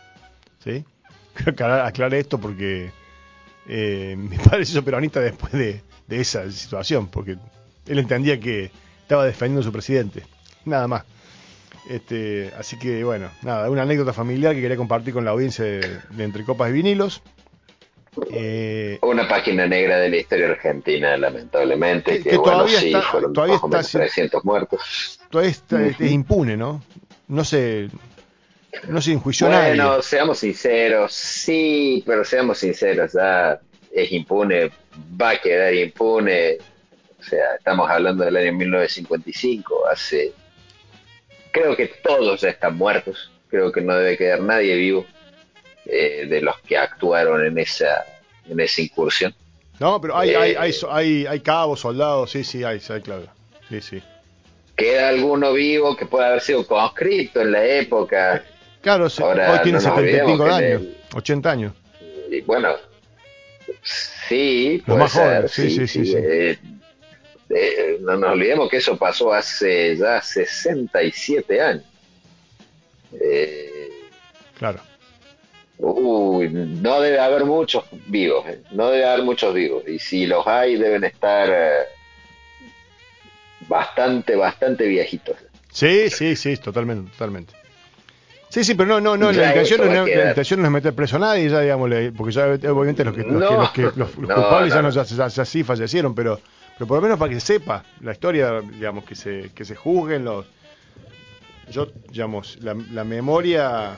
[0.60, 0.84] ¿sí?
[1.46, 2.92] Aclaré esto porque
[3.68, 7.38] eh, mi padre se hizo peronista después de, esa situación, porque
[7.88, 8.70] él entendía que
[9.02, 10.24] estaba defendiendo a su presidente,
[10.66, 11.06] nada más.
[11.90, 16.02] Este, así que bueno, nada, una anécdota familiar que quería compartir con la audiencia de
[16.20, 17.24] Entre Copas y Vinilos.
[18.30, 22.22] Eh, Una página negra de la historia argentina, lamentablemente.
[22.22, 25.20] Que, todavía está, todavía está 300 muertos.
[25.30, 26.84] Todavía está, es impune, ¿no?
[27.30, 27.90] No se,
[28.88, 33.60] no se enjuició bueno, seamos sinceros, sí, pero seamos sinceros, ya
[33.92, 34.72] es impune,
[35.22, 36.58] va a quedar impune.
[37.20, 40.34] O sea, estamos hablando del año 1955, hace.
[41.52, 45.06] Creo que todos ya están muertos, creo que no debe quedar nadie vivo.
[45.86, 48.06] Eh, de los que actuaron en esa,
[48.48, 49.34] en esa incursión.
[49.80, 53.28] No, pero hay, hay, hay, hay, hay cabos, soldados, sí, sí, hay, hay, claro.
[53.68, 54.04] Sí, sí.
[54.76, 58.44] Queda alguno vivo que puede haber sido conscrito en la época.
[58.82, 60.82] Claro, hoy tiene 75 años,
[61.14, 61.74] 80 años.
[62.32, 62.76] Y bueno,
[63.84, 66.14] sí, Los más jóvenes, sí, sí, sí.
[66.16, 66.58] Eh,
[67.50, 71.84] eh, no nos olvidemos que eso pasó hace ya 67 años.
[73.20, 73.90] Eh,
[74.58, 74.80] claro.
[75.78, 78.62] Uy, no debe haber muchos vivos, eh.
[78.72, 79.88] no debe haber muchos vivos.
[79.88, 81.50] Y si los hay, deben estar
[83.68, 85.38] bastante, bastante viejitos.
[85.72, 87.61] Sí, sí, sí, totalmente, totalmente.
[88.52, 91.16] Sí, sí, pero no, no, no, la intención, no, la intención no es meter preso
[91.16, 94.90] a nadie, ya digamos, porque ya obviamente los que los, que, los, culpables ya, no,
[94.90, 96.38] ya, ya, sí fallecieron, pero,
[96.78, 99.74] pero por lo menos para que se sepa la historia, digamos, que se, que se
[99.76, 100.46] juzguen los...
[101.70, 103.98] Yo, digamos, la, la memoria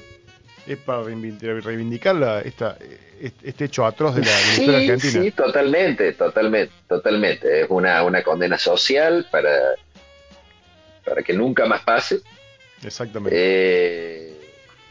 [0.68, 2.78] es para reivindicar la, esta,
[3.20, 5.24] este hecho atroz de la, historia argentina.
[5.24, 7.62] Sí, totalmente, totalmente, totalmente.
[7.62, 9.50] Es una, una condena social para,
[11.04, 12.22] para que nunca más pase.
[12.84, 13.36] Exactamente.
[13.36, 14.33] Eh,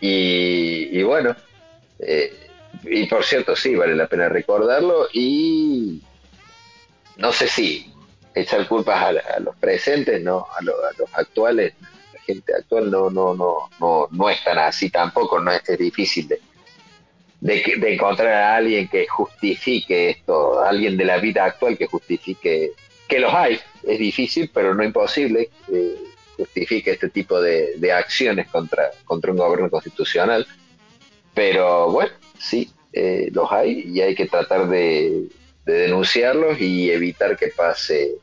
[0.05, 1.37] y, bueno,
[2.01, 2.33] eh,
[2.83, 6.03] y por cierto, sí, vale la pena recordarlo y
[7.19, 7.93] no sé si
[8.35, 10.63] echar culpas a, los presentes, no a, a
[10.99, 11.75] los actuales,
[12.27, 16.41] gente actual no, no, no, no, no es tan así tampoco, no es, difícil de,
[17.41, 22.73] de, encontrar a alguien que justifique esto, alguien de la vida actual que justifique,
[23.09, 25.95] que los hay, es difícil, pero no imposible, que
[26.37, 30.47] justifique este tipo de, de acciones contra, contra un gobierno constitucional.
[31.35, 35.29] Pero bueno, sí, eh, los hay y hay que tratar de,
[35.65, 38.19] de denunciarlos y evitar que pase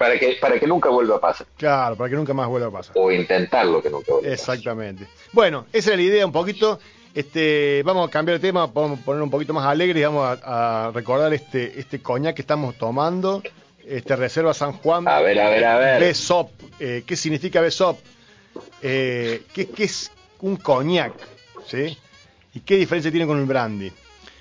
[0.00, 1.46] para que, para que nunca vuelva a pasar.
[1.58, 2.94] Claro, para que nunca más vuelva a pasar.
[2.96, 5.06] O intentarlo que nunca vuelva Exactamente.
[5.30, 6.80] Bueno, esa es la idea un poquito.
[7.14, 10.38] Este, vamos a cambiar de tema, vamos a poner un poquito más alegre y vamos
[10.42, 13.42] a, recordar este, este coñac que estamos tomando,
[13.90, 15.06] este Reserva San Juan.
[15.08, 16.00] A ver, a ver, a ver.
[16.00, 16.50] Besop.
[16.78, 17.98] Eh, ¿Qué significa Besop?
[18.82, 20.10] Eh, ¿qué, ¿Qué es
[20.40, 21.12] un coñac?
[21.66, 21.98] ¿Sí?
[22.54, 23.92] ¿Y qué diferencia tiene con el brandy?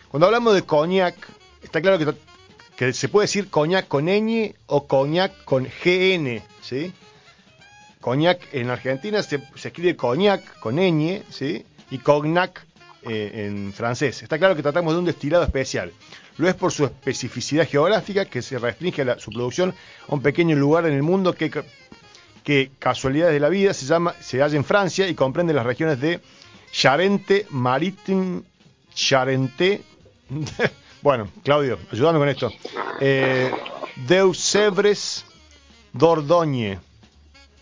[0.10, 1.16] Cuando hablamos de coñac,
[1.62, 2.14] está claro que
[2.80, 6.94] que se puede decir coñac con ñ o coñac con gn, ¿sí?
[8.00, 11.66] Coñac en Argentina se, escribe coñac con ñ, ¿sí?
[11.92, 12.66] Y cognac
[13.02, 14.24] eh, en francés.
[14.24, 15.92] Está claro que tratamos de un destilado especial.
[16.40, 19.76] Lo es por su especificidad geográfica, que se restringe su producción
[20.08, 21.52] a un pequeño lugar en el mundo que,
[22.44, 26.02] que casualidades de la vida se, llama, se halla en Francia y comprende las regiones
[26.02, 26.20] de
[26.72, 28.42] Charente, Maritime,
[28.94, 29.84] Charente,
[31.02, 32.52] Bueno, Claudio, ayúdame con esto.
[33.00, 33.52] Eh,
[34.08, 35.26] Deusebres
[35.94, 36.80] Dordogne.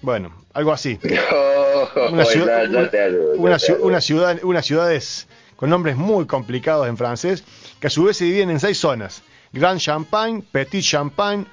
[0.02, 1.00] Bueno, algo así.
[2.12, 2.68] Una, ciudad,
[4.44, 7.44] unas ciudades con nombres muy complicados en francés,
[7.80, 9.24] que a su vez se dividen en seis zonas.
[9.54, 11.46] Grand Champagne, Petit Champagne,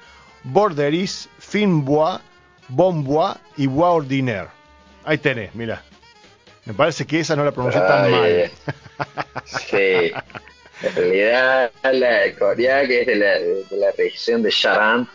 [0.43, 2.19] Borderis, Finbois,
[2.67, 4.49] Bonbois y Bois Ordinaire.
[5.03, 5.81] Ahí tenés, mira.
[6.65, 8.51] Me parece que esa no la pronuncié tan mal.
[9.45, 10.11] Sí.
[10.81, 15.11] En realidad, la Corea, que es de la, de la región de Charente,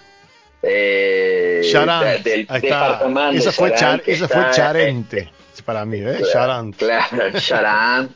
[0.62, 5.30] eh, Charant, del departamento eso fue, Char, eso fue Charente
[5.62, 6.20] para mí, ¿eh?
[6.32, 8.12] Claro, Claro, Charant,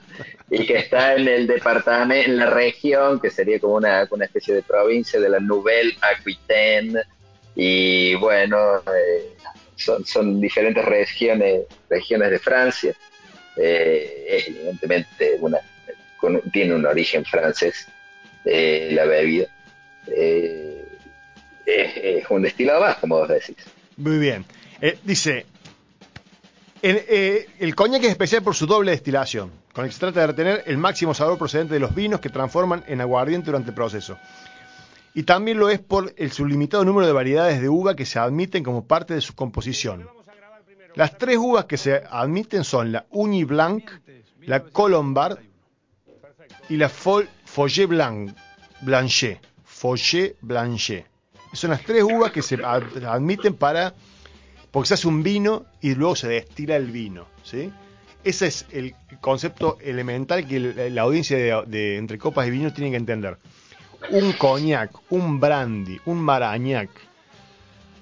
[0.51, 4.55] y que está en el departamento, en la región, que sería como una, una especie
[4.55, 7.01] de provincia de la Nouvelle Aquitaine,
[7.55, 9.37] y bueno, eh,
[9.77, 12.95] son, son diferentes regiones, regiones de Francia.
[13.57, 15.59] Eh, es evidentemente una
[16.53, 17.87] tiene un origen francés,
[18.45, 19.47] eh, la bebida.
[20.07, 20.85] Eh,
[21.66, 23.57] es, un destilado más, como vos decís.
[23.97, 24.45] Muy bien.
[26.86, 30.27] Eh, el coñac es especial por su doble destilación, con el que se trata de
[30.27, 34.19] retener el máximo sabor procedente de los vinos que transforman en aguardiente durante el proceso.
[35.15, 38.62] Y también lo es por el sublimitado número de variedades de uva que se admiten
[38.62, 40.06] como parte de su composición.
[40.94, 43.90] Las tres uvas que se admiten son la Uni Blanc,
[44.43, 45.39] la Colombard
[46.69, 47.31] y la Fol
[47.89, 48.36] Blanc,
[48.82, 49.40] Blanchet.
[50.43, 51.06] Blanchet.
[51.55, 53.94] Son las tres uvas que se admiten para.
[54.75, 57.27] Porque se hace un vino y luego se destila el vino.
[57.45, 57.71] ¿sí?
[58.25, 60.59] Ese es el concepto elemental que
[60.91, 63.39] la audiencia de, Entre Copas y Vino tiene que entender.
[64.11, 66.91] Un coñac, un brandy, un marañac.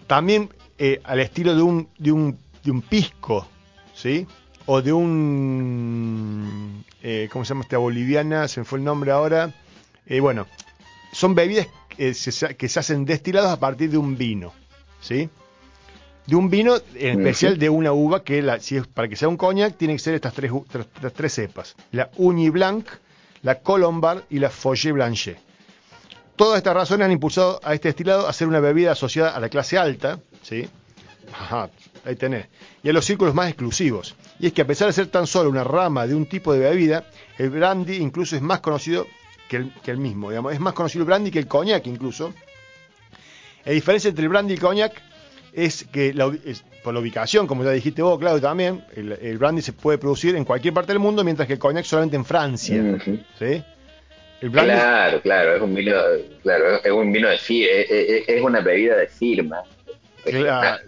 [0.07, 3.47] También eh, al estilo de un, de un, de un pisco,
[3.93, 4.27] ¿sí?
[4.65, 8.49] o de un, eh, ¿cómo se llama esta boliviana?
[8.49, 9.53] Se me fue el nombre ahora.
[10.07, 10.47] Eh, bueno,
[11.12, 14.55] son bebidas que se, que se, hacen destilados a partir de un vino,
[15.03, 15.28] ¿sí?
[16.27, 19.28] De un vino, en especial de una uva que, la, si es, para que sea
[19.28, 20.53] un coñac, tienen que ser estas tres,
[20.94, 21.77] estas tres cepas.
[21.90, 22.86] La Uni Blanc,
[23.43, 25.39] la Colombard y la Follet Blanchet.
[26.36, 29.49] Todas estas razones han impulsado a este destilado a ser una bebida asociada a la
[29.49, 30.69] clase alta, ¿sí?
[31.32, 31.70] Ajá,
[32.05, 32.47] ahí tenés.
[32.82, 34.15] Y a los círculos más exclusivos.
[34.39, 36.61] Y es que a pesar de ser tan solo una rama de un tipo de
[36.61, 37.05] bebida,
[37.39, 39.07] el brandy incluso es más conocido
[39.49, 40.31] que el, que el mismo.
[40.31, 40.53] Digamos.
[40.53, 42.32] Es más conocido el brandy que el coñac incluso.
[43.65, 45.01] La diferencia entre el brandy y el coñac
[45.53, 46.15] es que
[46.83, 50.45] por la ubicación, como ya dijiste vos, Claudio, también, el, brandy se puede producir en
[50.45, 52.99] cualquier parte del mundo, mientras que el coñac solamente en Francia.
[53.39, 53.62] ¿sí?
[54.51, 55.95] Claro, claro, es un vino,
[56.43, 59.62] claro, es un vino de es, una bebida de firma.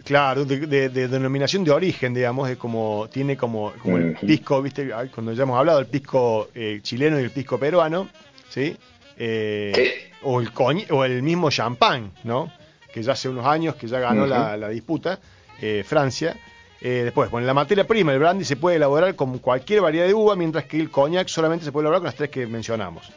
[0.05, 5.33] Claro, de, denominación de origen, digamos, es como tiene como, como el pisco, viste, cuando
[5.33, 8.09] ya hemos hablado del pisco eh, chileno y el pisco peruano,
[8.49, 8.77] ¿sí?
[9.17, 10.51] Eh, o el
[10.91, 12.51] o el mismo champán, ¿no?
[12.95, 15.19] Que ya hace unos años que ya ganó la, disputa,
[15.61, 16.37] eh, Francia.
[16.81, 20.37] después, con la materia prima, el brandy se puede elaborar con cualquier variedad de uva,
[20.37, 23.11] mientras que el coñac solamente se puede elaborar con las tres que mencionamos.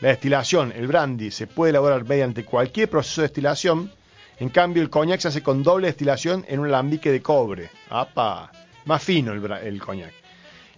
[0.00, 3.92] La destilación, el brandy, se puede elaborar mediante cualquier proceso de destilación.
[4.38, 7.68] En cambio, el coñac se hace con doble destilación en un alambique de cobre.
[7.90, 8.50] ¡Apa!
[8.86, 10.14] Más fino el, el coñac.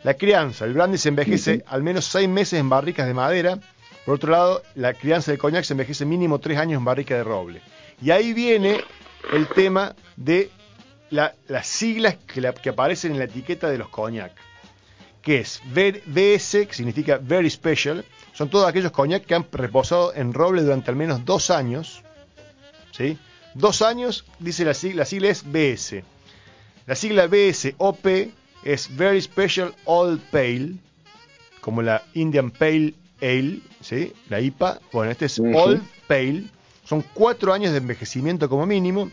[0.02, 3.60] La crianza, el brandy se envejece al menos seis meses en barricas de madera.
[4.04, 7.22] Por otro lado, la crianza del coñac se envejece mínimo tres años en barrica de
[7.22, 7.60] roble.
[8.02, 8.82] Y ahí viene
[9.32, 10.50] el tema de
[11.10, 14.32] las siglas que, que, aparecen en la etiqueta de los coñac,
[15.22, 20.32] que es VS, que significa Very Special, son todos aquellos coñac que han reposado en
[20.32, 22.02] roble durante al menos dos años.
[22.92, 23.18] ¿sí?
[23.54, 26.04] Dos años, dice la sigla, la sigla es BS.
[26.86, 28.06] La sigla BSOP
[28.64, 30.74] es Very Special Old Pale,
[31.60, 34.12] como la Indian Pale Ale, ¿sí?
[34.28, 34.80] la IPA.
[34.92, 36.44] Bueno, este es Old Pale.
[36.90, 39.12] Son cuatro años de envejecimiento como mínimo.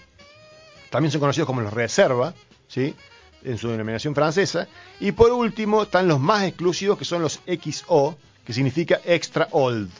[0.89, 2.33] También son conocidos como los Reserva,
[2.67, 2.95] ¿sí?
[3.43, 4.67] en su denominación francesa.
[4.99, 9.91] Y por último están los más exclusivos que son los XO, que significa extra old,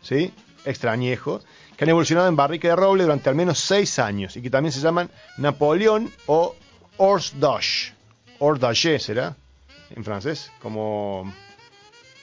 [0.00, 0.32] ¿sí?
[0.64, 1.40] extra añejo,
[1.76, 4.70] que han evolucionado en barrica de roble durante al menos seis años y que también
[4.70, 6.54] se llaman Napoleón o
[6.98, 7.94] Ors d'Ache.
[8.38, 9.36] Ors d'Ache será
[9.90, 11.34] en francés, como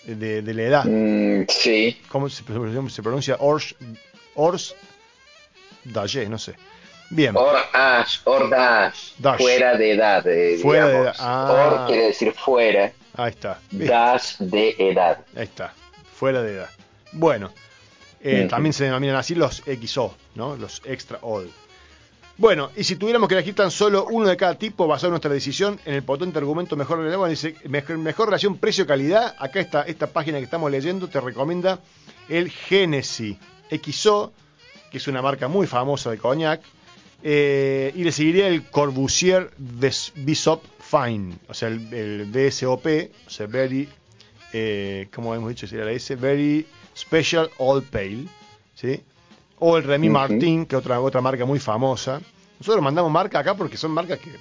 [0.06, 0.86] de, la edad.
[0.86, 2.00] Mm, sí.
[2.08, 3.76] ¿Cómo se, pronuncia Ors,
[4.36, 4.74] Ors
[5.84, 6.28] d'Ache?
[6.30, 6.56] No sé.
[7.10, 7.36] Bien.
[7.36, 10.26] Or-Ash, fuera de edad.
[10.26, 11.16] Eh, fuera de edad.
[11.20, 11.82] Ah.
[11.84, 12.94] Or quiere decir fuera.
[13.16, 13.60] Ahí está.
[13.72, 15.20] Das de edad.
[15.36, 15.74] Ahí está.
[16.16, 16.70] Fuera de edad.
[17.12, 17.52] Bueno,
[18.22, 20.56] eh, también se denominan así los XO, ¿no?
[20.56, 21.52] Los extra old.
[22.38, 25.32] Bueno, y si tuviéramos que elegir tan solo uno de cada tipo basado en nuestra
[25.32, 30.72] decisión en el potente argumento mejor mejor, relación precio-calidad, acá está esta página que estamos
[30.72, 31.80] leyendo te recomienda
[32.30, 33.38] el Genesis
[33.70, 34.34] XO,
[34.92, 36.62] que es una marca muy famosa de coñac,
[37.24, 42.86] eh, y le seguiría el Corbusier Bishop Fine, o sea, el, el BSOP,
[43.26, 43.88] o sea, Very,
[44.54, 46.66] eh, como hemos dicho, sería la S, Very
[46.98, 48.26] Special Old Pale,
[48.76, 49.02] ¿sí?
[49.60, 52.20] O el Remy Martin, que es otra, otra marca muy famosa.
[52.60, 54.32] Nosotros mandamos marca acá porque son marcas que,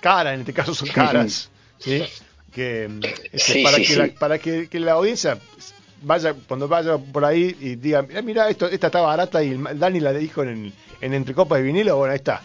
[0.00, 2.02] caras, en este caso son caras, ¿sí?
[2.52, 2.90] Que,
[3.32, 5.38] este, para, que La, para que, la audiencia
[6.02, 10.12] vaya cuando vaya por ahí y diga, mira, esto, esta está barata y Dani la
[10.12, 12.42] dijo en, en Entre Copas de Vinilo, bueno, ahí está.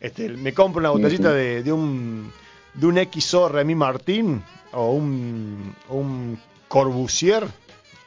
[0.00, 2.32] Este, me compro una botellita de, de, un
[2.74, 4.42] de un XO Remy Martin
[4.72, 6.38] o un, un
[6.68, 7.46] Corbusier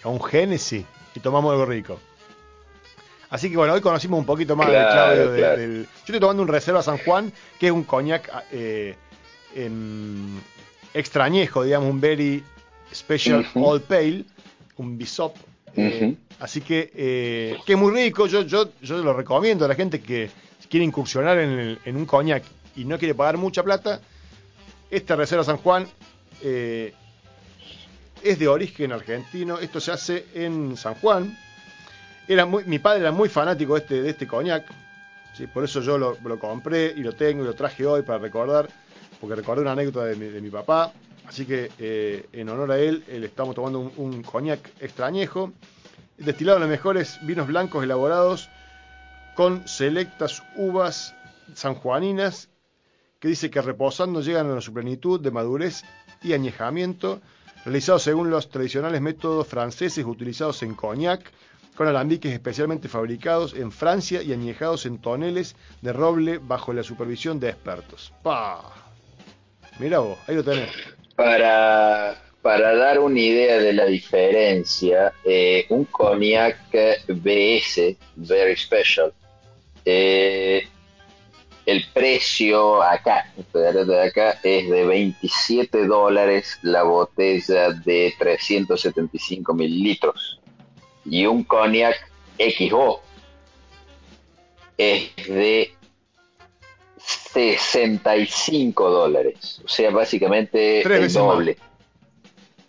[0.04, 0.86] o un Genesis
[1.16, 2.00] y tomamos algo rico.
[3.30, 5.84] Así que bueno, hoy conocimos un poquito más de Claudio del...
[5.84, 8.96] Yo estoy tomando un Reserva San Juan, que es un coñac eh,
[10.94, 12.44] extrañejo, digamos, un very
[12.94, 14.24] special old pale,
[14.78, 15.36] un bisop.
[15.76, 19.76] Eh, así que, eh, que es muy rico, yo, yo, yo lo recomiendo a la
[19.76, 20.30] gente que
[20.70, 22.44] quiere incursionar en, en un coñac
[22.76, 24.02] y no quiere pagar mucha plata,
[24.94, 25.88] esta Reserva San Juan
[26.44, 26.94] eh,
[28.22, 29.58] es de origen argentino.
[29.58, 31.38] Esto se hace en San Juan.
[32.28, 34.66] Era muy, mi padre era muy fanático de este, de este coñac.
[35.36, 35.48] ¿sí?
[35.48, 38.70] Por eso yo lo, compré y lo tengo y lo traje hoy para recordar.
[39.20, 40.94] Porque recordé una anécdota de mi, papá.
[41.28, 45.54] Así que eh, en honor a él, le estamos tomando un, un coñac extrañejo.
[46.18, 48.50] Destilado en los mejores vinos blancos elaborados
[49.36, 51.16] con selectas uvas
[51.56, 52.50] sanjuaninas
[53.20, 55.84] que dice que reposando llegan a su plenitud de madurez
[56.22, 57.22] y añejamiento,
[57.64, 61.32] realizado según los tradicionales métodos franceses utilizados en Cognac,
[61.76, 67.40] con alambiques especialmente fabricados en Francia y añejados en toneles de roble bajo la supervisión
[67.40, 68.14] de expertos.
[68.22, 68.62] ¡Pah!
[69.80, 70.70] Mira vos, ahí lo tenés.
[71.16, 76.58] Para, para dar una idea de la diferencia, eh, un cognac
[77.08, 79.14] BS, Very Special,
[79.86, 80.68] eh,
[81.66, 90.42] el precio acá, de acá, es de 27 dólares la botella de 375 mililitros.
[91.06, 91.96] Y un cognac
[92.38, 93.02] XO
[94.78, 95.74] es de
[97.34, 99.62] 65 dólares.
[99.66, 101.58] O sea, básicamente el doble.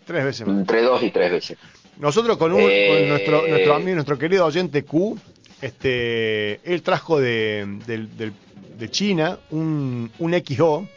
[0.06, 0.58] Tres veces más.
[0.58, 1.58] Entre dos y tres veces.
[1.98, 5.18] Nosotros con, un, eh, nuestro, nuestro amigo, nuestro querido oyente Q,
[5.60, 10.88] este, él trajo de, de, China un, un, XO,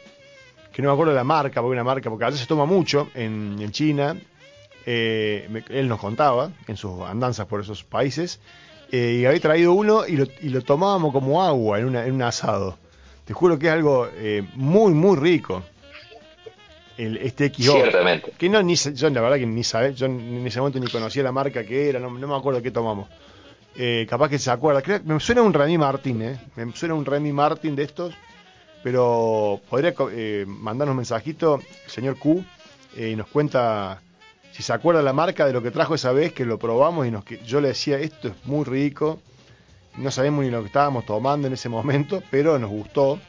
[0.72, 2.64] que no me acuerdo de la marca, porque una marca, porque a veces se toma
[2.64, 4.16] mucho en, en China.
[4.86, 8.40] Eh, él nos contaba en sus andanzas por esos países.
[8.90, 12.14] Eh, y había traído uno y lo, y lo tomábamos como agua en, una, en
[12.14, 12.78] un asado.
[13.28, 15.62] Te juro que es algo eh, muy, muy rico.
[16.96, 17.72] El, este XO.
[17.72, 18.32] Ciertamente.
[18.38, 21.22] Que no, ni, yo la verdad que ni sabía, yo en ese momento ni conocía
[21.22, 23.06] la marca que era, no, me acuerdo qué tomamos.
[23.76, 24.82] Eh, capaz que se acuerda.
[25.04, 26.40] me suena un Remy Martin, ¿eh?
[26.56, 28.14] Me suena un Remy Martin de estos.
[28.82, 32.42] Pero podría eh, mandarnos un mensajito, el señor Q,
[32.96, 34.00] y nos cuenta
[34.52, 37.10] si se acuerda la marca de lo que trajo esa vez, que lo probamos y
[37.10, 39.20] nos, que yo le decía, esto es muy rico
[39.98, 43.20] no sabemos ni lo que estábamos tomando en ese momento, pero nos gustó.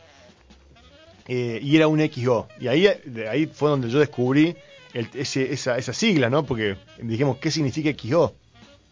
[1.28, 2.48] Eh, y era un XO.
[2.60, 2.88] Y ahí,
[3.30, 4.56] ahí fue donde yo descubrí
[4.94, 6.44] ese, esa, esa, sigla, ¿no?
[6.44, 8.34] Porque dijimos, ¿qué significa XO?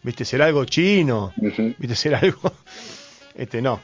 [0.02, 0.24] ¿Viste?
[0.24, 1.32] ¿Será algo chino?
[1.36, 1.94] ¿Viste?
[1.94, 2.52] ¿Será algo...?
[3.38, 3.80] Este, no,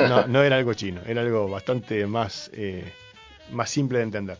[0.00, 2.92] no, no era algo chino, era algo bastante más, eh,
[3.52, 4.38] más simple de entender.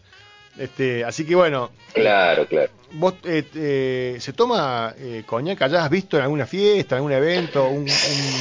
[0.59, 1.71] Este, así que bueno.
[1.93, 2.71] Claro, claro.
[2.93, 5.59] ¿Vos eh, eh, se toma eh, coñac?
[5.69, 7.87] ¿Ya has visto en alguna fiesta, en algún evento, un,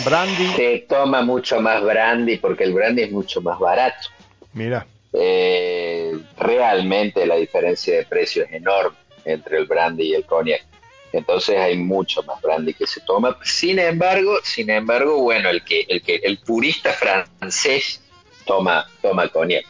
[0.06, 0.48] brandy?
[0.56, 4.10] Se toma mucho más brandy porque el brandy es mucho más barato.
[4.54, 4.86] Mira.
[5.12, 10.64] Eh, realmente la diferencia de precio es enorme entre el brandy y el coñac.
[11.12, 13.38] Entonces hay mucho más brandy que se toma.
[13.44, 18.02] Sin embargo, sin embargo, bueno, el que el que el purista francés
[18.46, 19.66] toma toma coñac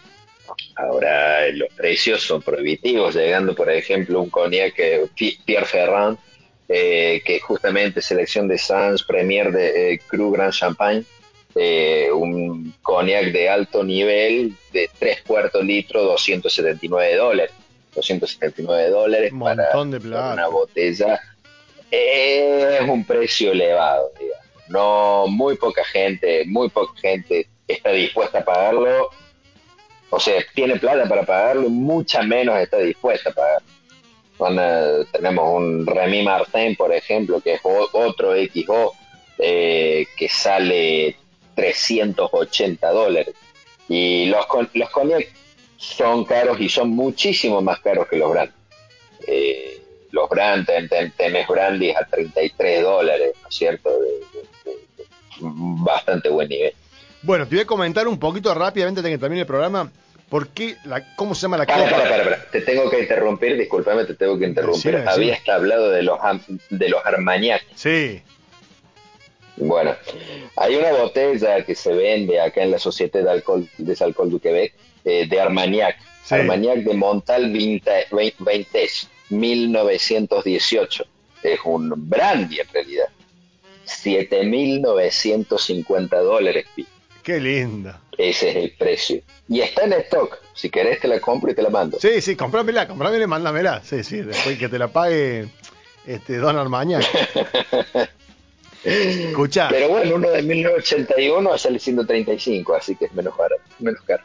[0.76, 4.76] Ahora los precios son prohibitivos, llegando por ejemplo un cognac
[5.45, 6.18] Pierre Ferrand,
[6.68, 11.03] eh, que justamente selección de Sans Premier de eh, Cru Grand Champagne,
[11.56, 17.53] eh, un cognac de alto nivel de 3 cuartos litro, 279 dólares.
[17.95, 21.22] 279 dólares para, una botella.
[21.90, 24.11] Es un precio elevado,
[24.68, 29.10] No, muy poca gente, muy poca gente está dispuesta a pagarlo
[30.10, 35.06] o sea, tiene plata para pagarlo, mucha menos está dispuesta a pagar.
[35.11, 38.94] tenemos un Remy Martin, por ejemplo, que es otro XO
[39.38, 41.18] eh, que sale
[41.56, 43.36] 380 dólares.
[43.88, 45.27] Y los, los cognac
[45.77, 48.52] son caros y son muchísimo más caros que los brand.
[49.27, 50.65] Eh, los brand,
[51.18, 53.90] tenés brandis a 33 dólares, ¿no es cierto?
[55.40, 56.73] bastante buen nivel.
[57.26, 59.91] Bueno, te voy a comentar un poquito rápidamente antes que termine el programa.
[60.30, 61.89] ¿Por qué la, ¿Cómo se llama la copa?
[61.89, 64.97] Para, para, para, Te tengo que interrumpir, discúlpame, te tengo que interrumpir.
[65.07, 66.19] Habías hablado de los,
[66.69, 67.64] de los Armagnac.
[67.73, 68.22] Sí.
[69.57, 69.95] Bueno,
[70.57, 74.39] hay una botella que se vende acá en la Sociedad de Alcohol, de Alcohol du
[74.39, 74.73] Quebec,
[75.03, 75.97] eh, de Armagnac.
[76.30, 81.06] Armagnac de Montal Vintage, 1918.
[81.43, 83.07] Es un brandy en realidad.
[83.85, 86.65] 7.950 dólares.
[87.26, 87.99] Qué linda.
[88.19, 89.19] Ese es el precio.
[89.49, 90.38] Y está en stock.
[90.53, 91.99] Si querés te la compro y te la mando.
[91.99, 93.81] Sí, sí, comprámela, comprámela y mándamela.
[93.84, 95.47] Sí, sí, después que te la pague
[96.06, 96.99] este Don Armaña.
[98.84, 99.69] Escucha.
[99.69, 104.22] Pero bueno, uno de 1981 sale 135, así que es menos barato, menos caro.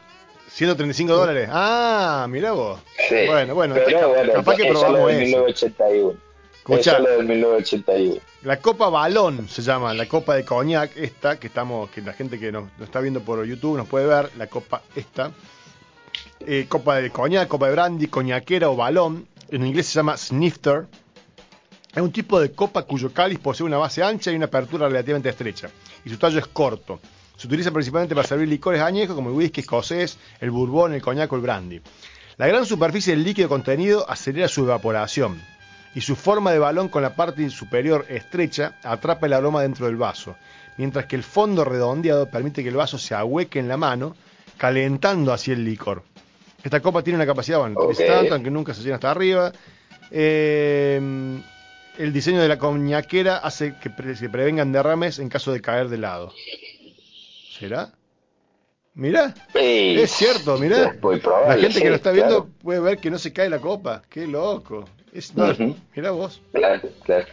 [0.49, 1.49] 135 dólares.
[1.51, 2.79] Ah, mira vos.
[3.09, 3.25] Sí.
[3.25, 5.21] Bueno, bueno, Pero bueno, capaz que probamos eso.
[5.21, 6.19] 1981.
[6.61, 8.21] Escucha, lo del 1981.
[8.43, 12.39] La Copa Balón se llama, la Copa de Coñac, esta, que estamos, que la gente
[12.39, 15.31] que nos, está viendo por YouTube nos puede ver, la Copa esta.
[16.41, 19.27] Eh, copa de Coñac, Copa de Brandy, Coñaquera o Balón.
[19.49, 20.85] En inglés se llama Snifter.
[21.95, 25.29] Es un tipo de copa cuyo cáliz posee una base ancha y una apertura relativamente
[25.29, 25.69] estrecha.
[26.05, 26.99] Y su tallo es corto.
[27.37, 31.31] Se utiliza principalmente para servir licores añejos como el whisky escocés, el bourbon, el coñac
[31.33, 31.81] o el brandy.
[32.37, 35.41] La gran superficie del líquido contenido acelera su evaporación
[35.93, 39.97] y su forma de balón con la parte superior estrecha atrapa el aroma dentro del
[39.97, 40.35] vaso,
[40.77, 44.15] mientras que el fondo redondeado permite que el vaso se ahueque en la mano,
[44.57, 46.03] calentando así el licor.
[46.63, 49.51] Esta copa tiene una capacidad, bueno, tanto, aunque nunca se llena hasta arriba.
[50.11, 51.41] Eh,
[51.97, 55.97] el diseño de la coñaquera hace que se prevengan derrames en caso de caer de
[55.97, 56.33] lado.
[57.57, 57.91] ¿Será?
[58.93, 60.95] Mira, es cierto, mira.
[61.47, 64.01] La gente que lo está viendo puede ver que no se cae la copa.
[64.09, 64.85] Qué loco.
[65.13, 65.33] Es,
[65.95, 66.41] Mira vos.
[66.53, 67.27] Claro, claro.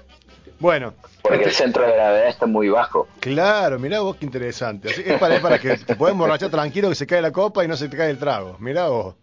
[0.58, 0.94] Bueno.
[1.22, 3.06] Porque el centro de gravedad está muy bajo.
[3.20, 4.88] Claro, mira vos qué interesante.
[4.88, 7.76] es, para, para, que te puedas emborrachar tranquilo que se cae la copa y no
[7.76, 8.56] se te cae el trago.
[8.58, 9.14] Mira vos.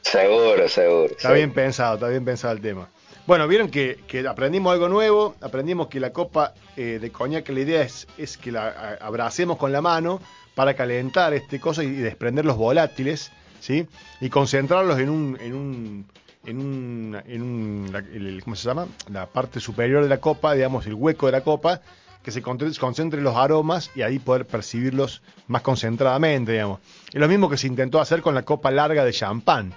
[0.00, 1.14] Seguro, seguro.
[1.16, 2.88] Está bien pensado, está bien pensado el tema.
[3.24, 3.98] Bueno, vieron que,
[4.28, 8.50] aprendimos algo nuevo, aprendimos que la copa eh, de coñac, la idea es, es que
[8.50, 10.20] la abracemos con la mano
[10.56, 13.30] para calentar este cosa y desprender los volátiles,
[13.60, 13.86] ¿sí?
[14.20, 16.06] Y concentrarlos en un, en un,
[16.44, 18.86] en un, en un ¿cómo se llama?
[19.10, 21.80] La parte superior de la copa, digamos, el hueco de la copa,
[22.22, 26.80] que se concentren los aromas y ahí poder percibirlos más concentradamente, digamos.
[27.12, 29.74] Es lo mismo que se intentó hacer con la copa larga de champán,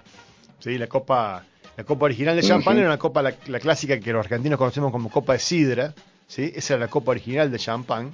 [0.60, 0.78] ¿sí?
[0.78, 1.44] La copa
[1.78, 5.10] la copa original de champán era una copa, la, clásica que los argentinos conocemos como
[5.10, 5.94] copa de sidra,
[6.28, 6.54] ¿sí?
[6.56, 8.14] Esa era la copa original de champán,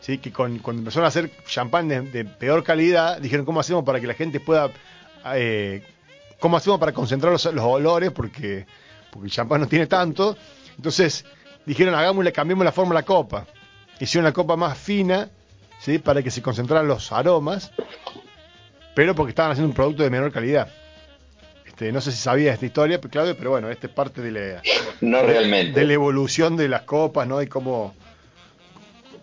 [0.00, 0.18] ¿sí?
[0.18, 4.06] Que con, cuando empezaron a hacer champán de, peor calidad, dijeron, ¿cómo hacemos para que
[4.06, 4.70] la gente pueda...
[5.34, 5.82] Eh,
[6.40, 8.10] ¿Cómo hacemos para concentrar los, olores?
[8.12, 8.66] Porque,
[9.10, 10.36] porque el champán no tiene tanto.
[10.76, 11.24] Entonces,
[11.66, 13.46] dijeron, hagámosle, cambiemos la forma de la copa.
[13.98, 15.28] Hicieron una copa más fina,
[15.80, 15.98] ¿sí?
[15.98, 17.72] Para que se concentraran los aromas,
[18.94, 20.68] pero porque estaban haciendo un producto de menor calidad.
[21.66, 24.62] Este, no sé si sabía esta historia, Claudio, pero bueno, esta es parte de la,
[25.00, 25.78] no realmente.
[25.78, 27.42] De, la evolución de las copas, ¿no?
[27.42, 27.94] Y cómo,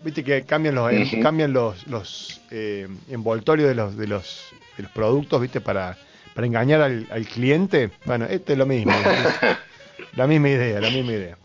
[0.04, 0.90] viste que cambian los,
[1.22, 5.96] cambian los, los eh, envoltorios de los, de los, de los productos, viste, para,
[6.36, 7.90] para engañar al, al cliente.
[8.04, 8.92] Bueno, este es lo mismo.
[10.16, 11.38] la misma idea, la misma idea.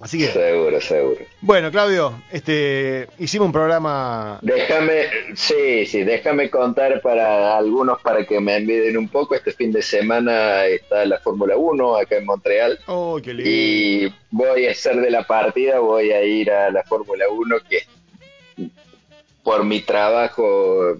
[0.00, 0.26] Así que.
[0.26, 1.20] Seguro, seguro.
[1.40, 4.38] Bueno, Claudio, este, hicimos un programa.
[4.42, 9.34] Déjame, sí, sí, déjame contar para algunos para que me enviden un poco.
[9.34, 12.80] Este fin de semana está la Fórmula 1 acá en Montreal.
[12.88, 13.50] Oh, qué lindo.
[13.50, 17.86] Y voy a ser de la partida, voy a ir a la Fórmula 1 que
[19.42, 20.98] por mi trabajo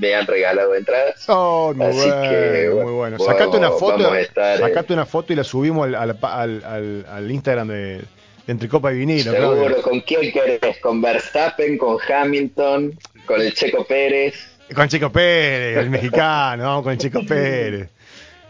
[0.00, 1.24] me han regalado entradas.
[1.28, 3.18] Oh, muy Así bueno, que, muy bueno.
[3.18, 4.10] Sacate una foto,
[4.58, 8.00] sacate una foto y la subimos al, al, al Instagram de
[8.46, 9.32] entre copa y vinilo.
[9.32, 10.78] Seguro, ¿con quién querés?
[10.78, 14.34] ¿Con Verstappen, con Hamilton, con el Checo Pérez?
[14.74, 17.88] Con Checo Pérez, el mexicano, vamos con el Checo Pérez.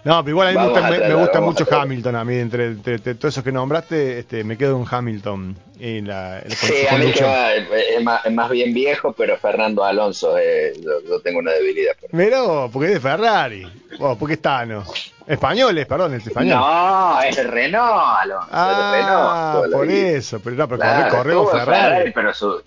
[0.04, 3.52] No, pero igual a mí me gusta, mucho Hamilton, a mí, entre, todos esos que
[3.52, 5.56] nombraste, este, me quedo con Hamilton.
[5.78, 11.38] En la, sí, a mí es, más, bien viejo, pero Fernando Alonso, eh, yo, tengo
[11.38, 11.92] una debilidad.
[11.98, 13.66] Por Mirá porque es de Ferrari,
[13.98, 14.84] oh, porque es Tano.
[15.26, 16.58] Españoles, perdón, es español.
[16.58, 18.48] No, es Renault, Alonso.
[18.50, 22.12] Ah, Renault, por eso, pero no, pero claro, corremos Ferrari.
[22.12, 22.62] Pero su,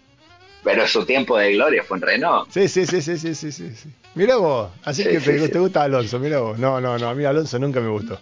[0.63, 2.49] pero su tiempo de gloria fue en Renault.
[2.51, 3.73] Sí, sí, sí, sí, sí, sí, sí.
[4.15, 6.57] Mira vos, así que te, gusta Alonso, mira vos.
[6.57, 8.19] No, no, no, a mí Alonso nunca me gustó.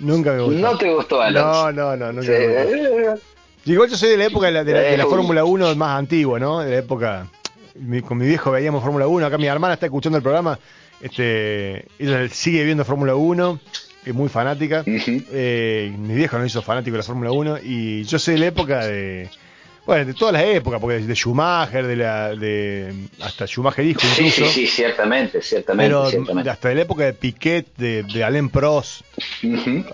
[0.00, 0.58] Nunca me gustó.
[0.58, 1.72] ¿No te gustó Alonso?
[1.72, 3.22] No, no, no, nunca me gustó.
[3.64, 6.60] Igual yo soy de la época de la, de la, Fórmula 1 más antigua, ¿no?
[6.60, 7.28] De la época...
[8.06, 10.58] con mi viejo veíamos Fórmula 1, acá mi hermana está escuchando el programa,
[11.00, 13.60] este, ella sigue viendo Fórmula 1,
[14.04, 14.82] es muy fanática.
[14.86, 18.46] eh, mi viejo no hizo fanático de la Fórmula 1 y yo soy de la
[18.46, 19.30] época de
[19.84, 24.44] bueno, de todas las épocas, porque de Schumacher, de la, de hasta Schumacher dijo incluso.
[24.46, 25.92] Sí, sí, ciertamente, ciertamente.
[25.92, 29.02] Pero hasta de la época de Piquet, de, de Alain Prost,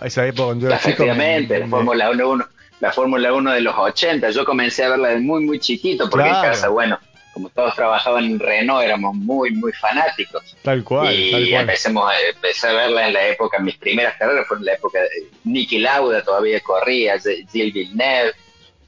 [0.02, 0.90] esa época cuando era chico.
[0.90, 2.48] Efectivamente, la Fórmula 1,
[2.80, 6.28] la Fórmula 1 de los 80, yo comencé a verla de muy, muy chiquito, porque
[6.28, 6.98] en casa, bueno,
[7.32, 10.54] como todos trabajaban en Renault, éramos muy, muy fanáticos.
[10.60, 11.60] Tal cual, y tal cual.
[11.62, 15.08] Empecemos, empecé a verla en la época, mis primeras carreras fueron en la época de
[15.44, 18.34] Nicky Lauda, todavía corría, Gilles Villeneuve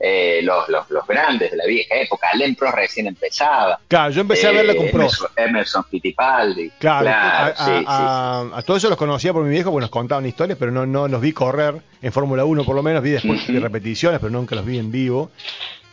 [0.02, 2.28] eh, los, los, los, grandes de la vieja época.
[2.32, 3.78] Alain Prost recién empezaba.
[3.86, 5.24] Claro, yo empecé a verla con Prost.
[5.36, 6.70] Emerson, Fittipaldi.
[6.78, 10.86] Claro, a, todos ellos los conocía por mi viejo porque nos contaban historias, pero no,
[10.86, 14.30] no los vi correr en Fórmula 1 por lo menos, vi después de repeticiones, pero
[14.30, 15.30] nunca los vi en vivo.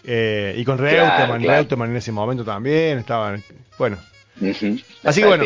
[0.06, 3.44] Eh, y con Reutemann, Reutemann en ese momento también, estaban,
[3.78, 3.98] bueno,
[5.04, 5.44] Así que bueno,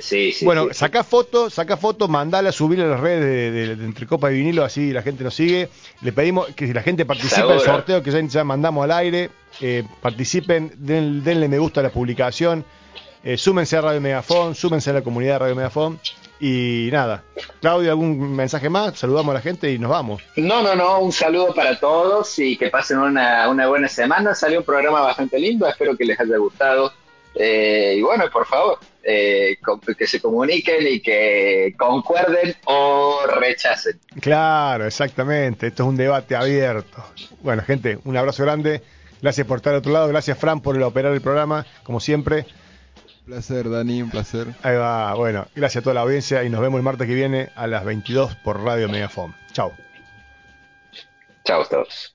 [0.00, 4.30] sí, sí, bueno, saca fotos, saca fotos, mandala, subirla a las redes de, Entre Copa
[4.30, 5.70] y Vinilo, así la gente nos sigue.
[6.02, 9.30] Le pedimos que si la gente participe del sorteo que ya, mandamos al aire,
[9.60, 12.64] eh, participen, denle me gusta a la publicación,
[13.22, 15.98] eh, súmense a Radio Megafón, súmense a la comunidad de Radio Megafón.
[16.40, 17.22] Y nada,
[17.60, 18.98] Claudio, ¿algún mensaje más?
[18.98, 20.22] Saludamos a la gente y nos vamos.
[20.36, 24.34] No, no, no, un saludo para todos y que pasen una, una buena semana.
[24.34, 26.92] Salió un programa bastante lindo, espero que les haya gustado
[27.34, 29.58] eh, y bueno, por favor, eh,
[29.98, 33.98] que se comuniquen y que concuerden o rechacen.
[34.20, 35.68] Claro, exactamente.
[35.68, 37.04] Esto es un debate abierto.
[37.42, 38.82] Bueno, gente, un abrazo grande.
[39.20, 40.08] Gracias por estar al otro lado.
[40.08, 42.46] Gracias, Fran, por operar el programa, como siempre.
[43.20, 44.48] Un placer, Dani, un placer.
[44.62, 45.14] Ahí va.
[45.14, 47.84] Bueno, gracias a toda la audiencia y nos vemos el martes que viene a las
[47.84, 49.34] 22 por Radio Megafon.
[49.52, 49.72] Chao.
[51.44, 52.13] Chao a todos.